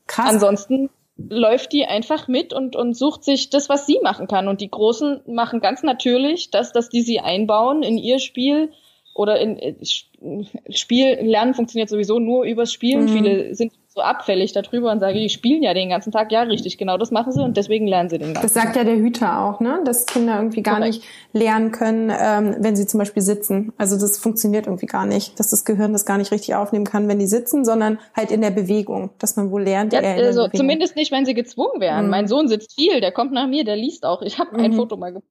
Krass. 0.08 0.30
Ansonsten 0.30 0.90
läuft 1.18 1.74
die 1.74 1.84
einfach 1.84 2.30
mit 2.30 2.54
und, 2.54 2.78
und 2.78 2.96
sucht 2.96 3.26
sich 3.26 3.50
das, 3.50 3.68
was 3.68 3.86
sie 3.86 4.00
machen 4.02 4.28
kann. 4.28 4.48
Und 4.48 4.62
die 4.62 4.72
Großen 4.72 5.24
machen 5.28 5.60
ganz 5.60 5.84
natürlich 5.84 6.52
das, 6.52 6.72
dass 6.72 6.88
die 6.88 7.02
sie 7.02 7.20
einbauen 7.20 7.84
in 7.84 7.98
ihr 7.98 8.20
Spiel 8.20 8.72
oder 9.14 9.42
in 9.42 9.60
äh, 9.60 9.76
Spiel. 10.70 11.20
Lernen 11.22 11.54
funktioniert 11.54 11.90
sowieso 11.90 12.18
nur 12.18 12.46
übers 12.46 12.72
Spielen. 12.72 13.04
Mhm. 13.04 13.10
Viele 13.10 13.56
sind 13.56 13.74
so 13.94 14.02
abfällig 14.02 14.54
darüber 14.54 14.90
und 14.92 15.02
sage, 15.02 15.20
die 15.20 15.28
spielen 15.28 15.64
ja 15.64 15.74
den 15.74 15.90
ganzen 15.90 16.14
Tag. 16.14 16.32
Ja, 16.32 16.44
richtig, 16.44 16.78
genau 16.78 16.98
das 16.98 17.12
machen 17.12 17.34
sie 17.34 17.44
und 17.44 17.58
deswegen 17.58 17.88
lernen 17.88 18.10
sie 18.10 18.18
den 18.18 18.34
ganzen 18.34 18.44
Das 18.44 18.54
sagt 18.54 18.68
Tag. 18.68 18.78
ja 18.78 18.84
der 18.86 18.96
Hüter 18.96 19.40
auch, 19.42 19.60
ne? 19.60 19.82
Dass 19.84 20.06
Kinder 20.06 20.38
irgendwie 20.38 20.64
gar 20.64 20.78
Korrekt. 20.78 20.96
nicht 20.96 21.08
lernen 21.34 21.72
können, 21.72 22.10
ähm, 22.10 22.56
wenn 22.60 22.78
sie 22.78 22.88
zum 22.88 23.00
Beispiel 23.00 23.22
sitzen. 23.22 23.74
Also 23.78 24.00
das 24.00 24.18
funktioniert 24.18 24.68
irgendwie 24.68 24.86
gar 24.86 25.06
nicht, 25.06 25.38
dass 25.42 25.50
das 25.50 25.66
Gehirn 25.66 25.92
das 25.92 26.06
gar 26.06 26.18
nicht 26.18 26.32
richtig 26.32 26.56
aufnehmen 26.56 26.86
kann, 26.86 27.10
wenn 27.10 27.20
die 27.20 27.28
sitzen, 27.28 27.66
sondern 27.66 28.00
halt 28.16 28.32
in 28.32 28.40
der 28.42 28.52
Bewegung, 28.52 29.10
dass 29.20 29.36
man 29.36 29.52
wohl 29.52 29.64
lernt. 29.64 29.92
Ja, 29.92 30.00
also 30.00 30.48
zumindest 30.48 30.96
nicht, 30.96 31.12
wenn 31.12 31.26
sie 31.26 31.34
gezwungen 31.34 31.82
werden. 31.82 32.06
Mhm. 32.06 32.12
Mein 32.12 32.28
Sohn 32.28 32.48
sitzt 32.48 32.74
viel, 32.76 33.02
der 33.02 33.12
kommt 33.12 33.34
nach 33.34 33.48
mir, 33.48 33.66
der 33.66 33.76
liest 33.76 34.06
auch. 34.06 34.22
Ich 34.22 34.40
habe 34.40 34.56
ein 34.56 34.72
mhm. 34.72 34.76
Foto 34.76 34.96
mal 34.96 35.10
gemacht. 35.10 35.26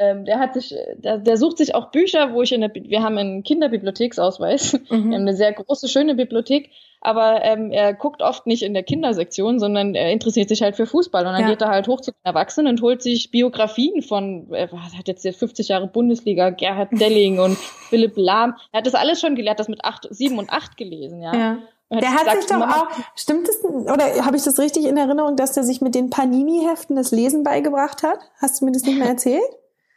Ähm, 0.00 0.24
der 0.24 0.38
hat 0.38 0.54
sich, 0.54 0.72
der, 0.96 1.18
der 1.18 1.36
sucht 1.36 1.58
sich 1.58 1.74
auch 1.74 1.90
Bücher, 1.90 2.32
wo 2.32 2.42
ich 2.42 2.52
in 2.52 2.60
der, 2.60 2.70
wir 2.72 3.02
haben 3.02 3.18
einen 3.18 3.42
Kinderbibliotheksausweis, 3.42 4.74
mhm. 4.74 4.80
wir 4.88 4.96
haben 4.96 5.12
eine 5.14 5.34
sehr 5.34 5.52
große, 5.52 5.88
schöne 5.88 6.14
Bibliothek, 6.14 6.70
aber 7.00 7.42
ähm, 7.42 7.72
er 7.72 7.94
guckt 7.94 8.22
oft 8.22 8.46
nicht 8.46 8.62
in 8.62 8.74
der 8.74 8.84
Kindersektion, 8.84 9.58
sondern 9.58 9.96
er 9.96 10.12
interessiert 10.12 10.50
sich 10.50 10.62
halt 10.62 10.76
für 10.76 10.86
Fußball 10.86 11.26
und 11.26 11.32
dann 11.32 11.42
ja. 11.42 11.50
geht 11.50 11.62
er 11.62 11.70
halt 11.70 11.88
hoch 11.88 12.00
zu 12.00 12.12
den 12.12 12.20
Erwachsenen 12.22 12.68
und 12.68 12.82
holt 12.82 13.02
sich 13.02 13.32
Biografien 13.32 14.02
von, 14.02 14.46
er 14.52 14.70
hat 14.70 15.08
jetzt 15.08 15.26
50 15.26 15.66
Jahre 15.66 15.88
Bundesliga, 15.88 16.50
Gerhard 16.50 16.92
Delling 16.92 17.40
und 17.40 17.56
Philipp 17.90 18.12
Lahm, 18.16 18.54
er 18.70 18.78
hat 18.78 18.86
das 18.86 18.94
alles 18.94 19.20
schon 19.20 19.34
gelernt, 19.34 19.58
das 19.58 19.68
mit 19.68 19.84
acht, 19.84 20.06
sieben 20.10 20.38
und 20.38 20.50
acht 20.50 20.76
gelesen, 20.76 21.22
ja. 21.22 21.34
ja. 21.34 21.58
Der 21.90 22.12
hat 22.12 22.20
gesagt, 22.20 22.42
sich 22.42 22.50
doch 22.50 22.60
auch, 22.60 22.86
stimmt 23.16 23.48
es, 23.48 23.64
oder 23.64 24.24
habe 24.24 24.36
ich 24.36 24.44
das 24.44 24.60
richtig 24.60 24.84
in 24.84 24.96
Erinnerung, 24.96 25.34
dass 25.34 25.54
der 25.54 25.64
sich 25.64 25.80
mit 25.80 25.96
den 25.96 26.10
Panini-Heften 26.10 26.94
das 26.94 27.10
Lesen 27.10 27.42
beigebracht 27.42 28.04
hat? 28.04 28.18
Hast 28.40 28.60
du 28.60 28.66
mir 28.66 28.72
das 28.72 28.82
nicht 28.82 28.98
mehr 28.98 29.08
erzählt? 29.08 29.42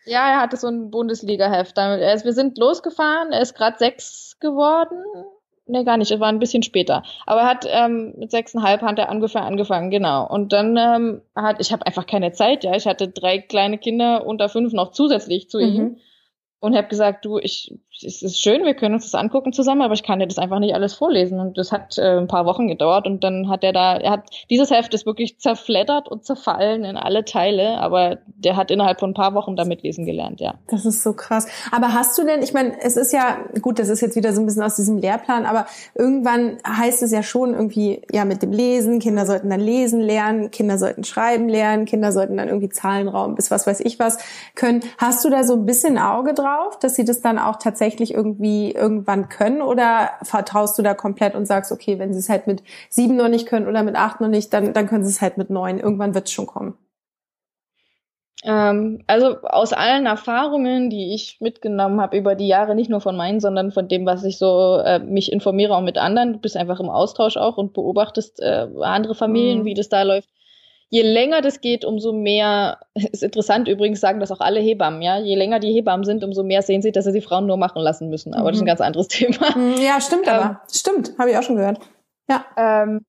Ja, 0.05 0.29
er 0.29 0.41
hatte 0.41 0.57
so 0.57 0.67
ein 0.67 0.89
Bundesliga-Heft. 0.89 1.77
Wir 1.77 2.33
sind 2.33 2.57
losgefahren, 2.57 3.31
er 3.31 3.41
ist 3.41 3.55
gerade 3.55 3.77
sechs 3.77 4.37
geworden. 4.39 5.03
Nee, 5.67 5.83
gar 5.83 5.97
nicht, 5.97 6.11
es 6.11 6.19
war 6.19 6.27
ein 6.27 6.39
bisschen 6.39 6.63
später. 6.63 7.03
Aber 7.25 7.41
er 7.41 7.47
hat 7.47 7.65
ähm, 7.69 8.13
mit 8.17 8.31
sechseinhalb 8.31 8.81
hat 8.81 8.99
er 8.99 9.09
ungefähr 9.09 9.43
angefangen, 9.43 9.89
genau. 9.91 10.27
Und 10.27 10.51
dann 10.51 10.75
ähm, 10.75 11.21
hat, 11.35 11.61
ich 11.61 11.71
habe 11.71 11.85
einfach 11.85 12.05
keine 12.07 12.31
Zeit, 12.33 12.63
ja. 12.63 12.75
Ich 12.75 12.87
hatte 12.87 13.07
drei 13.07 13.37
kleine 13.37 13.77
Kinder 13.77 14.25
unter 14.25 14.49
fünf 14.49 14.73
noch 14.73 14.91
zusätzlich 14.91 15.49
zu 15.49 15.59
ihm. 15.59 15.97
Und 16.61 16.75
habe 16.75 16.87
gesagt, 16.87 17.25
du, 17.25 17.39
ich, 17.39 17.73
es 18.03 18.21
ist 18.21 18.39
schön, 18.39 18.63
wir 18.63 18.75
können 18.75 18.93
uns 18.93 19.09
das 19.09 19.19
angucken 19.19 19.51
zusammen, 19.51 19.81
aber 19.81 19.95
ich 19.95 20.03
kann 20.03 20.19
dir 20.19 20.27
das 20.27 20.37
einfach 20.37 20.59
nicht 20.59 20.75
alles 20.75 20.93
vorlesen. 20.93 21.39
Und 21.39 21.57
das 21.57 21.71
hat 21.71 21.97
äh, 21.97 22.19
ein 22.19 22.27
paar 22.27 22.45
Wochen 22.45 22.67
gedauert 22.67 23.07
und 23.07 23.23
dann 23.23 23.49
hat 23.49 23.63
er 23.63 23.73
da, 23.73 23.97
er 23.97 24.11
hat, 24.11 24.29
dieses 24.49 24.69
Heft 24.69 24.93
ist 24.93 25.07
wirklich 25.07 25.39
zerfleddert 25.39 26.07
und 26.07 26.23
zerfallen 26.23 26.83
in 26.83 26.97
alle 26.97 27.25
Teile, 27.25 27.79
aber 27.79 28.19
der 28.27 28.57
hat 28.57 28.69
innerhalb 28.69 28.99
von 28.99 29.09
ein 29.09 29.15
paar 29.15 29.33
Wochen 29.33 29.55
damit 29.55 29.81
lesen 29.81 30.05
gelernt, 30.05 30.39
ja. 30.39 30.53
Das 30.67 30.85
ist 30.85 31.01
so 31.01 31.13
krass. 31.13 31.47
Aber 31.71 31.93
hast 31.93 32.15
du 32.19 32.23
denn, 32.23 32.43
ich 32.43 32.53
meine, 32.53 32.79
es 32.81 32.95
ist 32.95 33.11
ja, 33.11 33.39
gut, 33.61 33.79
das 33.79 33.89
ist 33.89 34.01
jetzt 34.01 34.15
wieder 34.15 34.31
so 34.31 34.41
ein 34.41 34.45
bisschen 34.45 34.63
aus 34.63 34.75
diesem 34.75 34.99
Lehrplan, 34.99 35.45
aber 35.45 35.65
irgendwann 35.95 36.57
heißt 36.65 37.01
es 37.01 37.11
ja 37.11 37.23
schon 37.23 37.55
irgendwie, 37.55 38.03
ja, 38.11 38.23
mit 38.23 38.43
dem 38.43 38.51
Lesen, 38.51 38.99
Kinder 38.99 39.25
sollten 39.25 39.49
dann 39.49 39.59
lesen 39.59 39.99
lernen, 39.99 40.51
Kinder 40.51 40.77
sollten 40.77 41.03
schreiben 41.03 41.49
lernen, 41.49 41.85
Kinder 41.85 42.11
sollten 42.11 42.37
dann 42.37 42.49
irgendwie 42.49 42.69
Zahlenraum 42.69 43.33
bis 43.33 43.49
was 43.49 43.65
weiß 43.65 43.79
ich 43.79 43.97
was 43.97 44.19
können. 44.55 44.81
Hast 44.99 45.25
du 45.25 45.29
da 45.29 45.43
so 45.43 45.53
ein 45.53 45.65
bisschen 45.65 45.97
Auge 45.97 46.33
drauf? 46.33 46.50
Drauf, 46.51 46.79
dass 46.79 46.95
sie 46.95 47.05
das 47.05 47.21
dann 47.21 47.39
auch 47.39 47.57
tatsächlich 47.57 48.13
irgendwie 48.13 48.71
irgendwann 48.71 49.29
können? 49.29 49.61
Oder 49.61 50.11
vertraust 50.23 50.77
du 50.77 50.83
da 50.83 50.93
komplett 50.93 51.35
und 51.35 51.45
sagst, 51.45 51.71
okay, 51.71 51.99
wenn 51.99 52.13
sie 52.13 52.19
es 52.19 52.29
halt 52.29 52.47
mit 52.47 52.63
sieben 52.89 53.15
noch 53.15 53.29
nicht 53.29 53.47
können 53.47 53.67
oder 53.67 53.83
mit 53.83 53.95
acht 53.95 54.21
noch 54.21 54.27
nicht, 54.27 54.53
dann, 54.53 54.73
dann 54.73 54.87
können 54.87 55.03
sie 55.03 55.09
es 55.09 55.21
halt 55.21 55.37
mit 55.37 55.49
neun. 55.49 55.79
Irgendwann 55.79 56.13
wird 56.13 56.27
es 56.27 56.33
schon 56.33 56.47
kommen. 56.47 56.77
Ähm, 58.43 59.03
also 59.07 59.41
aus 59.43 59.71
allen 59.71 60.07
Erfahrungen, 60.07 60.89
die 60.89 61.13
ich 61.13 61.37
mitgenommen 61.41 62.01
habe 62.01 62.17
über 62.17 62.35
die 62.35 62.47
Jahre, 62.47 62.73
nicht 62.73 62.89
nur 62.89 63.01
von 63.01 63.15
meinen, 63.15 63.39
sondern 63.39 63.71
von 63.71 63.87
dem, 63.87 64.05
was 64.05 64.23
ich 64.23 64.37
so 64.37 64.81
äh, 64.83 64.99
mich 64.99 65.31
informiere 65.31 65.75
auch 65.75 65.81
mit 65.81 65.97
anderen, 65.97 66.33
du 66.33 66.39
bist 66.39 66.57
einfach 66.57 66.79
im 66.79 66.89
Austausch 66.89 67.37
auch 67.37 67.57
und 67.57 67.73
beobachtest 67.73 68.39
äh, 68.41 68.67
andere 68.81 69.13
Familien, 69.13 69.59
mhm. 69.59 69.65
wie 69.65 69.73
das 69.75 69.89
da 69.89 70.01
läuft 70.01 70.29
je 70.91 71.01
länger 71.01 71.41
das 71.41 71.61
geht, 71.61 71.85
umso 71.85 72.11
mehr, 72.11 72.79
ist 72.93 73.23
interessant 73.23 73.67
übrigens, 73.67 73.99
sagen 73.99 74.19
das 74.19 74.31
auch 74.31 74.41
alle 74.41 74.59
Hebammen, 74.59 75.01
ja, 75.01 75.17
je 75.17 75.35
länger 75.35 75.59
die 75.59 75.73
Hebammen 75.73 76.03
sind, 76.03 76.23
umso 76.23 76.43
mehr 76.43 76.61
sehen 76.61 76.83
sie, 76.83 76.91
dass 76.91 77.05
sie 77.05 77.13
die 77.13 77.21
Frauen 77.21 77.47
nur 77.47 77.57
machen 77.57 77.81
lassen 77.81 78.09
müssen. 78.09 78.33
Aber 78.35 78.43
mhm. 78.43 78.47
das 78.47 78.55
ist 78.57 78.61
ein 78.61 78.65
mhm. 78.65 78.67
ganz 78.67 78.81
anderes 78.81 79.07
Thema. 79.07 79.57
Mhm, 79.57 79.81
ja, 79.81 79.99
stimmt 79.99 80.27
ähm, 80.27 80.33
aber. 80.33 80.61
Stimmt, 80.71 81.17
habe 81.17 81.31
ich 81.31 81.37
auch 81.37 81.43
schon 81.43 81.55
gehört. 81.55 81.79
Ja. 82.29 82.45
Ähm, 82.57 83.05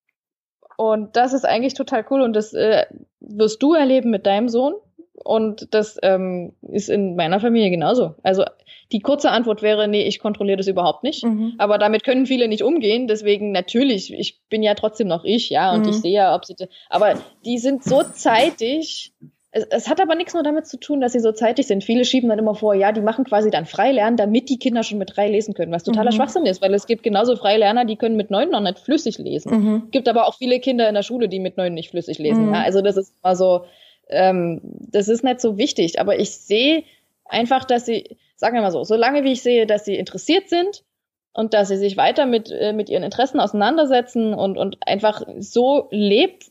und 0.79 1.17
das 1.17 1.33
ist 1.33 1.45
eigentlich 1.45 1.75
total 1.75 2.05
cool 2.11 2.23
und 2.23 2.35
das 2.35 2.55
äh, 2.55 2.87
wirst 3.21 3.63
du 3.63 3.75
erleben 3.75 4.11
mit 4.11 4.27
deinem 4.27 4.49
Sohn. 4.49 4.75
Und 5.15 5.75
das 5.75 5.99
ähm, 6.03 6.53
ist 6.63 6.89
in 6.89 7.17
meiner 7.17 7.39
Familie 7.39 7.71
genauso. 7.71 8.15
Also 8.23 8.45
die 8.93 9.01
kurze 9.01 9.31
Antwort 9.31 9.63
wäre, 9.63 9.89
nee, 9.89 10.03
ich 10.03 10.19
kontrolliere 10.19 10.59
das 10.59 10.69
überhaupt 10.69 11.03
nicht. 11.03 11.25
Mhm. 11.25 11.55
Aber 11.59 11.79
damit 11.79 12.05
können 12.05 12.27
viele 12.27 12.49
nicht 12.49 12.63
umgehen. 12.63 13.09
Deswegen 13.09 13.53
natürlich, 13.53 14.13
ich 14.13 14.41
bin 14.49 14.63
ja 14.63 14.75
trotzdem 14.75 15.09
noch 15.09 15.25
ich, 15.25 15.51
ja, 15.51 15.73
und 15.73 15.83
mhm. 15.83 15.91
ich 15.91 15.97
sehe 15.97 16.13
ja, 16.13 16.35
ob 16.35 16.45
sie, 16.45 16.55
aber 16.89 17.15
die 17.45 17.59
sind 17.59 17.85
so 17.85 18.03
zeitig. 18.03 19.13
Es, 19.55 19.65
es, 19.65 19.89
hat 19.91 20.01
aber 20.01 20.15
nichts 20.15 20.33
nur 20.33 20.43
damit 20.43 20.67
zu 20.67 20.81
tun, 20.81 21.03
dass 21.03 21.13
sie 21.13 21.21
so 21.21 21.31
zeitig 21.31 21.67
sind. 21.67 21.85
Viele 21.85 22.07
schieben 22.07 22.31
dann 22.31 22.39
immer 22.39 22.55
vor, 22.55 22.73
ja, 22.73 22.91
die 22.91 23.03
machen 23.03 23.25
quasi 23.25 23.51
dann 23.51 23.67
Freilernen, 23.67 24.17
damit 24.17 24.49
die 24.49 24.59
Kinder 24.59 24.83
schon 24.83 24.97
mit 24.97 25.15
drei 25.15 25.29
lesen 25.29 25.53
können, 25.53 25.73
was 25.73 25.85
totaler 25.85 26.11
mhm. 26.11 26.17
Schwachsinn 26.17 26.47
ist, 26.47 26.63
weil 26.63 26.73
es 26.73 26.87
gibt 26.87 27.03
genauso 27.03 27.37
Freilerner, 27.37 27.85
die 27.85 27.97
können 27.97 28.17
mit 28.17 28.31
neun 28.31 28.51
noch 28.51 28.63
nicht 28.63 28.79
flüssig 28.79 29.19
lesen. 29.19 29.53
Mhm. 29.53 29.91
Gibt 29.91 30.09
aber 30.09 30.27
auch 30.27 30.39
viele 30.39 30.59
Kinder 30.59 30.89
in 30.89 30.95
der 30.95 31.03
Schule, 31.03 31.29
die 31.29 31.39
mit 31.39 31.59
neun 31.59 31.75
nicht 31.75 31.91
flüssig 31.91 32.19
lesen. 32.19 32.47
Mhm. 32.47 32.55
Ja? 32.55 32.63
Also 32.63 32.81
das 32.81 32.97
ist 32.97 33.15
immer 33.23 33.37
so, 33.37 33.67
ähm, 34.09 34.61
das 34.63 35.09
ist 35.09 35.25
nicht 35.25 35.41
so 35.41 35.59
wichtig. 35.59 36.01
Aber 36.01 36.19
ich 36.19 36.31
sehe 36.31 36.85
einfach, 37.25 37.65
dass 37.65 37.87
sie, 37.87 38.17
sagen 38.37 38.55
wir 38.55 38.63
mal 38.63 38.71
so, 38.71 38.85
solange 38.85 39.25
wie 39.25 39.33
ich 39.33 39.43
sehe, 39.43 39.67
dass 39.67 39.85
sie 39.85 39.97
interessiert 39.97 40.49
sind 40.49 40.85
und 41.33 41.55
dass 41.55 41.69
sie 41.69 41.77
sich 41.77 41.97
weiter 41.97 42.27
mit, 42.27 42.51
äh, 42.51 42.73
mit 42.73 42.91
ihren 42.91 43.03
Interessen 43.03 43.41
auseinandersetzen 43.41 44.35
und, 44.35 44.59
und 44.59 44.87
einfach 44.87 45.23
so 45.39 45.89
leb, 45.91 46.45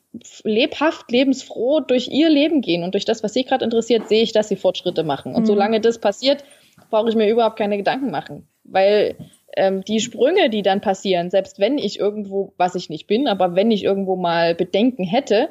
lebhaft, 0.44 1.12
lebensfroh 1.12 1.80
durch 1.82 2.08
ihr 2.08 2.30
Leben 2.30 2.62
gehen 2.62 2.84
und 2.84 2.96
durch 2.96 3.06
das, 3.06 3.24
was 3.24 3.34
sie 3.34 3.44
gerade 3.44 3.64
interessiert, 3.64 4.10
sehe 4.10 4.24
ich, 4.24 4.32
dass 4.32 4.50
sie 4.50 4.56
Fortschritte 4.56 5.04
machen. 5.04 5.36
Und 5.36 5.44
mhm. 5.44 5.48
solange 5.48 5.82
das 5.82 6.00
passiert, 6.00 6.44
brauche 6.90 7.10
ich 7.10 7.16
mir 7.16 7.30
überhaupt 7.30 7.58
keine 7.58 7.78
Gedanken 7.78 8.10
machen. 8.12 8.48
Weil 8.64 9.16
ähm, 9.56 9.84
die 9.84 10.00
Sprünge, 10.00 10.50
die 10.50 10.62
dann 10.64 10.82
passieren, 10.82 11.30
selbst 11.30 11.60
wenn 11.60 11.78
ich 11.78 12.00
irgendwo, 12.00 12.54
was 12.58 12.76
ich 12.76 12.90
nicht 12.90 13.08
bin, 13.08 13.28
aber 13.28 13.56
wenn 13.56 13.72
ich 13.72 13.84
irgendwo 13.84 14.16
mal 14.16 14.56
Bedenken 14.56 15.04
hätte, 15.04 15.50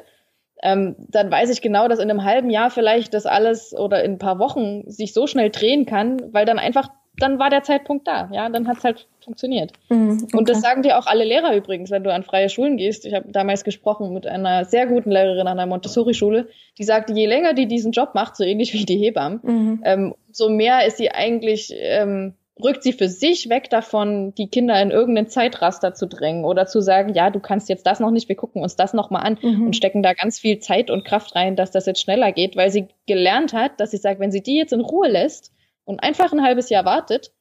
ähm, 0.61 0.95
dann 1.09 1.31
weiß 1.31 1.49
ich 1.49 1.61
genau, 1.61 1.87
dass 1.87 1.99
in 1.99 2.09
einem 2.09 2.23
halben 2.23 2.49
Jahr 2.49 2.69
vielleicht 2.69 3.13
das 3.13 3.25
alles 3.25 3.73
oder 3.73 4.03
in 4.03 4.13
ein 4.13 4.19
paar 4.19 4.39
Wochen 4.39 4.89
sich 4.89 5.13
so 5.13 5.27
schnell 5.27 5.49
drehen 5.49 5.85
kann, 5.85 6.21
weil 6.33 6.45
dann 6.45 6.59
einfach, 6.59 6.89
dann 7.17 7.39
war 7.39 7.49
der 7.49 7.63
Zeitpunkt 7.63 8.07
da, 8.07 8.29
ja, 8.31 8.47
dann 8.49 8.67
hat's 8.67 8.83
halt 8.83 9.07
funktioniert. 9.23 9.73
Mhm, 9.89 10.21
okay. 10.23 10.37
Und 10.37 10.49
das 10.49 10.61
sagen 10.61 10.83
dir 10.83 10.97
auch 10.97 11.07
alle 11.07 11.23
Lehrer 11.23 11.55
übrigens, 11.55 11.91
wenn 11.91 12.03
du 12.03 12.13
an 12.13 12.23
freie 12.23 12.49
Schulen 12.49 12.77
gehst. 12.77 13.05
Ich 13.05 13.13
habe 13.13 13.31
damals 13.31 13.63
gesprochen 13.63 14.13
mit 14.13 14.25
einer 14.25 14.65
sehr 14.65 14.87
guten 14.87 15.11
Lehrerin 15.11 15.47
an 15.47 15.59
einer 15.59 15.65
Montessori-Schule, 15.67 16.47
die 16.77 16.83
sagte, 16.83 17.13
je 17.13 17.25
länger 17.25 17.53
die 17.53 17.67
diesen 17.67 17.91
Job 17.91 18.15
macht, 18.15 18.35
so 18.35 18.43
ähnlich 18.43 18.73
wie 18.73 18.85
die 18.85 18.97
Hebammen, 18.97 19.39
mhm. 19.43 19.81
ähm, 19.83 20.15
so 20.31 20.49
mehr 20.49 20.85
ist 20.85 20.97
sie 20.97 21.11
eigentlich 21.11 21.73
ähm, 21.75 22.35
rückt 22.63 22.83
sie 22.83 22.93
für 22.93 23.07
sich 23.07 23.49
weg 23.49 23.69
davon, 23.69 24.33
die 24.35 24.47
Kinder 24.47 24.81
in 24.81 24.91
irgendeinen 24.91 25.27
Zeitraster 25.27 25.93
zu 25.93 26.07
drängen 26.07 26.45
oder 26.45 26.65
zu 26.65 26.81
sagen, 26.81 27.13
ja, 27.13 27.29
du 27.29 27.39
kannst 27.39 27.69
jetzt 27.69 27.85
das 27.85 27.99
noch 27.99 28.11
nicht, 28.11 28.29
wir 28.29 28.35
gucken 28.35 28.61
uns 28.61 28.75
das 28.75 28.93
noch 28.93 29.09
mal 29.09 29.19
an 29.19 29.37
mhm. 29.41 29.67
und 29.67 29.75
stecken 29.75 30.03
da 30.03 30.13
ganz 30.13 30.39
viel 30.39 30.59
Zeit 30.59 30.89
und 30.89 31.05
Kraft 31.05 31.35
rein, 31.35 31.55
dass 31.55 31.71
das 31.71 31.85
jetzt 31.85 32.01
schneller 32.01 32.31
geht, 32.31 32.55
weil 32.55 32.71
sie 32.71 32.87
gelernt 33.07 33.53
hat, 33.53 33.79
dass 33.79 33.91
sie 33.91 33.97
sagt, 33.97 34.19
wenn 34.19 34.31
sie 34.31 34.41
die 34.41 34.57
jetzt 34.57 34.73
in 34.73 34.81
Ruhe 34.81 35.09
lässt 35.09 35.51
und 35.85 36.03
einfach 36.03 36.31
ein 36.31 36.43
halbes 36.43 36.69
Jahr 36.69 36.85
wartet 36.85 37.31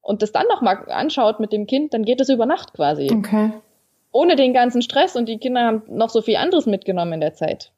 und 0.00 0.22
das 0.22 0.32
dann 0.32 0.46
noch 0.48 0.62
mal 0.62 0.76
anschaut 0.88 1.40
mit 1.40 1.52
dem 1.52 1.66
Kind, 1.66 1.94
dann 1.94 2.04
geht 2.04 2.20
es 2.20 2.28
über 2.28 2.46
Nacht 2.46 2.72
quasi. 2.74 3.10
Okay. 3.12 3.52
Ohne 4.12 4.34
den 4.36 4.52
ganzen 4.52 4.82
Stress 4.82 5.14
und 5.14 5.28
die 5.28 5.38
Kinder 5.38 5.62
haben 5.62 5.82
noch 5.88 6.10
so 6.10 6.20
viel 6.20 6.36
anderes 6.36 6.66
mitgenommen 6.66 7.14
in 7.14 7.20
der 7.20 7.34
Zeit. 7.34 7.72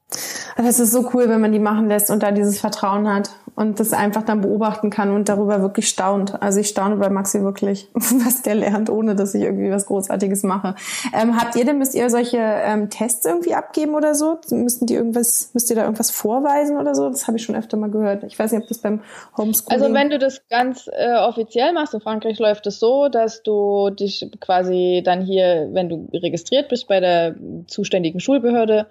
Das 0.57 0.79
ist 0.79 0.93
so 0.93 1.11
cool, 1.15 1.29
wenn 1.29 1.41
man 1.41 1.53
die 1.53 1.59
machen 1.59 1.89
lässt 1.89 2.11
und 2.11 2.23
da 2.23 2.31
dieses 2.31 2.61
Vertrauen 2.61 3.13
hat 3.13 3.31
und 3.55 3.81
das 3.81 3.93
einfach 3.93 4.23
dann 4.23 4.41
beobachten 4.41 4.89
kann 4.91 5.11
und 5.11 5.29
darüber 5.29 5.61
wirklich 5.61 5.89
staunt. 5.89 6.41
Also 6.43 6.61
ich 6.61 6.69
staune 6.69 6.97
bei 6.97 7.11
Maxi 7.11 7.43
wirklich, 7.43 7.89
was 7.95 8.43
der 8.43 8.55
lernt, 8.55 8.89
ohne 8.89 9.15
dass 9.15 9.35
ich 9.35 9.43
irgendwie 9.43 9.71
was 9.71 9.87
Großartiges 9.87 10.43
mache. 10.43 10.75
Ähm, 11.13 11.39
habt 11.39 11.55
ihr 11.57 11.65
denn, 11.65 11.79
müsst 11.79 11.95
ihr 11.95 12.09
solche 12.09 12.39
ähm, 12.39 12.89
Tests 12.89 13.27
irgendwie 13.27 13.55
abgeben 13.55 13.95
oder 13.95 14.15
so? 14.15 14.39
Müssten 14.51 14.87
die 14.87 14.95
irgendwas, 14.95 15.51
müsst 15.53 15.69
ihr 15.69 15.77
da 15.77 15.83
irgendwas 15.83 16.11
vorweisen 16.11 16.79
oder 16.79 16.95
so? 16.95 17.11
Das 17.11 17.27
habe 17.27 17.37
ich 17.37 17.45
schon 17.45 17.55
öfter 17.55 17.77
mal 17.77 17.91
gehört. 17.91 18.25
Ich 18.25 18.39
weiß 18.39 18.53
nicht, 18.53 18.63
ob 18.63 18.69
das 18.69 18.79
beim 18.79 19.01
Homeschooling... 19.37 19.83
Also 19.83 19.95
wenn 19.95 20.09
du 20.09 20.19
das 20.19 20.43
ganz 20.49 20.89
äh, 20.91 21.17
offiziell 21.17 21.73
machst, 21.75 21.93
in 21.93 22.01
Frankreich 22.01 22.39
läuft 22.39 22.67
es 22.67 22.81
so, 22.81 23.09
dass 23.09 23.43
du 23.43 23.91
dich 23.91 24.31
quasi 24.41 25.03
dann 25.05 25.21
hier, 25.21 25.69
wenn 25.73 25.89
du 25.91 26.09
registriert 26.13 26.69
bist 26.69 26.89
bei 26.89 27.01
der 27.01 27.37
zuständigen 27.67 28.21
Schulbehörde, 28.21 28.87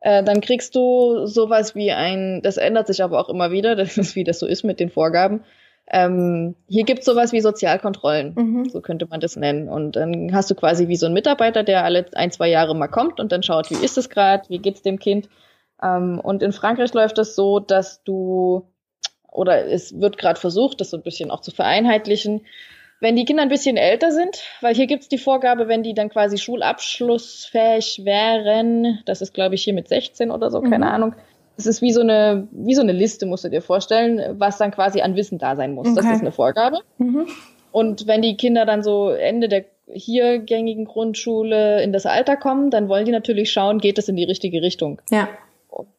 äh, 0.00 0.22
dann 0.22 0.40
kriegst 0.40 0.74
du 0.74 1.26
sowas 1.26 1.74
wie 1.74 1.92
ein, 1.92 2.40
das 2.42 2.56
ändert 2.56 2.86
sich 2.86 3.02
aber 3.02 3.20
auch 3.20 3.28
immer 3.28 3.50
wieder, 3.50 3.74
das 3.76 3.96
ist 3.98 4.16
wie 4.16 4.24
das 4.24 4.38
so 4.38 4.46
ist 4.46 4.64
mit 4.64 4.80
den 4.80 4.90
Vorgaben. 4.90 5.44
Ähm, 5.88 6.56
hier 6.66 6.82
gibt's 6.82 7.06
sowas 7.06 7.32
wie 7.32 7.40
Sozialkontrollen, 7.40 8.34
mhm. 8.34 8.68
so 8.68 8.80
könnte 8.80 9.06
man 9.06 9.20
das 9.20 9.36
nennen. 9.36 9.68
Und 9.68 9.94
dann 9.94 10.34
hast 10.34 10.50
du 10.50 10.56
quasi 10.56 10.88
wie 10.88 10.96
so 10.96 11.06
einen 11.06 11.14
Mitarbeiter, 11.14 11.62
der 11.62 11.84
alle 11.84 12.06
ein, 12.14 12.32
zwei 12.32 12.48
Jahre 12.48 12.74
mal 12.74 12.88
kommt 12.88 13.20
und 13.20 13.30
dann 13.30 13.44
schaut, 13.44 13.70
wie 13.70 13.84
ist 13.84 13.96
es 13.96 14.10
gerade, 14.10 14.48
wie 14.48 14.58
geht's 14.58 14.82
dem 14.82 14.98
Kind. 14.98 15.28
Ähm, 15.80 16.20
und 16.20 16.42
in 16.42 16.52
Frankreich 16.52 16.92
läuft 16.92 17.18
das 17.18 17.36
so, 17.36 17.60
dass 17.60 18.02
du, 18.02 18.66
oder 19.30 19.66
es 19.66 20.00
wird 20.00 20.18
gerade 20.18 20.40
versucht, 20.40 20.80
das 20.80 20.90
so 20.90 20.96
ein 20.96 21.04
bisschen 21.04 21.30
auch 21.30 21.40
zu 21.40 21.52
vereinheitlichen, 21.52 22.40
wenn 23.00 23.16
die 23.16 23.24
Kinder 23.24 23.42
ein 23.42 23.48
bisschen 23.48 23.76
älter 23.76 24.10
sind, 24.10 24.42
weil 24.60 24.74
hier 24.74 24.86
gibt's 24.86 25.08
die 25.08 25.18
Vorgabe, 25.18 25.68
wenn 25.68 25.82
die 25.82 25.94
dann 25.94 26.08
quasi 26.08 26.38
schulabschlussfähig 26.38 28.02
wären, 28.04 29.00
das 29.04 29.20
ist 29.20 29.34
glaube 29.34 29.54
ich 29.54 29.64
hier 29.64 29.74
mit 29.74 29.88
16 29.88 30.30
oder 30.30 30.50
so, 30.50 30.60
keine 30.60 30.86
mhm. 30.86 30.92
Ahnung. 30.92 31.14
Das 31.56 31.66
ist 31.66 31.80
wie 31.80 31.92
so 31.92 32.02
eine, 32.02 32.48
wie 32.50 32.74
so 32.74 32.82
eine 32.82 32.92
Liste, 32.92 33.24
musst 33.24 33.44
du 33.44 33.48
dir 33.48 33.62
vorstellen, 33.62 34.38
was 34.38 34.58
dann 34.58 34.70
quasi 34.72 35.00
an 35.00 35.16
Wissen 35.16 35.38
da 35.38 35.56
sein 35.56 35.72
muss. 35.72 35.88
Okay. 35.88 35.96
Das 35.96 36.04
ist 36.06 36.20
eine 36.20 36.32
Vorgabe. 36.32 36.80
Mhm. 36.98 37.26
Und 37.72 38.06
wenn 38.06 38.20
die 38.20 38.36
Kinder 38.36 38.66
dann 38.66 38.82
so 38.82 39.10
Ende 39.10 39.48
der 39.48 39.64
hier 39.88 40.38
gängigen 40.38 40.84
Grundschule 40.84 41.82
in 41.82 41.92
das 41.92 42.06
Alter 42.06 42.36
kommen, 42.36 42.70
dann 42.70 42.88
wollen 42.88 43.04
die 43.04 43.12
natürlich 43.12 43.52
schauen, 43.52 43.78
geht 43.78 43.98
es 43.98 44.08
in 44.08 44.16
die 44.16 44.24
richtige 44.24 44.60
Richtung. 44.60 45.00
Ja 45.10 45.28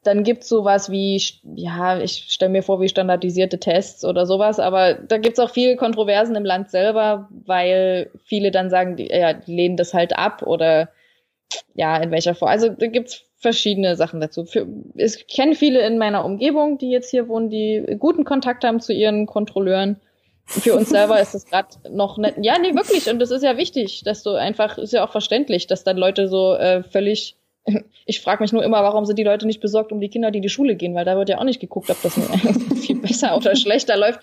dann 0.03 0.23
gibt's 0.23 0.49
sowas 0.49 0.91
wie, 0.91 1.21
ja, 1.55 1.99
ich 1.99 2.25
stelle 2.29 2.51
mir 2.51 2.63
vor, 2.63 2.81
wie 2.81 2.89
standardisierte 2.89 3.59
Tests 3.59 4.05
oder 4.05 4.25
sowas, 4.25 4.59
aber 4.59 4.95
da 4.95 5.17
gibt's 5.17 5.39
auch 5.39 5.51
viele 5.51 5.75
Kontroversen 5.75 6.35
im 6.35 6.45
Land 6.45 6.71
selber, 6.71 7.27
weil 7.45 8.09
viele 8.23 8.51
dann 8.51 8.69
sagen, 8.69 8.95
die, 8.95 9.07
ja, 9.07 9.33
die 9.33 9.55
lehnen 9.55 9.77
das 9.77 9.93
halt 9.93 10.17
ab 10.17 10.43
oder 10.43 10.89
ja, 11.75 11.97
in 11.97 12.11
welcher 12.11 12.35
Form. 12.35 12.49
Also 12.49 12.69
da 12.69 12.87
gibt's 12.87 13.23
verschiedene 13.37 13.95
Sachen 13.95 14.19
dazu. 14.19 14.45
Für, 14.45 14.67
ich 14.95 15.27
kenne 15.27 15.55
viele 15.55 15.85
in 15.85 15.97
meiner 15.97 16.25
Umgebung, 16.25 16.77
die 16.77 16.89
jetzt 16.89 17.11
hier 17.11 17.27
wohnen, 17.27 17.49
die 17.49 17.97
guten 17.99 18.23
Kontakt 18.23 18.63
haben 18.63 18.79
zu 18.79 18.93
ihren 18.93 19.25
Kontrolleuren. 19.27 19.99
Für 20.45 20.75
uns 20.75 20.89
selber 20.89 21.19
ist 21.21 21.35
das 21.35 21.45
gerade 21.45 21.67
noch 21.89 22.17
nicht. 22.17 22.35
Ja, 22.41 22.57
nee, 22.57 22.73
wirklich. 22.73 23.09
Und 23.09 23.19
das 23.19 23.31
ist 23.31 23.43
ja 23.43 23.57
wichtig, 23.57 24.03
dass 24.03 24.23
du 24.23 24.31
einfach, 24.31 24.77
ist 24.77 24.93
ja 24.93 25.05
auch 25.05 25.11
verständlich, 25.11 25.67
dass 25.67 25.83
dann 25.83 25.97
Leute 25.97 26.27
so 26.29 26.55
äh, 26.55 26.83
völlig 26.83 27.35
ich 28.05 28.21
frage 28.21 28.43
mich 28.43 28.51
nur 28.51 28.63
immer, 28.63 28.83
warum 28.83 29.05
sind 29.05 29.19
die 29.19 29.23
Leute 29.23 29.45
nicht 29.45 29.59
besorgt 29.59 29.91
um 29.91 29.99
die 29.99 30.09
Kinder, 30.09 30.31
die 30.31 30.39
in 30.39 30.43
die 30.43 30.49
Schule 30.49 30.75
gehen, 30.75 30.95
weil 30.95 31.05
da 31.05 31.17
wird 31.17 31.29
ja 31.29 31.37
auch 31.37 31.43
nicht 31.43 31.59
geguckt, 31.59 31.89
ob 31.89 32.01
das 32.01 32.13
viel 32.81 32.99
besser 32.99 33.35
oder 33.35 33.55
schlechter 33.55 33.97
läuft. 33.97 34.21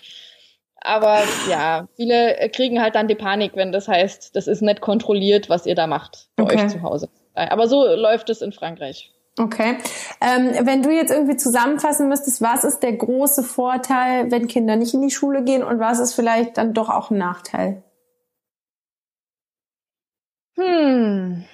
Aber 0.80 1.22
ja, 1.48 1.88
viele 1.96 2.50
kriegen 2.52 2.80
halt 2.82 2.94
dann 2.94 3.08
die 3.08 3.14
Panik, 3.14 3.52
wenn 3.54 3.72
das 3.72 3.88
heißt, 3.88 4.36
das 4.36 4.46
ist 4.46 4.60
nicht 4.60 4.82
kontrolliert, 4.82 5.48
was 5.48 5.64
ihr 5.64 5.74
da 5.74 5.86
macht 5.86 6.28
bei 6.36 6.44
okay. 6.44 6.64
euch 6.64 6.68
zu 6.68 6.82
Hause. 6.82 7.08
Aber 7.34 7.68
so 7.68 7.84
läuft 7.86 8.28
es 8.30 8.42
in 8.42 8.52
Frankreich. 8.52 9.10
Okay. 9.38 9.78
Ähm, 10.20 10.66
wenn 10.66 10.82
du 10.82 10.90
jetzt 10.90 11.10
irgendwie 11.10 11.36
zusammenfassen 11.36 12.08
müsstest, 12.08 12.40
was 12.40 12.62
ist 12.62 12.80
der 12.80 12.92
große 12.92 13.42
Vorteil, 13.42 14.30
wenn 14.30 14.46
Kinder 14.46 14.76
nicht 14.76 14.94
in 14.94 15.02
die 15.02 15.10
Schule 15.10 15.42
gehen 15.42 15.64
und 15.64 15.80
was 15.80 15.98
ist 15.98 16.14
vielleicht 16.14 16.56
dann 16.56 16.72
doch 16.72 16.88
auch 16.88 17.10
ein 17.10 17.18
Nachteil? 17.18 17.82
Hm. 20.56 21.44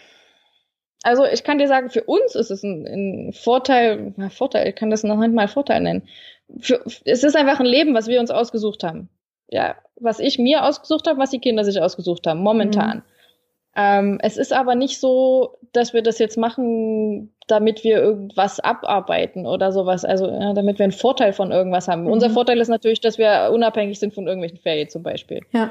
Also 1.03 1.25
ich 1.25 1.45
kann 1.45 1.59
dir 1.59 1.69
sagen, 1.69 1.91
für 1.91 2.05
uns 2.05 2.35
ist 2.35 2.51
es 2.51 2.63
ein, 2.63 2.87
ein 2.87 3.33
Vorteil, 3.33 4.13
na, 4.17 4.29
Vorteil, 4.29 4.69
ich 4.69 4.75
kann 4.75 4.91
das 4.91 5.03
noch 5.03 5.17
nicht 5.17 5.33
mal 5.33 5.49
Vorteil 5.49 5.81
nennen. 5.81 6.09
Für, 6.61 6.83
es 7.05 7.25
ist 7.25 7.37
einfach 7.37 7.61
ein 7.61 7.67
Leben, 7.67 7.95
was 7.95 8.09
wir 8.09 8.21
uns 8.21 8.31
ausgesucht 8.31 8.85
haben. 8.85 9.09
Ja, 9.49 9.77
was 9.97 10.21
ich 10.21 10.39
mir 10.39 10.65
ausgesucht 10.65 11.09
habe, 11.09 11.19
was 11.19 11.31
die 11.31 11.41
Kinder 11.41 11.65
sich 11.65 11.81
ausgesucht 11.81 12.27
haben, 12.27 12.41
momentan. 12.41 12.99
Mhm. 12.99 13.03
Ähm, 13.77 14.19
es 14.23 14.37
ist 14.37 14.53
aber 14.53 14.75
nicht 14.75 14.99
so, 14.99 15.57
dass 15.73 15.93
wir 15.93 16.03
das 16.03 16.19
jetzt 16.19 16.37
machen, 16.37 17.33
damit 17.47 17.85
wir 17.85 17.99
irgendwas 17.99 18.61
abarbeiten 18.61 19.47
oder 19.47 19.73
sowas, 19.73 20.05
also 20.05 20.29
ja, 20.29 20.53
damit 20.55 20.79
wir 20.79 20.85
einen 20.85 20.93
Vorteil 20.93 21.33
von 21.33 21.53
irgendwas 21.53 21.89
haben. 21.89 22.03
Mhm. 22.03 22.11
Unser 22.11 22.31
Vorteil 22.31 22.61
ist 22.61 22.69
natürlich, 22.69 23.01
dass 23.01 23.19
wir 23.19 23.51
unabhängig 23.53 23.99
sind 23.99 24.15
von 24.15 24.27
irgendwelchen 24.27 24.59
Ferien 24.59 24.89
zum 24.89 25.03
Beispiel. 25.03 25.41
Ja. 25.53 25.71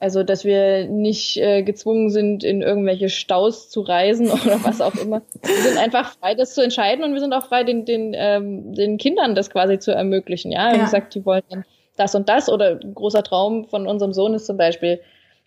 Also, 0.00 0.22
dass 0.22 0.44
wir 0.44 0.86
nicht 0.86 1.38
äh, 1.38 1.62
gezwungen 1.62 2.10
sind, 2.10 2.44
in 2.44 2.62
irgendwelche 2.62 3.08
Staus 3.08 3.68
zu 3.68 3.80
reisen 3.80 4.30
oder 4.30 4.62
was 4.64 4.80
auch 4.80 4.94
immer. 4.94 5.22
Wir 5.42 5.54
sind 5.54 5.78
einfach 5.78 6.16
frei, 6.18 6.34
das 6.34 6.54
zu 6.54 6.62
entscheiden 6.62 7.04
und 7.04 7.12
wir 7.14 7.20
sind 7.20 7.32
auch 7.32 7.46
frei, 7.46 7.64
den, 7.64 7.84
den, 7.84 8.14
ähm, 8.16 8.74
den 8.74 8.98
Kindern 8.98 9.34
das 9.34 9.50
quasi 9.50 9.78
zu 9.78 9.92
ermöglichen. 9.92 10.52
Ja, 10.52 10.72
wie 10.74 10.78
gesagt, 10.78 11.14
die 11.14 11.24
wollen 11.24 11.42
dann 11.50 11.64
das 11.96 12.14
und 12.14 12.28
das 12.28 12.48
oder 12.48 12.78
ein 12.80 12.94
großer 12.94 13.24
Traum 13.24 13.64
von 13.64 13.86
unserem 13.86 14.12
Sohn 14.12 14.34
ist 14.34 14.46
zum 14.46 14.56
Beispiel, 14.56 15.00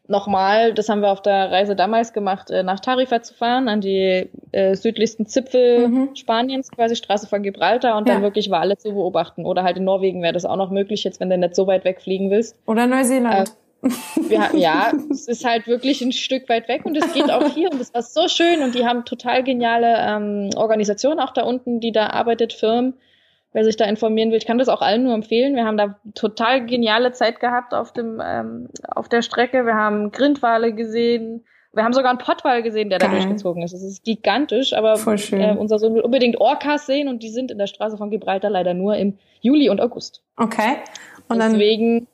nochmal, 0.08 0.74
das 0.74 0.90
haben 0.90 1.02
wir 1.02 1.12
auf 1.12 1.22
der 1.22 1.52
Reise 1.52 1.76
damals 1.76 2.14
gemacht, 2.14 2.52
äh, 2.52 2.62
nach 2.62 2.80
Tarifa 2.80 3.22
zu 3.24 3.34
fahren, 3.34 3.68
an 3.68 3.82
die 3.82 4.30
äh, 4.52 4.76
südlichsten 4.76 5.26
Zipfel 5.26 5.88
mhm. 5.88 6.16
Spaniens, 6.16 6.70
quasi 6.70 6.96
Straße 6.96 7.28
von 7.28 7.42
Gibraltar 7.42 7.98
und 7.98 8.08
ja. 8.08 8.14
dann 8.14 8.24
wirklich 8.24 8.52
Wale 8.52 8.78
zu 8.78 8.94
beobachten. 8.94 9.46
Oder 9.46 9.64
halt 9.64 9.78
in 9.78 9.86
Norwegen 9.86 10.22
wäre 10.22 10.34
das 10.34 10.46
auch 10.46 10.58
noch 10.58 10.70
möglich, 10.70 11.04
jetzt 11.04 11.20
wenn 11.20 11.30
du 11.30 11.38
nicht 11.38 11.56
so 11.56 11.66
weit 11.66 11.86
wegfliegen 11.86 12.30
willst. 12.30 12.56
Oder 12.68 12.86
Neuseeland. 12.86 13.50
Äh, 13.50 13.52
wir, 13.82 14.50
ja, 14.54 14.92
es 15.10 15.28
ist 15.28 15.46
halt 15.46 15.68
wirklich 15.68 16.02
ein 16.02 16.12
Stück 16.12 16.48
weit 16.50 16.68
weg 16.68 16.86
und 16.86 16.96
es 16.96 17.14
geht 17.14 17.32
auch 17.32 17.48
hier 17.54 17.72
und 17.72 17.82
es 17.82 17.94
war 17.94 18.02
so 18.02 18.28
schön 18.28 18.62
und 18.62 18.76
die 18.76 18.86
haben 18.86 19.06
total 19.06 19.44
geniale 19.44 19.96
ähm, 20.00 20.50
Organisationen 20.56 21.20
auch 21.20 21.34
da 21.34 21.44
unten, 21.44 21.80
die 21.80 21.92
da 21.92 22.08
arbeitet, 22.08 22.54
Firmen 22.54 22.94
wer 23.54 23.64
sich 23.64 23.76
da 23.76 23.86
informieren 23.86 24.32
will, 24.32 24.38
ich 24.38 24.46
kann 24.46 24.58
das 24.58 24.70
auch 24.70 24.82
allen 24.82 25.04
nur 25.04 25.14
empfehlen. 25.14 25.56
Wir 25.56 25.66
haben 25.66 25.78
da 25.78 26.00
total 26.16 26.66
geniale 26.66 27.12
Zeit 27.12 27.40
gehabt 27.40 27.74
auf 27.74 27.92
dem 27.92 28.22
ähm, 28.24 28.70
auf 28.88 29.10
der 29.10 29.22
Strecke. 29.22 29.66
Wir 29.66 29.76
haben 29.76 30.12
Grindwale 30.12 30.74
gesehen. 30.74 31.46
Wir 31.74 31.84
haben 31.84 31.94
sogar 31.94 32.10
einen 32.10 32.20
Pottwal 32.20 32.64
gesehen, 32.64 32.90
der 32.90 33.00
Geil. 33.00 33.10
da 33.10 33.16
durchgezogen 33.16 33.64
ist. 33.64 33.74
Es 33.74 33.84
ist 33.84 34.04
gigantisch, 34.04 34.74
aber 34.74 34.96
äh, 34.96 35.56
unser 35.56 35.80
Sohn 35.80 35.96
will 35.96 36.02
unbedingt 36.02 36.40
Orcas 36.40 36.86
sehen 36.86 37.08
und 37.08 37.24
die 37.24 37.30
sind 37.30 37.50
in 37.50 37.58
der 37.58 37.68
Straße 37.68 37.98
von 37.98 38.10
Gibraltar 38.10 38.50
leider 38.50 38.74
nur 38.74 38.96
im 38.98 39.18
Juli 39.40 39.70
und 39.70 39.80
August. 39.80 40.22
Okay. 40.36 40.78
Und 41.30 41.40
Deswegen 41.40 42.08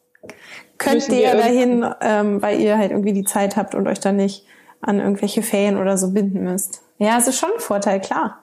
könnt 0.77 1.09
ihr 1.09 1.33
dahin, 1.33 1.85
ähm, 2.01 2.41
weil 2.41 2.59
ihr 2.59 2.77
halt 2.77 2.91
irgendwie 2.91 3.13
die 3.13 3.23
Zeit 3.23 3.57
habt 3.57 3.75
und 3.75 3.87
euch 3.87 3.99
dann 3.99 4.17
nicht 4.17 4.45
an 4.81 4.99
irgendwelche 4.99 5.41
Ferien 5.41 5.77
oder 5.77 5.97
so 5.97 6.11
binden 6.11 6.43
müsst. 6.43 6.83
Ja, 6.97 7.17
es 7.17 7.27
ist 7.27 7.39
schon 7.39 7.51
ein 7.53 7.59
Vorteil, 7.59 7.99
klar. 7.99 8.41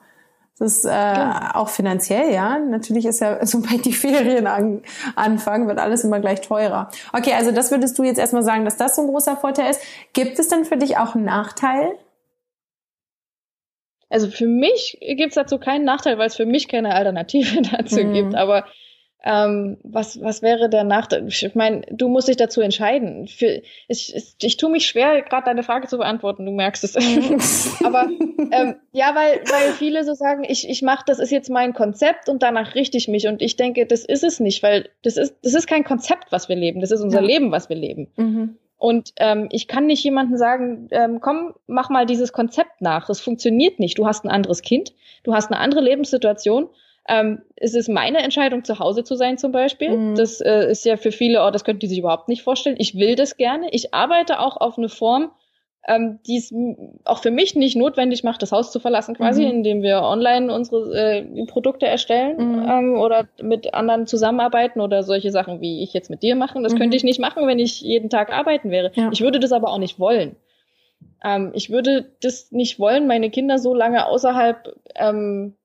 Das 0.57 0.77
ist 0.77 0.85
äh, 0.85 0.89
ja. 0.89 1.51
auch 1.53 1.67
finanziell, 1.67 2.33
ja. 2.33 2.57
Natürlich 2.59 3.05
ist 3.05 3.19
ja, 3.19 3.45
sobald 3.45 3.83
die 3.85 3.93
Ferien 3.93 4.47
an, 4.47 4.83
anfangen, 5.15 5.67
wird 5.67 5.79
alles 5.79 6.03
immer 6.03 6.19
gleich 6.19 6.41
teurer. 6.41 6.89
Okay, 7.13 7.33
also 7.33 7.51
das 7.51 7.71
würdest 7.71 7.97
du 7.99 8.03
jetzt 8.03 8.19
erstmal 8.19 8.43
sagen, 8.43 8.63
dass 8.63 8.77
das 8.77 8.95
so 8.95 9.01
ein 9.01 9.07
großer 9.09 9.35
Vorteil 9.35 9.69
ist. 9.69 9.81
Gibt 10.13 10.39
es 10.39 10.47
denn 10.47 10.65
für 10.65 10.77
dich 10.77 10.97
auch 10.97 11.15
einen 11.15 11.25
Nachteil? 11.25 11.93
Also 14.09 14.29
für 14.29 14.47
mich 14.47 14.97
gibt 15.01 15.29
es 15.29 15.35
dazu 15.35 15.57
keinen 15.57 15.83
Nachteil, 15.83 16.17
weil 16.17 16.27
es 16.27 16.35
für 16.35 16.45
mich 16.45 16.69
keine 16.69 16.93
Alternative 16.93 17.61
dazu 17.71 18.01
mhm. 18.01 18.13
gibt. 18.13 18.35
Aber 18.35 18.65
ähm, 19.27 19.77
was, 19.83 20.21
was 20.21 20.43
wäre 20.43 20.69
der 20.69 20.83
Nachteil? 20.83 21.27
Ich 21.27 21.55
meine, 21.55 21.81
du 21.89 22.07
musst 22.07 22.27
dich 22.27 22.37
dazu 22.37 22.61
entscheiden. 22.61 23.27
Für, 23.27 23.63
ich, 23.87 24.15
ich, 24.15 24.35
ich 24.39 24.57
tue 24.57 24.69
mich 24.69 24.85
schwer, 24.85 25.23
gerade 25.23 25.45
deine 25.45 25.63
Frage 25.63 25.87
zu 25.87 25.97
beantworten, 25.97 26.45
du 26.45 26.51
merkst 26.51 26.83
es. 26.83 26.95
Aber 27.83 28.07
ähm, 28.51 28.75
ja, 28.91 29.15
weil, 29.15 29.41
weil 29.49 29.73
viele 29.73 30.03
so 30.03 30.13
sagen, 30.13 30.43
ich, 30.47 30.69
ich 30.69 30.83
mache, 30.83 31.03
das 31.07 31.17
ist 31.17 31.31
jetzt 31.31 31.49
mein 31.49 31.73
Konzept 31.73 32.29
und 32.29 32.43
danach 32.43 32.75
richte 32.75 32.97
ich 32.97 33.07
mich. 33.07 33.27
Und 33.27 33.41
ich 33.41 33.55
denke, 33.55 33.87
das 33.87 34.05
ist 34.05 34.23
es 34.23 34.39
nicht, 34.39 34.61
weil 34.61 34.89
das 35.01 35.17
ist, 35.17 35.35
das 35.41 35.55
ist 35.55 35.65
kein 35.65 35.83
Konzept, 35.83 36.31
was 36.31 36.47
wir 36.47 36.55
leben, 36.55 36.79
das 36.79 36.91
ist 36.91 37.01
unser 37.01 37.21
ja. 37.21 37.25
Leben, 37.25 37.51
was 37.51 37.67
wir 37.67 37.75
leben. 37.75 38.11
Mhm. 38.17 38.57
Und 38.77 39.13
ähm, 39.17 39.47
ich 39.51 39.67
kann 39.67 39.87
nicht 39.87 40.03
jemandem 40.03 40.37
sagen, 40.37 40.87
ähm, 40.91 41.19
komm, 41.19 41.55
mach 41.65 41.89
mal 41.89 42.05
dieses 42.05 42.31
Konzept 42.31 42.81
nach. 42.81 43.07
Das 43.07 43.21
funktioniert 43.21 43.79
nicht. 43.79 43.97
Du 43.97 44.05
hast 44.05 44.23
ein 44.23 44.29
anderes 44.29 44.61
Kind, 44.61 44.93
du 45.23 45.33
hast 45.33 45.51
eine 45.51 45.59
andere 45.59 45.81
Lebenssituation 45.81 46.69
ähm, 47.07 47.41
es 47.55 47.75
ist 47.75 47.87
meine 47.87 48.19
Entscheidung, 48.19 48.63
zu 48.63 48.79
Hause 48.79 49.03
zu 49.03 49.15
sein 49.15 49.37
zum 49.37 49.51
Beispiel. 49.51 49.95
Mhm. 49.95 50.15
Das 50.15 50.41
äh, 50.41 50.69
ist 50.69 50.85
ja 50.85 50.97
für 50.97 51.11
viele, 51.11 51.45
oh, 51.45 51.51
das 51.51 51.63
könnten 51.63 51.81
die 51.81 51.87
sich 51.87 51.99
überhaupt 51.99 52.29
nicht 52.29 52.41
vorstellen. 52.41 52.77
Ich 52.79 52.95
will 52.95 53.15
das 53.15 53.37
gerne. 53.37 53.69
Ich 53.71 53.93
arbeite 53.93 54.39
auch 54.39 54.57
auf 54.57 54.77
eine 54.77 54.89
Form, 54.89 55.31
ähm, 55.87 56.19
die 56.25 56.37
es 56.37 56.53
auch 57.03 57.21
für 57.21 57.29
mich 57.29 57.55
nicht 57.55 57.75
notwendig 57.75 58.23
macht, 58.23 58.41
das 58.41 58.51
Haus 58.51 58.71
zu 58.71 58.79
verlassen, 58.79 59.15
quasi, 59.15 59.43
mhm. 59.43 59.51
indem 59.51 59.81
wir 59.83 60.01
online 60.01 60.51
unsere 60.51 60.93
äh, 60.97 61.45
Produkte 61.45 61.85
erstellen 61.85 62.37
mhm. 62.37 62.67
ähm, 62.67 62.97
oder 62.99 63.27
mit 63.39 63.75
anderen 63.75 64.07
zusammenarbeiten 64.07 64.81
oder 64.81 65.03
solche 65.03 65.29
Sachen, 65.29 65.61
wie 65.61 65.83
ich 65.83 65.93
jetzt 65.93 66.09
mit 66.09 66.23
dir 66.23 66.35
machen. 66.35 66.63
Das 66.63 66.73
könnte 66.73 66.95
mhm. 66.95 66.97
ich 66.97 67.03
nicht 67.03 67.19
machen, 67.19 67.45
wenn 67.45 67.59
ich 67.59 67.81
jeden 67.81 68.09
Tag 68.09 68.33
arbeiten 68.33 68.71
wäre. 68.71 68.91
Ja. 68.95 69.09
Ich 69.11 69.21
würde 69.21 69.39
das 69.39 69.51
aber 69.51 69.69
auch 69.69 69.77
nicht 69.77 69.99
wollen. 69.99 70.35
Ähm, 71.23 71.51
ich 71.53 71.69
würde 71.69 72.09
das 72.21 72.51
nicht 72.51 72.79
wollen, 72.79 73.05
meine 73.05 73.29
Kinder 73.29 73.59
so 73.59 73.75
lange 73.75 74.07
außerhalb 74.07 74.75
ähm, 74.95 75.55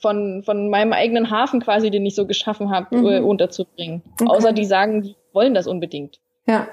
von, 0.00 0.42
von 0.44 0.70
meinem 0.70 0.92
eigenen 0.92 1.30
Hafen 1.30 1.60
quasi, 1.60 1.90
den 1.90 2.04
ich 2.06 2.14
so 2.14 2.26
geschaffen 2.26 2.70
habe, 2.70 2.96
mhm. 2.96 3.06
Äh, 3.06 3.20
unterzubringen. 3.20 4.02
Okay. 4.20 4.26
Außer 4.28 4.52
die 4.52 4.64
sagen, 4.64 5.02
die 5.02 5.16
wollen 5.32 5.54
das 5.54 5.66
unbedingt. 5.66 6.18
Ja. 6.46 6.68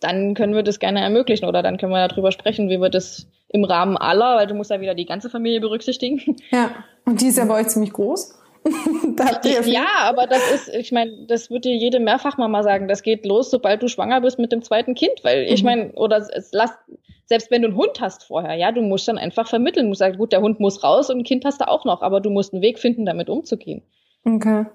Dann 0.00 0.34
können 0.34 0.54
wir 0.54 0.62
das 0.62 0.78
gerne 0.78 1.00
ermöglichen 1.00 1.46
oder 1.46 1.62
dann 1.62 1.78
können 1.78 1.92
wir 1.92 2.08
darüber 2.08 2.32
sprechen, 2.32 2.68
wie 2.68 2.80
wir 2.80 2.90
das 2.90 3.26
im 3.48 3.64
Rahmen 3.64 3.96
aller, 3.96 4.36
weil 4.36 4.46
du 4.46 4.54
musst 4.54 4.70
ja 4.70 4.80
wieder 4.80 4.94
die 4.94 5.06
ganze 5.06 5.30
Familie 5.30 5.60
berücksichtigen. 5.60 6.36
Ja, 6.50 6.70
und 7.06 7.20
die 7.20 7.26
ist 7.28 7.38
ja 7.38 7.44
bei 7.44 7.60
euch 7.60 7.68
ziemlich 7.68 7.92
groß. 7.92 8.38
ja, 9.66 9.86
aber 9.98 10.26
das 10.26 10.50
ist, 10.52 10.68
ich 10.74 10.90
meine, 10.90 11.26
das 11.26 11.50
wird 11.50 11.64
dir 11.64 11.76
jede 11.76 12.00
Mehrfachmama 12.00 12.62
sagen, 12.62 12.88
das 12.88 13.02
geht 13.02 13.26
los, 13.26 13.50
sobald 13.50 13.82
du 13.82 13.88
schwanger 13.88 14.20
bist 14.20 14.38
mit 14.38 14.52
dem 14.52 14.62
zweiten 14.62 14.94
Kind, 14.94 15.12
weil 15.22 15.42
ich 15.44 15.62
mhm. 15.62 15.68
meine, 15.68 15.92
oder 15.92 16.16
es, 16.32 16.50
lass, 16.52 16.70
selbst 17.26 17.50
wenn 17.50 17.62
du 17.62 17.68
einen 17.68 17.76
Hund 17.76 18.00
hast 18.00 18.24
vorher, 18.24 18.54
ja, 18.54 18.72
du 18.72 18.82
musst 18.82 19.08
dann 19.08 19.18
einfach 19.18 19.48
vermitteln. 19.48 19.86
Du 19.86 19.88
musst 19.90 19.98
sagen, 20.00 20.18
gut, 20.18 20.32
der 20.32 20.40
Hund 20.40 20.60
muss 20.60 20.82
raus 20.82 21.10
und 21.10 21.18
ein 21.18 21.24
Kind 21.24 21.44
hast 21.44 21.60
du 21.60 21.68
auch 21.68 21.84
noch, 21.84 22.02
aber 22.02 22.20
du 22.20 22.30
musst 22.30 22.52
einen 22.52 22.62
Weg 22.62 22.78
finden, 22.78 23.06
damit 23.06 23.28
umzugehen. 23.28 23.82
Okay. 24.24 24.66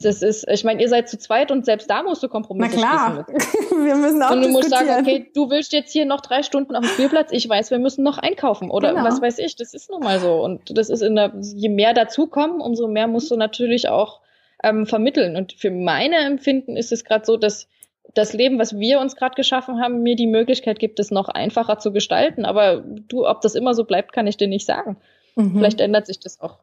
Das 0.00 0.20
ist, 0.20 0.46
ich 0.48 0.62
meine, 0.62 0.82
ihr 0.82 0.90
seid 0.90 1.08
zu 1.08 1.18
zweit 1.18 1.50
und 1.50 1.64
selbst 1.64 1.88
da 1.88 2.02
musst 2.02 2.22
du 2.22 2.28
Kompromisse 2.28 2.76
Na 2.76 2.76
klar. 2.76 3.26
schließen. 3.26 3.84
wir 3.86 3.94
müssen 3.96 4.22
auch 4.22 4.30
Und 4.30 4.42
du 4.42 4.48
musst 4.48 4.68
sagen, 4.68 4.90
okay, 5.00 5.30
du 5.34 5.48
willst 5.48 5.72
jetzt 5.72 5.90
hier 5.90 6.04
noch 6.04 6.20
drei 6.20 6.42
Stunden 6.42 6.76
auf 6.76 6.84
dem 6.84 6.90
Spielplatz, 6.90 7.32
ich 7.32 7.48
weiß, 7.48 7.70
wir 7.70 7.78
müssen 7.78 8.04
noch 8.04 8.18
einkaufen 8.18 8.70
oder 8.70 8.90
genau. 8.90 9.04
was 9.04 9.22
weiß 9.22 9.38
ich. 9.38 9.56
Das 9.56 9.72
ist 9.72 9.88
nun 9.90 10.00
mal 10.00 10.20
so. 10.20 10.42
Und 10.42 10.76
das 10.76 10.90
ist 10.90 11.00
in 11.00 11.16
der, 11.16 11.32
je 11.40 11.70
mehr 11.70 11.94
dazukommen, 11.94 12.60
umso 12.60 12.88
mehr 12.88 13.06
musst 13.06 13.30
du 13.30 13.36
natürlich 13.36 13.88
auch 13.88 14.20
ähm, 14.62 14.86
vermitteln. 14.86 15.34
Und 15.34 15.54
für 15.54 15.70
meine 15.70 16.16
Empfinden 16.16 16.76
ist 16.76 16.92
es 16.92 17.02
gerade 17.02 17.24
so, 17.24 17.38
dass 17.38 17.66
das 18.12 18.34
Leben, 18.34 18.58
was 18.58 18.78
wir 18.78 19.00
uns 19.00 19.16
gerade 19.16 19.34
geschaffen 19.34 19.80
haben, 19.80 20.02
mir 20.02 20.16
die 20.16 20.26
Möglichkeit 20.26 20.78
gibt, 20.78 21.00
es 21.00 21.10
noch 21.10 21.28
einfacher 21.28 21.78
zu 21.78 21.92
gestalten. 21.92 22.44
Aber 22.44 22.82
du, 23.08 23.26
ob 23.26 23.40
das 23.40 23.54
immer 23.54 23.72
so 23.72 23.84
bleibt, 23.84 24.12
kann 24.12 24.26
ich 24.26 24.36
dir 24.36 24.48
nicht 24.48 24.66
sagen. 24.66 24.98
Mhm. 25.36 25.54
Vielleicht 25.54 25.80
ändert 25.80 26.06
sich 26.06 26.20
das 26.20 26.40
auch. 26.40 26.58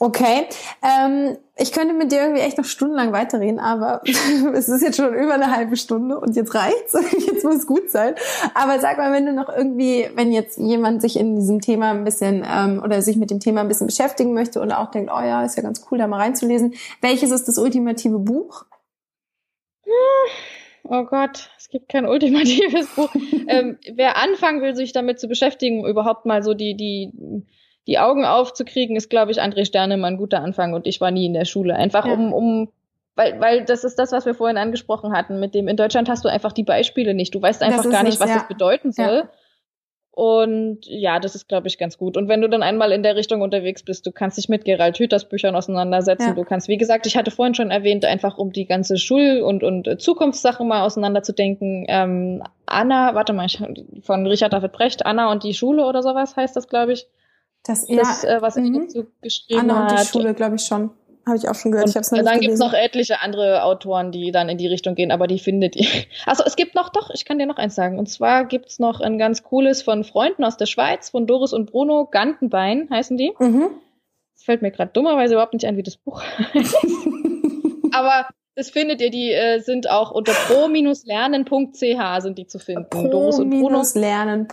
Okay, 0.00 0.46
ähm, 0.82 1.36
ich 1.56 1.72
könnte 1.72 1.94
mit 1.94 2.10
dir 2.10 2.22
irgendwie 2.22 2.40
echt 2.40 2.58
noch 2.58 2.64
stundenlang 2.64 3.12
weiterreden, 3.12 3.60
aber 3.60 4.02
es 4.54 4.68
ist 4.68 4.82
jetzt 4.82 4.96
schon 4.96 5.14
über 5.14 5.34
eine 5.34 5.50
halbe 5.54 5.76
Stunde 5.76 6.18
und 6.18 6.34
jetzt 6.34 6.54
reicht's. 6.54 6.94
Jetzt 7.26 7.44
muss 7.44 7.56
es 7.56 7.66
gut 7.66 7.90
sein. 7.90 8.14
Aber 8.54 8.80
sag 8.80 8.98
mal, 8.98 9.12
wenn 9.12 9.26
du 9.26 9.32
noch 9.32 9.48
irgendwie, 9.48 10.08
wenn 10.14 10.32
jetzt 10.32 10.58
jemand 10.58 11.00
sich 11.02 11.18
in 11.18 11.36
diesem 11.36 11.60
Thema 11.60 11.90
ein 11.90 12.04
bisschen 12.04 12.44
ähm, 12.48 12.80
oder 12.82 13.02
sich 13.02 13.16
mit 13.16 13.30
dem 13.30 13.40
Thema 13.40 13.60
ein 13.60 13.68
bisschen 13.68 13.86
beschäftigen 13.86 14.34
möchte 14.34 14.60
und 14.60 14.72
auch 14.72 14.90
denkt, 14.90 15.10
oh 15.14 15.20
ja, 15.20 15.44
ist 15.44 15.56
ja 15.56 15.62
ganz 15.62 15.84
cool, 15.90 15.98
da 15.98 16.06
mal 16.06 16.20
reinzulesen. 16.20 16.74
Welches 17.00 17.30
ist 17.30 17.46
das 17.46 17.58
ultimative 17.58 18.18
Buch? 18.18 18.64
Oh 20.86 21.04
Gott, 21.04 21.50
es 21.56 21.70
gibt 21.70 21.88
kein 21.88 22.06
ultimatives 22.06 22.88
Buch. 22.94 23.14
ähm, 23.48 23.78
wer 23.94 24.18
anfangen 24.18 24.60
will, 24.60 24.76
sich 24.76 24.92
damit 24.92 25.18
zu 25.18 25.28
beschäftigen, 25.28 25.86
überhaupt 25.86 26.26
mal 26.26 26.42
so 26.42 26.52
die, 26.52 26.76
die, 26.76 27.10
die 27.86 27.98
Augen 27.98 28.24
aufzukriegen, 28.24 28.96
ist, 28.96 29.10
glaube 29.10 29.32
ich, 29.32 29.42
André 29.42 29.64
Sternemann 29.64 30.14
ein 30.14 30.18
guter 30.18 30.40
Anfang. 30.42 30.72
Und 30.74 30.86
ich 30.86 31.00
war 31.00 31.10
nie 31.10 31.26
in 31.26 31.34
der 31.34 31.44
Schule. 31.44 31.76
Einfach 31.76 32.06
ja. 32.06 32.14
um, 32.14 32.32
um, 32.32 32.68
weil, 33.14 33.40
weil 33.40 33.64
das 33.64 33.84
ist 33.84 33.98
das, 33.98 34.12
was 34.12 34.26
wir 34.26 34.34
vorhin 34.34 34.56
angesprochen 34.56 35.12
hatten, 35.12 35.38
mit 35.38 35.54
dem, 35.54 35.68
in 35.68 35.76
Deutschland 35.76 36.08
hast 36.08 36.24
du 36.24 36.28
einfach 36.28 36.52
die 36.52 36.62
Beispiele 36.62 37.14
nicht. 37.14 37.34
Du 37.34 37.42
weißt 37.42 37.62
einfach 37.62 37.88
gar 37.90 38.02
nicht, 38.02 38.14
es, 38.14 38.20
was 38.20 38.30
ja. 38.30 38.36
das 38.36 38.48
bedeuten 38.48 38.92
soll. 38.92 39.24
Ja. 39.24 39.30
Und 40.16 40.86
ja, 40.86 41.18
das 41.18 41.34
ist, 41.34 41.48
glaube 41.48 41.66
ich, 41.66 41.76
ganz 41.76 41.98
gut. 41.98 42.16
Und 42.16 42.28
wenn 42.28 42.40
du 42.40 42.48
dann 42.48 42.62
einmal 42.62 42.92
in 42.92 43.02
der 43.02 43.16
Richtung 43.16 43.42
unterwegs 43.42 43.82
bist, 43.82 44.06
du 44.06 44.12
kannst 44.12 44.38
dich 44.38 44.48
mit 44.48 44.64
Gerald 44.64 44.96
Hüthers 44.96 45.28
Büchern 45.28 45.56
auseinandersetzen. 45.56 46.28
Ja. 46.28 46.34
Du 46.34 46.44
kannst, 46.44 46.68
wie 46.68 46.76
gesagt, 46.76 47.06
ich 47.06 47.16
hatte 47.16 47.32
vorhin 47.32 47.56
schon 47.56 47.72
erwähnt, 47.72 48.04
einfach 48.04 48.38
um 48.38 48.52
die 48.52 48.64
ganze 48.64 48.96
Schul- 48.96 49.42
und, 49.42 49.64
und 49.64 50.00
Zukunftssache 50.00 50.62
mal 50.62 50.82
auseinanderzudenken. 50.82 51.84
Ähm, 51.88 52.44
Anna, 52.64 53.16
warte 53.16 53.32
mal, 53.32 53.46
ich, 53.46 53.60
von 54.02 54.26
Richard 54.28 54.52
David 54.52 54.70
Brecht, 54.70 55.04
Anna 55.04 55.32
und 55.32 55.42
die 55.42 55.52
Schule 55.52 55.84
oder 55.84 56.00
sowas 56.00 56.36
heißt 56.36 56.54
das, 56.54 56.68
glaube 56.68 56.92
ich. 56.92 57.08
Das, 57.64 57.86
das 57.86 58.22
ja, 58.22 58.36
äh, 58.36 58.42
was 58.42 58.56
mhm. 58.56 58.74
dazu 58.74 59.06
geschrieben 59.22 59.70
Anna 59.70 59.82
und 59.82 59.98
die. 59.98 60.06
Schule, 60.06 60.34
glaube 60.34 60.56
ich 60.56 60.62
schon. 60.62 60.90
Habe 61.26 61.38
ich 61.38 61.48
auch 61.48 61.54
schon 61.54 61.72
gehört. 61.72 61.86
Und 61.86 61.90
ich 61.90 61.96
hab's 61.96 62.10
noch 62.10 62.18
dann 62.18 62.34
nicht 62.34 62.42
gibt's 62.42 62.58
gelesen. 62.60 62.66
noch 62.66 62.78
etliche 62.78 63.22
andere 63.22 63.62
Autoren, 63.64 64.12
die 64.12 64.30
dann 64.30 64.50
in 64.50 64.58
die 64.58 64.66
Richtung 64.66 64.94
gehen, 64.94 65.10
aber 65.10 65.26
die 65.26 65.38
findet 65.38 65.74
ihr. 65.74 65.86
Also 66.26 66.44
es 66.44 66.56
gibt 66.56 66.74
noch, 66.74 66.90
doch, 66.90 67.08
ich 67.14 67.24
kann 67.24 67.38
dir 67.38 67.46
noch 67.46 67.56
eins 67.56 67.74
sagen. 67.74 67.98
Und 67.98 68.10
zwar 68.10 68.44
gibt's 68.44 68.78
noch 68.78 69.00
ein 69.00 69.16
ganz 69.16 69.42
cooles 69.42 69.80
von 69.82 70.04
Freunden 70.04 70.44
aus 70.44 70.58
der 70.58 70.66
Schweiz, 70.66 71.08
von 71.10 71.26
Doris 71.26 71.54
und 71.54 71.70
Bruno, 71.70 72.06
Gantenbein 72.10 72.88
heißen 72.90 73.16
die. 73.16 73.32
Mhm. 73.38 73.70
Es 74.36 74.44
fällt 74.44 74.60
mir 74.60 74.70
gerade 74.70 74.90
dummerweise 74.92 75.32
überhaupt 75.34 75.54
nicht 75.54 75.64
ein, 75.64 75.78
wie 75.78 75.82
das 75.82 75.96
Buch 75.96 76.22
heißt. 76.54 76.76
aber 77.92 78.28
das 78.54 78.68
findet 78.70 79.00
ihr, 79.00 79.10
die 79.10 79.32
äh, 79.32 79.60
sind 79.60 79.88
auch 79.88 80.10
unter 80.10 80.32
pro-lernen.ch 80.32 82.22
sind 82.22 82.38
die 82.38 82.46
zu 82.46 82.58
finden. 82.58 82.90
Pro-lernen.ch. 82.90 84.50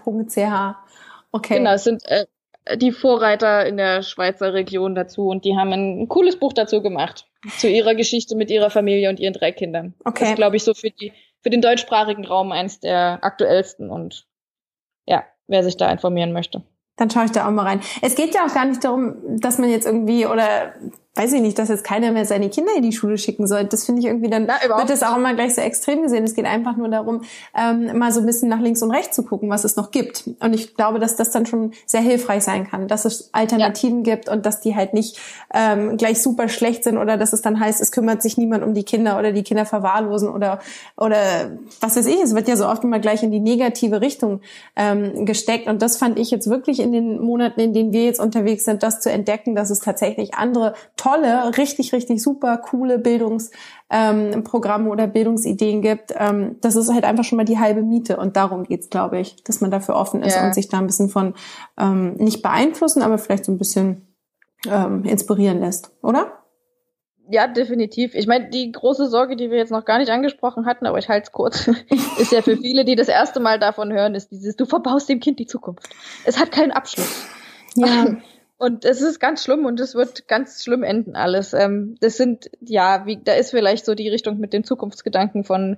Okay. 1.34 1.58
Genau, 1.58 1.72
es 1.74 1.84
sind 1.84 2.06
äh, 2.08 2.26
die 2.76 2.92
Vorreiter 2.92 3.66
in 3.66 3.78
der 3.78 4.04
Schweizer 4.04 4.54
Region 4.54 4.96
dazu 4.96 5.28
und 5.28 5.46
die 5.46 5.56
haben 5.56 5.72
ein, 5.74 6.08
cooles 6.08 6.38
Buch 6.38 6.54
dazu 6.54 6.82
gemacht. 6.82 7.28
Zu 7.58 7.68
ihrer 7.68 7.96
Geschichte 7.96 8.36
mit 8.36 8.52
ihrer 8.52 8.70
Familie 8.70 9.10
und 9.10 9.20
ihren 9.20 9.34
drei 9.34 9.52
Kindern. 9.52 9.96
Okay. 10.06 10.20
Das 10.20 10.30
ist, 10.30 10.36
glaube 10.36 10.56
ich, 10.58 10.64
so 10.64 10.76
für 10.76 10.92
die, 10.92 11.12
für 11.42 11.50
den 11.50 11.62
deutschsprachigen 11.62 12.26
Raum 12.26 12.52
eins 12.52 12.80
der 12.80 13.20
aktuellsten 13.24 13.90
und 13.90 14.28
ja, 15.08 15.24
wer 15.48 15.64
sich 15.64 15.76
da 15.76 15.92
informieren 15.92 16.34
möchte. 16.34 16.64
Dann 16.98 17.10
schaue 17.10 17.26
ich 17.26 17.32
da 17.32 17.48
auch 17.48 17.52
mal 17.52 17.66
rein. 17.66 17.82
Es 18.04 18.16
geht 18.16 18.36
ja 18.36 18.46
auch 18.46 18.54
gar 18.54 18.66
nicht 18.66 18.84
darum, 18.84 19.16
dass 19.40 19.58
man 19.58 19.72
jetzt 19.72 19.88
irgendwie 19.88 20.28
oder 20.28 20.74
weiß 21.16 21.34
ich 21.34 21.42
nicht, 21.42 21.60
dass 21.60 21.68
jetzt 21.68 21.84
keiner 21.84 22.14
mehr 22.14 22.24
seine 22.24 22.50
Kinder 22.50 22.72
in 22.76 22.84
die 22.84 22.94
Schule 22.94 23.18
schicken 23.18 23.46
soll. 23.46 23.66
Das 23.66 23.86
finde 23.86 24.00
ich 24.00 24.08
irgendwie 24.08 24.30
dann 24.30 24.48
Na, 24.48 24.78
wird 24.78 24.90
das 24.90 25.04
auch 25.04 25.18
immer 25.18 25.34
gleich 25.34 25.56
so 25.56 25.62
extrem 25.62 26.04
gesehen. 26.04 26.24
Es 26.24 26.36
geht 26.36 26.46
einfach 26.46 26.78
nur 26.78 26.88
darum, 26.88 27.24
ähm, 27.54 27.98
mal 27.98 28.14
so 28.14 28.22
ein 28.22 28.26
bisschen 28.26 28.48
nach 28.48 28.62
links 28.62 28.82
und 28.82 28.92
rechts 28.92 29.14
zu 29.18 29.24
gucken, 29.24 29.50
was 29.50 29.66
es 29.66 29.76
noch 29.76 29.92
gibt. 29.92 30.30
Und 30.40 30.54
ich 30.54 30.76
glaube, 30.76 31.00
dass 31.00 31.18
das 31.18 31.32
dann 31.32 31.46
schon 31.46 31.74
sehr 31.86 32.00
hilfreich 32.00 32.44
sein 32.44 32.66
kann, 32.66 32.88
dass 32.88 33.04
es 33.04 33.30
Alternativen 33.34 34.04
gibt 34.04 34.30
und 34.30 34.46
dass 34.46 34.62
die 34.62 34.74
halt 34.74 34.94
nicht 34.94 35.20
ähm, 35.54 35.98
gleich 35.98 36.22
super 36.22 36.48
schlecht 36.48 36.86
sind 36.86 36.98
oder 36.98 37.18
dass 37.18 37.34
es 37.34 37.42
dann 37.42 37.60
heißt, 37.60 37.82
es 37.82 37.92
kümmert 37.92 38.22
sich 38.22 38.38
niemand 38.38 38.64
um 38.64 38.74
die 38.74 38.84
Kinder 38.84 39.20
oder 39.20 39.34
die 39.34 39.44
Kinder 39.44 39.66
verwahrlosen 39.66 40.30
oder 40.30 40.60
oder 40.96 41.18
was 41.82 41.98
weiß 41.98 42.06
ich. 42.06 42.22
Es 42.22 42.36
wird 42.36 42.48
ja 42.48 42.56
so 42.56 42.68
oft 42.68 42.86
immer 42.86 43.00
gleich 43.00 43.22
in 43.22 43.32
die 43.32 43.42
negative 43.42 44.00
Richtung 44.00 44.40
ähm, 44.78 45.26
gesteckt. 45.26 45.68
Und 45.68 45.82
das 45.82 45.98
fand 45.98 46.18
ich 46.18 46.32
jetzt 46.32 46.50
wirklich 46.50 46.80
in 46.80 46.94
den 46.94 47.20
Monaten, 47.20 47.60
in 47.60 47.74
denen 47.74 47.92
wir 47.92 48.06
jetzt 48.06 48.22
unterwegs 48.22 48.64
sind, 48.64 48.82
das 48.82 49.02
zu 49.02 49.12
entdecken, 49.12 49.56
dass 49.56 49.70
es 49.72 49.82
tatsächlich 49.82 50.36
andere 50.36 50.74
tolle, 51.02 51.58
richtig, 51.58 51.94
richtig 51.94 52.22
super 52.22 52.58
coole 52.58 53.00
Bildungsprogramme 53.00 54.86
ähm, 54.86 54.92
oder 54.92 55.08
Bildungsideen 55.08 55.82
gibt. 55.82 56.14
Ähm, 56.16 56.58
das 56.62 56.76
ist 56.76 56.94
halt 56.94 57.06
einfach 57.06 57.24
schon 57.24 57.38
mal 57.38 57.46
die 57.46 57.60
halbe 57.60 57.82
Miete. 57.82 58.18
Und 58.18 58.36
darum 58.36 58.64
geht's, 58.64 58.90
glaube 58.90 59.20
ich, 59.20 59.44
dass 59.44 59.62
man 59.62 59.72
dafür 59.72 59.96
offen 59.96 60.22
ist 60.22 60.36
Ja. 60.36 60.46
und 60.46 60.54
sich 60.54 60.68
da 60.70 60.78
ein 60.78 60.88
bisschen 60.88 61.10
von 61.10 61.34
ähm, 61.80 62.14
nicht 62.16 62.44
beeinflussen, 62.44 63.02
aber 63.02 63.18
vielleicht 63.18 63.46
so 63.46 63.52
ein 63.52 63.58
bisschen 63.58 64.08
ähm, 64.70 65.04
inspirieren 65.04 65.60
lässt, 65.60 65.92
oder? 66.04 66.34
Ja, 67.30 67.48
definitiv. 67.48 68.14
Ich 68.14 68.28
meine, 68.28 68.50
die 68.50 68.72
große 68.72 69.08
Sorge, 69.08 69.36
die 69.36 69.50
wir 69.50 69.58
jetzt 69.58 69.72
noch 69.72 69.86
gar 69.86 69.98
nicht 69.98 70.12
angesprochen 70.12 70.66
hatten, 70.66 70.86
aber 70.86 71.00
ich 71.00 71.10
halte 71.10 71.26
es 71.28 71.32
kurz, 71.32 71.68
ist 72.20 72.32
ja 72.32 72.42
für 72.42 72.58
viele, 72.58 72.86
die 72.86 72.96
das 72.96 73.08
erste 73.08 73.40
Mal 73.40 73.58
davon 73.58 73.92
hören, 73.92 74.14
ist 74.16 74.32
dieses, 74.32 74.56
du 74.56 74.66
verbaust 74.66 75.10
dem 75.10 75.20
Kind 75.20 75.40
die 75.40 75.48
Zukunft. 75.48 75.90
Es 76.26 76.38
hat 76.40 76.52
keinen 76.52 76.72
Abschluss. 76.72 77.26
Ja, 77.76 78.18
Und 78.62 78.86
es 78.86 79.02
ist 79.02 79.20
ganz 79.20 79.44
schlimm 79.44 79.66
und 79.66 79.80
es 79.80 79.96
wird 79.96 80.28
ganz 80.28 80.64
schlimm 80.64 80.84
enden 80.84 81.16
alles. 81.16 81.54
Ähm, 81.54 81.96
das 82.00 82.18
sind, 82.18 82.52
ja, 82.60 83.08
wie, 83.08 83.18
da 83.18 83.34
ist 83.34 83.50
vielleicht 83.50 83.86
so 83.86 83.96
die 83.96 84.08
Richtung 84.08 84.38
mit 84.38 84.54
den 84.54 84.64
Zukunftsgedanken 84.64 85.44
von 85.44 85.78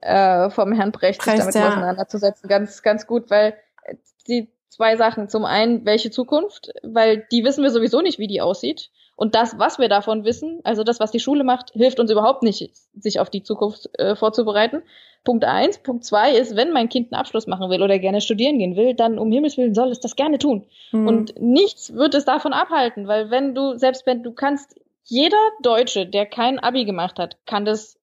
äh, 0.00 0.48
vom 0.48 0.72
Herrn 0.72 0.90
Brecht, 0.90 1.20
sich 1.20 1.34
damit 1.34 1.54
ja. 1.54 1.68
auseinanderzusetzen, 1.68 2.48
ganz, 2.48 2.82
ganz 2.82 3.06
gut, 3.06 3.28
weil 3.28 3.58
äh, 3.82 3.96
die 4.26 4.48
zwei 4.70 4.96
Sachen. 4.96 5.28
Zum 5.28 5.44
einen, 5.44 5.84
welche 5.84 6.10
Zukunft, 6.10 6.72
weil 6.82 7.26
die 7.30 7.44
wissen 7.44 7.62
wir 7.62 7.70
sowieso 7.70 8.00
nicht, 8.00 8.18
wie 8.18 8.26
die 8.26 8.40
aussieht. 8.40 8.90
Und 9.18 9.34
das, 9.34 9.58
was 9.58 9.80
wir 9.80 9.88
davon 9.88 10.24
wissen, 10.24 10.60
also 10.62 10.84
das, 10.84 11.00
was 11.00 11.10
die 11.10 11.18
Schule 11.18 11.42
macht, 11.42 11.72
hilft 11.72 11.98
uns 11.98 12.08
überhaupt 12.08 12.44
nicht, 12.44 12.70
sich 12.94 13.18
auf 13.18 13.28
die 13.30 13.42
Zukunft 13.42 13.90
äh, 13.98 14.14
vorzubereiten. 14.14 14.82
Punkt 15.24 15.44
eins. 15.44 15.78
Punkt 15.78 16.04
zwei 16.04 16.30
ist, 16.30 16.54
wenn 16.54 16.70
mein 16.70 16.88
Kind 16.88 17.12
einen 17.12 17.18
Abschluss 17.18 17.48
machen 17.48 17.68
will 17.68 17.82
oder 17.82 17.98
gerne 17.98 18.20
studieren 18.20 18.60
gehen 18.60 18.76
will, 18.76 18.94
dann 18.94 19.18
um 19.18 19.32
Himmels 19.32 19.56
Willen 19.56 19.74
soll 19.74 19.90
es 19.90 19.98
das 19.98 20.14
gerne 20.14 20.38
tun. 20.38 20.66
Mhm. 20.92 21.08
Und 21.08 21.34
nichts 21.40 21.92
wird 21.94 22.14
es 22.14 22.26
davon 22.26 22.52
abhalten, 22.52 23.08
weil 23.08 23.28
wenn 23.28 23.56
du, 23.56 23.76
selbst 23.76 24.06
wenn 24.06 24.22
du 24.22 24.30
kannst, 24.30 24.76
jeder 25.02 25.36
Deutsche, 25.62 26.06
der 26.06 26.24
kein 26.24 26.60
Abi 26.60 26.84
gemacht 26.84 27.18
hat, 27.18 27.44
kann 27.44 27.64
das 27.64 27.97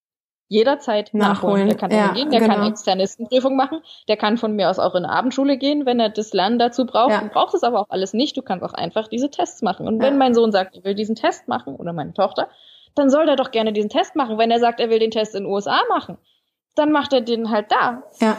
jederzeit 0.48 1.14
nachholen. 1.14 1.66
Nachholen, 1.66 1.68
Der 1.70 1.78
kann 1.78 1.91
ja, 1.91 2.14
gehen, 2.14 2.30
der 2.32 2.39
genau. 2.41 2.56
kann 2.56 2.68
Externistenprüfung 2.72 3.56
machen, 3.56 3.80
der 4.08 4.18
kann 4.18 4.38
von 4.38 4.56
mir 4.56 4.70
aus 4.70 4.78
auch 4.80 4.93
in 4.96 5.04
eine 5.06 5.14
Abendschule 5.14 5.58
gehen, 5.58 5.86
wenn 5.86 6.00
er 6.00 6.10
das 6.10 6.34
Lernen 6.34 6.60
dazu 6.60 6.86
braucht. 6.86 7.12
Ja. 7.12 7.22
Du 7.22 7.30
brauchst 7.30 7.56
es 7.56 7.64
aber 7.64 7.80
auch 7.80 7.89
alles 7.89 8.14
nicht, 8.14 8.38
du 8.38 8.41
kannst 8.41 8.64
auch 8.64 8.74
einfach 8.74 9.08
diese 9.08 9.30
Tests 9.30 9.62
machen. 9.62 9.88
Und 9.88 9.98
Ja. 10.02 10.08
wenn 10.08 10.18
mein 10.18 10.34
Sohn 10.34 10.52
sagt, 10.52 10.76
er 10.78 10.84
will 10.84 10.96
diesen 10.96 11.16
Test 11.16 11.48
machen, 11.48 11.76
oder 11.76 11.93
meine 11.93 12.14
Tochter, 12.14 12.48
dann 12.93 13.10
soll 13.10 13.28
er 13.28 13.36
doch 13.36 13.52
gerne 13.52 13.74
diesen 13.74 13.89
Test 13.89 14.16
machen. 14.16 14.38
Wenn 14.38 14.52
er 14.52 14.60
sagt, 14.60 14.80
er 14.80 14.89
will 14.89 15.00
den 15.00 15.12
Test 15.12 15.36
in 15.36 15.43
den 15.43 15.52
USA 15.52 15.82
machen, 15.89 16.18
dann 16.76 16.91
macht 16.91 17.12
er 17.14 17.22
den 17.22 17.50
halt 17.50 17.72
da. 17.72 18.04
ja. 18.20 18.38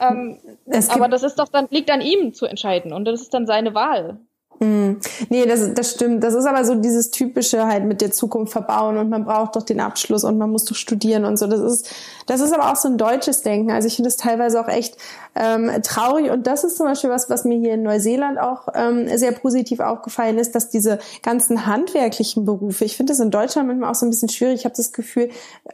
Ähm, 0.00 0.40
aber 0.88 1.06
das 1.06 1.22
ist 1.22 1.38
doch 1.38 1.46
dann, 1.46 1.68
liegt 1.70 1.92
an 1.92 2.00
ihm 2.00 2.34
zu 2.34 2.46
entscheiden 2.46 2.92
und 2.92 3.04
das 3.04 3.20
ist 3.20 3.32
dann 3.32 3.46
seine 3.46 3.72
Wahl. 3.72 4.18
Mm. 4.62 4.96
Nee, 5.30 5.46
das, 5.46 5.72
das 5.72 5.92
stimmt. 5.92 6.22
Das 6.22 6.34
ist 6.34 6.44
aber 6.44 6.66
so 6.66 6.74
dieses 6.74 7.10
typische 7.10 7.66
halt 7.66 7.84
mit 7.84 8.02
der 8.02 8.12
Zukunft 8.12 8.52
verbauen 8.52 8.98
und 8.98 9.08
man 9.08 9.24
braucht 9.24 9.56
doch 9.56 9.62
den 9.62 9.80
Abschluss 9.80 10.22
und 10.22 10.36
man 10.36 10.50
muss 10.50 10.66
doch 10.66 10.76
studieren 10.76 11.24
und 11.24 11.38
so. 11.38 11.46
Das 11.46 11.60
ist, 11.60 11.90
das 12.26 12.40
ist 12.42 12.52
aber 12.52 12.70
auch 12.70 12.76
so 12.76 12.88
ein 12.88 12.98
deutsches 12.98 13.40
Denken. 13.40 13.70
Also 13.70 13.88
ich 13.88 13.96
finde 13.96 14.08
das 14.08 14.18
teilweise 14.18 14.60
auch 14.60 14.68
echt 14.68 14.98
ähm, 15.34 15.70
traurig 15.82 16.30
und 16.30 16.46
das 16.46 16.64
ist 16.64 16.76
zum 16.76 16.86
Beispiel 16.86 17.10
was, 17.10 17.30
was 17.30 17.44
mir 17.44 17.58
hier 17.58 17.74
in 17.74 17.82
Neuseeland 17.82 18.38
auch 18.38 18.68
ähm, 18.74 19.06
sehr 19.16 19.32
positiv 19.32 19.80
aufgefallen 19.80 20.38
ist, 20.38 20.54
dass 20.54 20.68
diese 20.68 20.98
ganzen 21.22 21.66
handwerklichen 21.66 22.44
Berufe, 22.44 22.84
ich 22.84 22.96
finde 22.96 23.12
das 23.12 23.20
in 23.20 23.30
Deutschland 23.30 23.68
manchmal 23.68 23.90
auch 23.90 23.94
so 23.94 24.06
ein 24.06 24.10
bisschen 24.10 24.28
schwierig. 24.28 24.60
Ich 24.60 24.64
habe 24.64 24.74
das 24.76 24.92
Gefühl, 24.92 25.30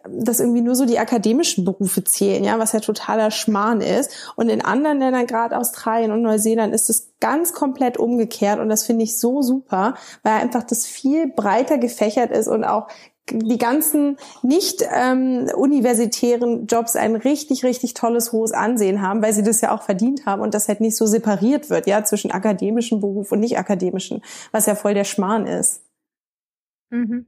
dass 0.09 0.41
irgendwie 0.41 0.61
nur 0.61 0.75
so 0.75 0.87
die 0.87 0.99
akademischen 0.99 1.65
Berufe 1.65 2.05
zählen, 2.05 2.45
ja, 2.45 2.59
was 2.59 2.73
ja 2.73 2.81
totaler 2.81 3.31
Schmarrn 3.31 3.81
ist. 3.81 4.33
Und 4.37 4.49
in 4.49 4.63
anderen 4.63 4.99
Ländern, 4.99 5.27
gerade 5.27 5.57
Australien 5.57 6.11
und 6.11 6.23
Neuseeland, 6.23 6.75
ist 6.75 6.91
es 6.91 7.13
ganz 7.21 7.53
komplett 7.53 7.99
umgekehrt 7.99 8.61
und 8.61 8.69
das 8.69 8.85
finde 8.85 9.05
ich 9.05 9.19
so 9.19 9.43
super, 9.43 9.95
weil 10.23 10.35
einfach 10.35 10.65
das 10.65 10.87
viel 10.87 11.29
breiter 11.29 11.79
gefächert 11.79 12.31
ist 12.31 12.49
und 12.49 12.65
auch 12.65 12.89
die 13.31 13.59
ganzen 13.59 14.19
nicht 14.43 14.87
ähm, 14.95 15.49
universitären 15.57 16.67
Jobs 16.67 16.95
ein 16.95 17.17
richtig, 17.17 17.65
richtig 17.65 17.95
tolles, 17.95 18.33
hohes 18.33 18.53
Ansehen 18.53 19.03
haben, 19.03 19.23
weil 19.23 19.33
sie 19.33 19.43
das 19.43 19.61
ja 19.61 19.75
auch 19.75 19.83
verdient 19.83 20.27
haben 20.27 20.43
und 20.43 20.55
das 20.55 20.69
halt 20.69 20.81
nicht 20.81 20.97
so 20.97 21.07
separiert 21.07 21.69
wird, 21.71 21.87
ja, 21.87 22.05
zwischen 22.05 22.31
akademischem 22.31 23.01
Beruf 23.01 23.33
und 23.33 23.41
nicht 23.41 23.59
akademischen, 23.59 24.23
was 24.53 24.67
ja 24.67 24.75
voll 24.75 24.95
der 24.95 25.05
Schmarrn 25.05 25.47
ist. 25.47 25.83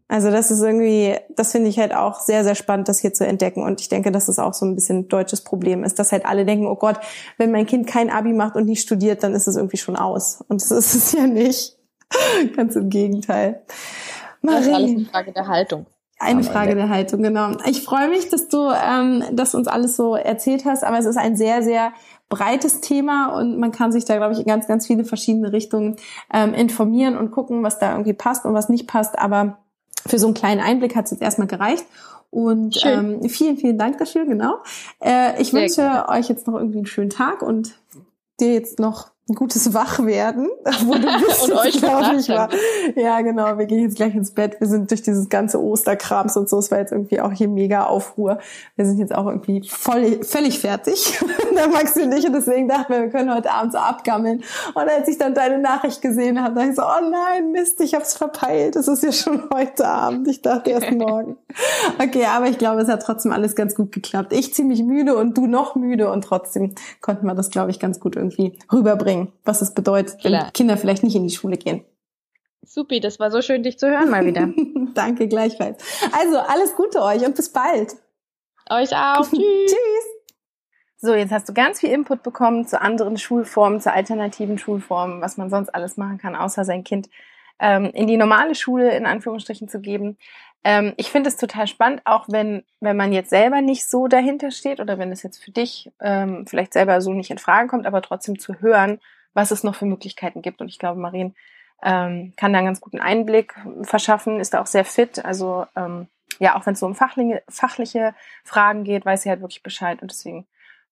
Also 0.06 0.30
das 0.30 0.50
ist 0.50 0.62
irgendwie, 0.62 1.16
das 1.34 1.52
finde 1.52 1.68
ich 1.68 1.78
halt 1.78 1.92
auch 1.92 2.20
sehr, 2.20 2.44
sehr 2.44 2.54
spannend, 2.54 2.88
das 2.88 3.00
hier 3.00 3.12
zu 3.12 3.26
entdecken. 3.26 3.62
Und 3.62 3.80
ich 3.80 3.88
denke, 3.88 4.12
dass 4.12 4.26
das 4.26 4.38
auch 4.38 4.54
so 4.54 4.64
ein 4.64 4.76
bisschen 4.76 5.08
deutsches 5.08 5.42
Problem 5.42 5.82
ist, 5.82 5.98
dass 5.98 6.12
halt 6.12 6.26
alle 6.26 6.44
denken, 6.46 6.66
oh 6.66 6.76
Gott, 6.76 7.00
wenn 7.38 7.50
mein 7.50 7.66
Kind 7.66 7.86
kein 7.86 8.10
Abi 8.10 8.32
macht 8.32 8.54
und 8.54 8.66
nicht 8.66 8.82
studiert, 8.82 9.22
dann 9.24 9.34
ist 9.34 9.48
es 9.48 9.56
irgendwie 9.56 9.76
schon 9.76 9.96
aus. 9.96 10.44
Und 10.48 10.62
das 10.62 10.70
ist 10.72 10.94
es 10.94 11.12
ja 11.12 11.26
nicht. 11.26 11.76
Ganz 12.56 12.76
im 12.76 12.88
Gegenteil. 12.88 13.62
Das 14.42 14.66
ist 14.66 14.74
alles 14.74 14.90
Marie, 14.90 14.96
eine 14.96 15.04
Frage 15.06 15.32
der 15.32 15.46
Haltung. 15.48 15.86
eine 16.18 16.42
Frage 16.42 16.74
der 16.74 16.88
Haltung, 16.88 17.22
genau. 17.22 17.52
Ich 17.66 17.82
freue 17.82 18.08
mich, 18.08 18.28
dass 18.28 18.48
du 18.48 18.70
ähm, 18.70 19.24
das 19.32 19.54
uns 19.54 19.68
alles 19.68 19.96
so 19.96 20.14
erzählt 20.16 20.64
hast, 20.64 20.84
aber 20.84 20.98
es 20.98 21.06
ist 21.06 21.16
ein 21.16 21.36
sehr, 21.36 21.62
sehr 21.62 21.92
breites 22.28 22.80
Thema 22.80 23.38
und 23.38 23.58
man 23.58 23.72
kann 23.72 23.92
sich 23.92 24.04
da, 24.04 24.16
glaube 24.16 24.34
ich, 24.34 24.40
in 24.40 24.46
ganz, 24.46 24.66
ganz 24.66 24.86
viele 24.86 25.04
verschiedene 25.04 25.52
Richtungen 25.52 25.96
ähm, 26.32 26.54
informieren 26.54 27.16
und 27.16 27.30
gucken, 27.30 27.62
was 27.62 27.78
da 27.78 27.92
irgendwie 27.92 28.12
passt 28.12 28.44
und 28.44 28.54
was 28.54 28.68
nicht 28.68 28.86
passt. 28.86 29.18
Aber 29.18 29.58
für 30.06 30.18
so 30.18 30.26
einen 30.26 30.34
kleinen 30.34 30.60
Einblick 30.60 30.94
hat 30.94 31.06
es 31.06 31.12
jetzt 31.12 31.22
erstmal 31.22 31.48
gereicht. 31.48 31.84
Und 32.30 32.76
Schön. 32.76 33.22
ähm, 33.22 33.28
vielen, 33.30 33.56
vielen 33.56 33.78
Dank 33.78 33.96
dafür, 33.98 34.26
genau. 34.26 34.56
Äh, 35.00 35.40
ich 35.40 35.50
Sehr 35.50 35.62
wünsche 35.62 35.76
gerne. 35.76 36.08
euch 36.10 36.28
jetzt 36.28 36.46
noch 36.46 36.54
irgendwie 36.54 36.78
einen 36.78 36.86
schönen 36.86 37.10
Tag 37.10 37.40
und 37.40 37.78
dir 38.38 38.52
jetzt 38.52 38.78
noch 38.78 39.10
ein 39.28 39.34
gutes 39.34 39.74
Wachwerden, 39.74 40.48
wo 40.86 40.94
du 40.94 41.18
bist, 41.26 41.44
Und 41.44 41.58
euch 41.58 41.78
glaube 41.78 42.16
ich, 42.16 42.28
war. 42.28 42.48
Ja, 42.96 43.20
genau. 43.20 43.58
Wir 43.58 43.66
gehen 43.66 43.80
jetzt 43.80 43.96
gleich 43.96 44.14
ins 44.14 44.30
Bett. 44.30 44.60
Wir 44.60 44.66
sind 44.66 44.90
durch 44.90 45.02
dieses 45.02 45.28
ganze 45.28 45.62
Osterkrams 45.62 46.36
und 46.36 46.48
so. 46.48 46.58
Es 46.58 46.70
war 46.70 46.78
jetzt 46.78 46.92
irgendwie 46.92 47.20
auch 47.20 47.32
hier 47.32 47.48
mega 47.48 47.84
Aufruhr. 47.84 48.38
Wir 48.76 48.86
sind 48.86 48.98
jetzt 48.98 49.14
auch 49.14 49.26
irgendwie 49.26 49.68
voll, 49.68 50.24
völlig 50.24 50.58
fertig. 50.58 51.18
da 51.54 51.68
Maxi 51.68 52.02
und 52.02 52.12
ich. 52.12 52.26
Und 52.26 52.32
deswegen 52.32 52.68
dachten 52.68 52.92
wir, 52.92 53.02
wir 53.02 53.10
können 53.10 53.34
heute 53.34 53.50
Abend 53.50 53.72
so 53.72 53.78
abgammeln. 53.78 54.42
Und 54.74 54.88
als 54.88 55.08
ich 55.08 55.18
dann 55.18 55.34
deine 55.34 55.58
Nachricht 55.58 56.00
gesehen 56.00 56.42
habe, 56.42 56.54
dachte 56.54 56.70
ich 56.70 56.76
so, 56.76 56.82
oh 56.82 57.10
nein, 57.10 57.52
Mist, 57.52 57.80
ich 57.80 57.94
hab's 57.94 58.14
verpeilt. 58.14 58.76
Es 58.76 58.88
ist 58.88 59.02
ja 59.02 59.12
schon 59.12 59.48
heute 59.52 59.86
Abend. 59.86 60.28
Ich 60.28 60.42
dachte 60.42 60.70
erst 60.70 60.90
morgen. 60.92 61.36
Okay, 61.98 62.24
aber 62.24 62.46
ich 62.46 62.58
glaube, 62.58 62.80
es 62.80 62.88
hat 62.88 63.02
trotzdem 63.02 63.32
alles 63.32 63.54
ganz 63.54 63.74
gut 63.74 63.92
geklappt. 63.92 64.32
Ich 64.32 64.54
ziemlich 64.54 64.82
müde 64.82 65.16
und 65.16 65.36
du 65.36 65.46
noch 65.46 65.74
müde 65.74 66.10
und 66.10 66.22
trotzdem 66.22 66.74
konnten 67.00 67.26
wir 67.26 67.34
das, 67.34 67.50
glaube 67.50 67.70
ich, 67.70 67.80
ganz 67.80 68.00
gut 68.00 68.16
irgendwie 68.16 68.58
rüberbringen, 68.72 69.17
was 69.44 69.62
es 69.62 69.74
bedeutet, 69.74 70.22
wenn 70.24 70.32
Klar. 70.32 70.50
Kinder 70.52 70.76
vielleicht 70.76 71.02
nicht 71.02 71.16
in 71.16 71.26
die 71.26 71.34
Schule 71.34 71.56
gehen. 71.56 71.84
Supi, 72.62 73.00
das 73.00 73.18
war 73.18 73.30
so 73.30 73.40
schön, 73.40 73.62
dich 73.62 73.78
zu 73.78 73.88
hören 73.88 74.10
mal 74.10 74.24
wieder. 74.26 74.48
Danke 74.94 75.28
gleichfalls. 75.28 75.82
Also 76.12 76.38
alles 76.38 76.74
Gute 76.74 77.02
euch 77.02 77.24
und 77.24 77.34
bis 77.34 77.50
bald. 77.52 77.96
Euch 78.70 78.94
auch. 78.94 79.24
Tschüss. 79.30 79.40
Tschüss. 79.66 80.18
So, 81.00 81.14
jetzt 81.14 81.30
hast 81.30 81.48
du 81.48 81.54
ganz 81.54 81.78
viel 81.80 81.90
Input 81.90 82.24
bekommen 82.24 82.66
zu 82.66 82.80
anderen 82.80 83.16
Schulformen, 83.18 83.80
zu 83.80 83.92
alternativen 83.92 84.58
Schulformen, 84.58 85.20
was 85.22 85.36
man 85.36 85.48
sonst 85.48 85.68
alles 85.68 85.96
machen 85.96 86.18
kann, 86.18 86.34
außer 86.34 86.64
sein 86.64 86.82
Kind 86.82 87.08
ähm, 87.58 87.90
in 87.92 88.06
die 88.06 88.16
normale 88.16 88.54
Schule 88.54 88.96
in 88.96 89.06
Anführungsstrichen 89.06 89.68
zu 89.68 89.80
geben. 89.80 90.16
Ähm, 90.64 90.94
ich 90.96 91.10
finde 91.10 91.28
es 91.28 91.36
total 91.36 91.66
spannend, 91.66 92.02
auch 92.04 92.26
wenn, 92.28 92.64
wenn 92.80 92.96
man 92.96 93.12
jetzt 93.12 93.30
selber 93.30 93.60
nicht 93.60 93.88
so 93.88 94.08
dahinter 94.08 94.50
steht 94.50 94.80
oder 94.80 94.98
wenn 94.98 95.12
es 95.12 95.22
jetzt 95.22 95.42
für 95.42 95.50
dich 95.50 95.90
ähm, 96.00 96.46
vielleicht 96.46 96.72
selber 96.72 97.00
so 97.00 97.12
nicht 97.12 97.30
in 97.30 97.38
Frage 97.38 97.68
kommt, 97.68 97.86
aber 97.86 98.02
trotzdem 98.02 98.38
zu 98.38 98.60
hören, 98.60 99.00
was 99.34 99.50
es 99.50 99.64
noch 99.64 99.74
für 99.74 99.86
Möglichkeiten 99.86 100.42
gibt. 100.42 100.60
Und 100.60 100.68
ich 100.68 100.78
glaube, 100.78 101.00
Marien 101.00 101.34
ähm, 101.82 102.32
kann 102.36 102.52
da 102.52 102.58
einen 102.58 102.66
ganz 102.66 102.80
guten 102.80 103.00
Einblick 103.00 103.54
verschaffen, 103.82 104.40
ist 104.40 104.54
da 104.54 104.60
auch 104.60 104.66
sehr 104.66 104.84
fit. 104.84 105.24
Also 105.24 105.66
ähm, 105.76 106.08
ja, 106.38 106.56
auch 106.56 106.66
wenn 106.66 106.74
es 106.74 106.80
so 106.80 106.86
um 106.86 106.94
fachliche, 106.94 107.42
fachliche 107.48 108.14
Fragen 108.44 108.84
geht, 108.84 109.04
weiß 109.04 109.22
sie 109.22 109.30
halt 109.30 109.40
wirklich 109.40 109.62
Bescheid. 109.62 110.02
Und 110.02 110.10
deswegen, 110.10 110.46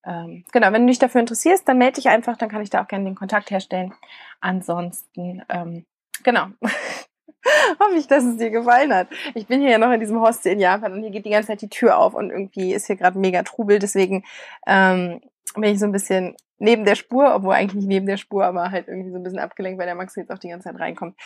ähm, 0.04 0.44
genau, 0.52 0.72
wenn 0.72 0.82
du 0.82 0.88
dich 0.88 0.98
dafür 0.98 1.20
interessierst, 1.20 1.68
dann 1.68 1.78
melde 1.78 1.96
dich 1.96 2.08
einfach, 2.08 2.36
dann 2.36 2.48
kann 2.48 2.62
ich 2.62 2.70
da 2.70 2.82
auch 2.82 2.88
gerne 2.88 3.04
den 3.04 3.14
Kontakt 3.14 3.50
herstellen. 3.50 3.94
Ansonsten, 4.40 5.42
ähm, 5.48 5.86
genau. 6.22 6.46
Hoffe 7.80 7.96
ich, 7.96 8.08
dass 8.08 8.24
es 8.24 8.36
dir 8.38 8.50
gefallen 8.50 8.92
hat. 8.92 9.08
Ich 9.34 9.46
bin 9.46 9.60
hier 9.60 9.70
ja 9.70 9.78
noch 9.78 9.92
in 9.92 10.00
diesem 10.00 10.20
Hostel 10.20 10.52
in 10.52 10.60
Japan 10.60 10.92
und 10.92 11.02
hier 11.02 11.10
geht 11.10 11.26
die 11.26 11.30
ganze 11.30 11.48
Zeit 11.48 11.62
die 11.62 11.68
Tür 11.68 11.98
auf 11.98 12.14
und 12.14 12.30
irgendwie 12.30 12.74
ist 12.74 12.86
hier 12.86 12.96
gerade 12.96 13.18
mega 13.18 13.42
Trubel. 13.42 13.78
Deswegen 13.78 14.24
ähm, 14.66 15.20
bin 15.54 15.72
ich 15.72 15.78
so 15.78 15.86
ein 15.86 15.92
bisschen 15.92 16.36
neben 16.58 16.84
der 16.84 16.94
Spur, 16.94 17.34
obwohl 17.34 17.54
eigentlich 17.54 17.76
nicht 17.76 17.88
neben 17.88 18.06
der 18.06 18.16
Spur, 18.16 18.44
aber 18.44 18.70
halt 18.70 18.88
irgendwie 18.88 19.10
so 19.10 19.16
ein 19.16 19.22
bisschen 19.22 19.38
abgelenkt, 19.38 19.78
weil 19.78 19.86
der 19.86 19.94
Max 19.94 20.16
jetzt 20.16 20.30
auch 20.30 20.38
die 20.38 20.48
ganze 20.48 20.70
Zeit 20.70 20.80
reinkommt. 20.80 21.16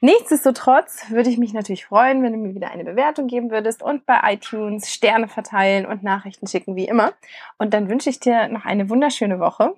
Nichtsdestotrotz 0.00 1.10
würde 1.10 1.30
ich 1.30 1.38
mich 1.38 1.54
natürlich 1.54 1.86
freuen, 1.86 2.22
wenn 2.22 2.32
du 2.32 2.38
mir 2.38 2.54
wieder 2.54 2.70
eine 2.70 2.84
Bewertung 2.84 3.26
geben 3.26 3.50
würdest 3.50 3.82
und 3.82 4.04
bei 4.04 4.20
iTunes 4.24 4.92
Sterne 4.92 5.28
verteilen 5.28 5.86
und 5.86 6.02
Nachrichten 6.02 6.46
schicken, 6.46 6.76
wie 6.76 6.86
immer. 6.86 7.14
Und 7.58 7.72
dann 7.72 7.88
wünsche 7.88 8.10
ich 8.10 8.20
dir 8.20 8.48
noch 8.48 8.66
eine 8.66 8.90
wunderschöne 8.90 9.40
Woche. 9.40 9.74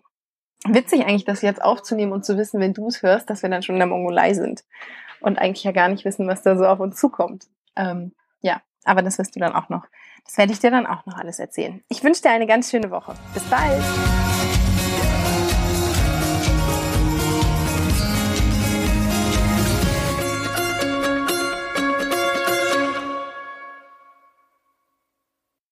Witzig 0.69 1.07
eigentlich, 1.07 1.25
das 1.25 1.43
jetzt 1.43 1.62
aufzunehmen 1.62 2.12
und 2.12 2.25
zu 2.25 2.37
wissen, 2.37 2.61
wenn 2.61 2.75
du 2.75 2.89
es 2.89 3.03
hörst, 3.03 3.31
dass 3.31 3.43
wir 3.43 3.51
dann 3.51 3.62
schon 3.62 3.77
in 3.77 3.81
der 3.81 3.89
Mongolei 3.89 4.35
sind 4.35 4.64
und 5.21 5.39
eigentlich 5.39 5.64
ja 5.64 5.73
gar 5.73 5.89
nicht 5.89 6.05
wissen, 6.05 6.27
was 6.29 6.43
da 6.43 6.57
so 6.57 6.67
auf 6.67 6.81
uns 6.81 6.97
zukommt. 6.99 7.47
Ähm, 7.77 8.12
ja, 8.41 8.61
aber 8.85 9.03
das 9.03 9.19
wirst 9.19 9.37
du 9.37 9.41
dann 9.41 9.55
auch 9.55 9.69
noch. 9.69 9.87
Das 10.25 10.39
werde 10.39 10.53
ich 10.53 10.59
dir 10.59 10.71
dann 10.71 10.87
auch 10.87 11.07
noch 11.07 11.17
alles 11.19 11.39
erzählen. 11.39 11.83
Ich 11.89 12.03
wünsche 12.03 12.23
dir 12.23 12.31
eine 12.31 12.47
ganz 12.47 12.71
schöne 12.71 12.91
Woche. 12.91 13.14
Bis 13.33 13.45
bald! 13.45 13.83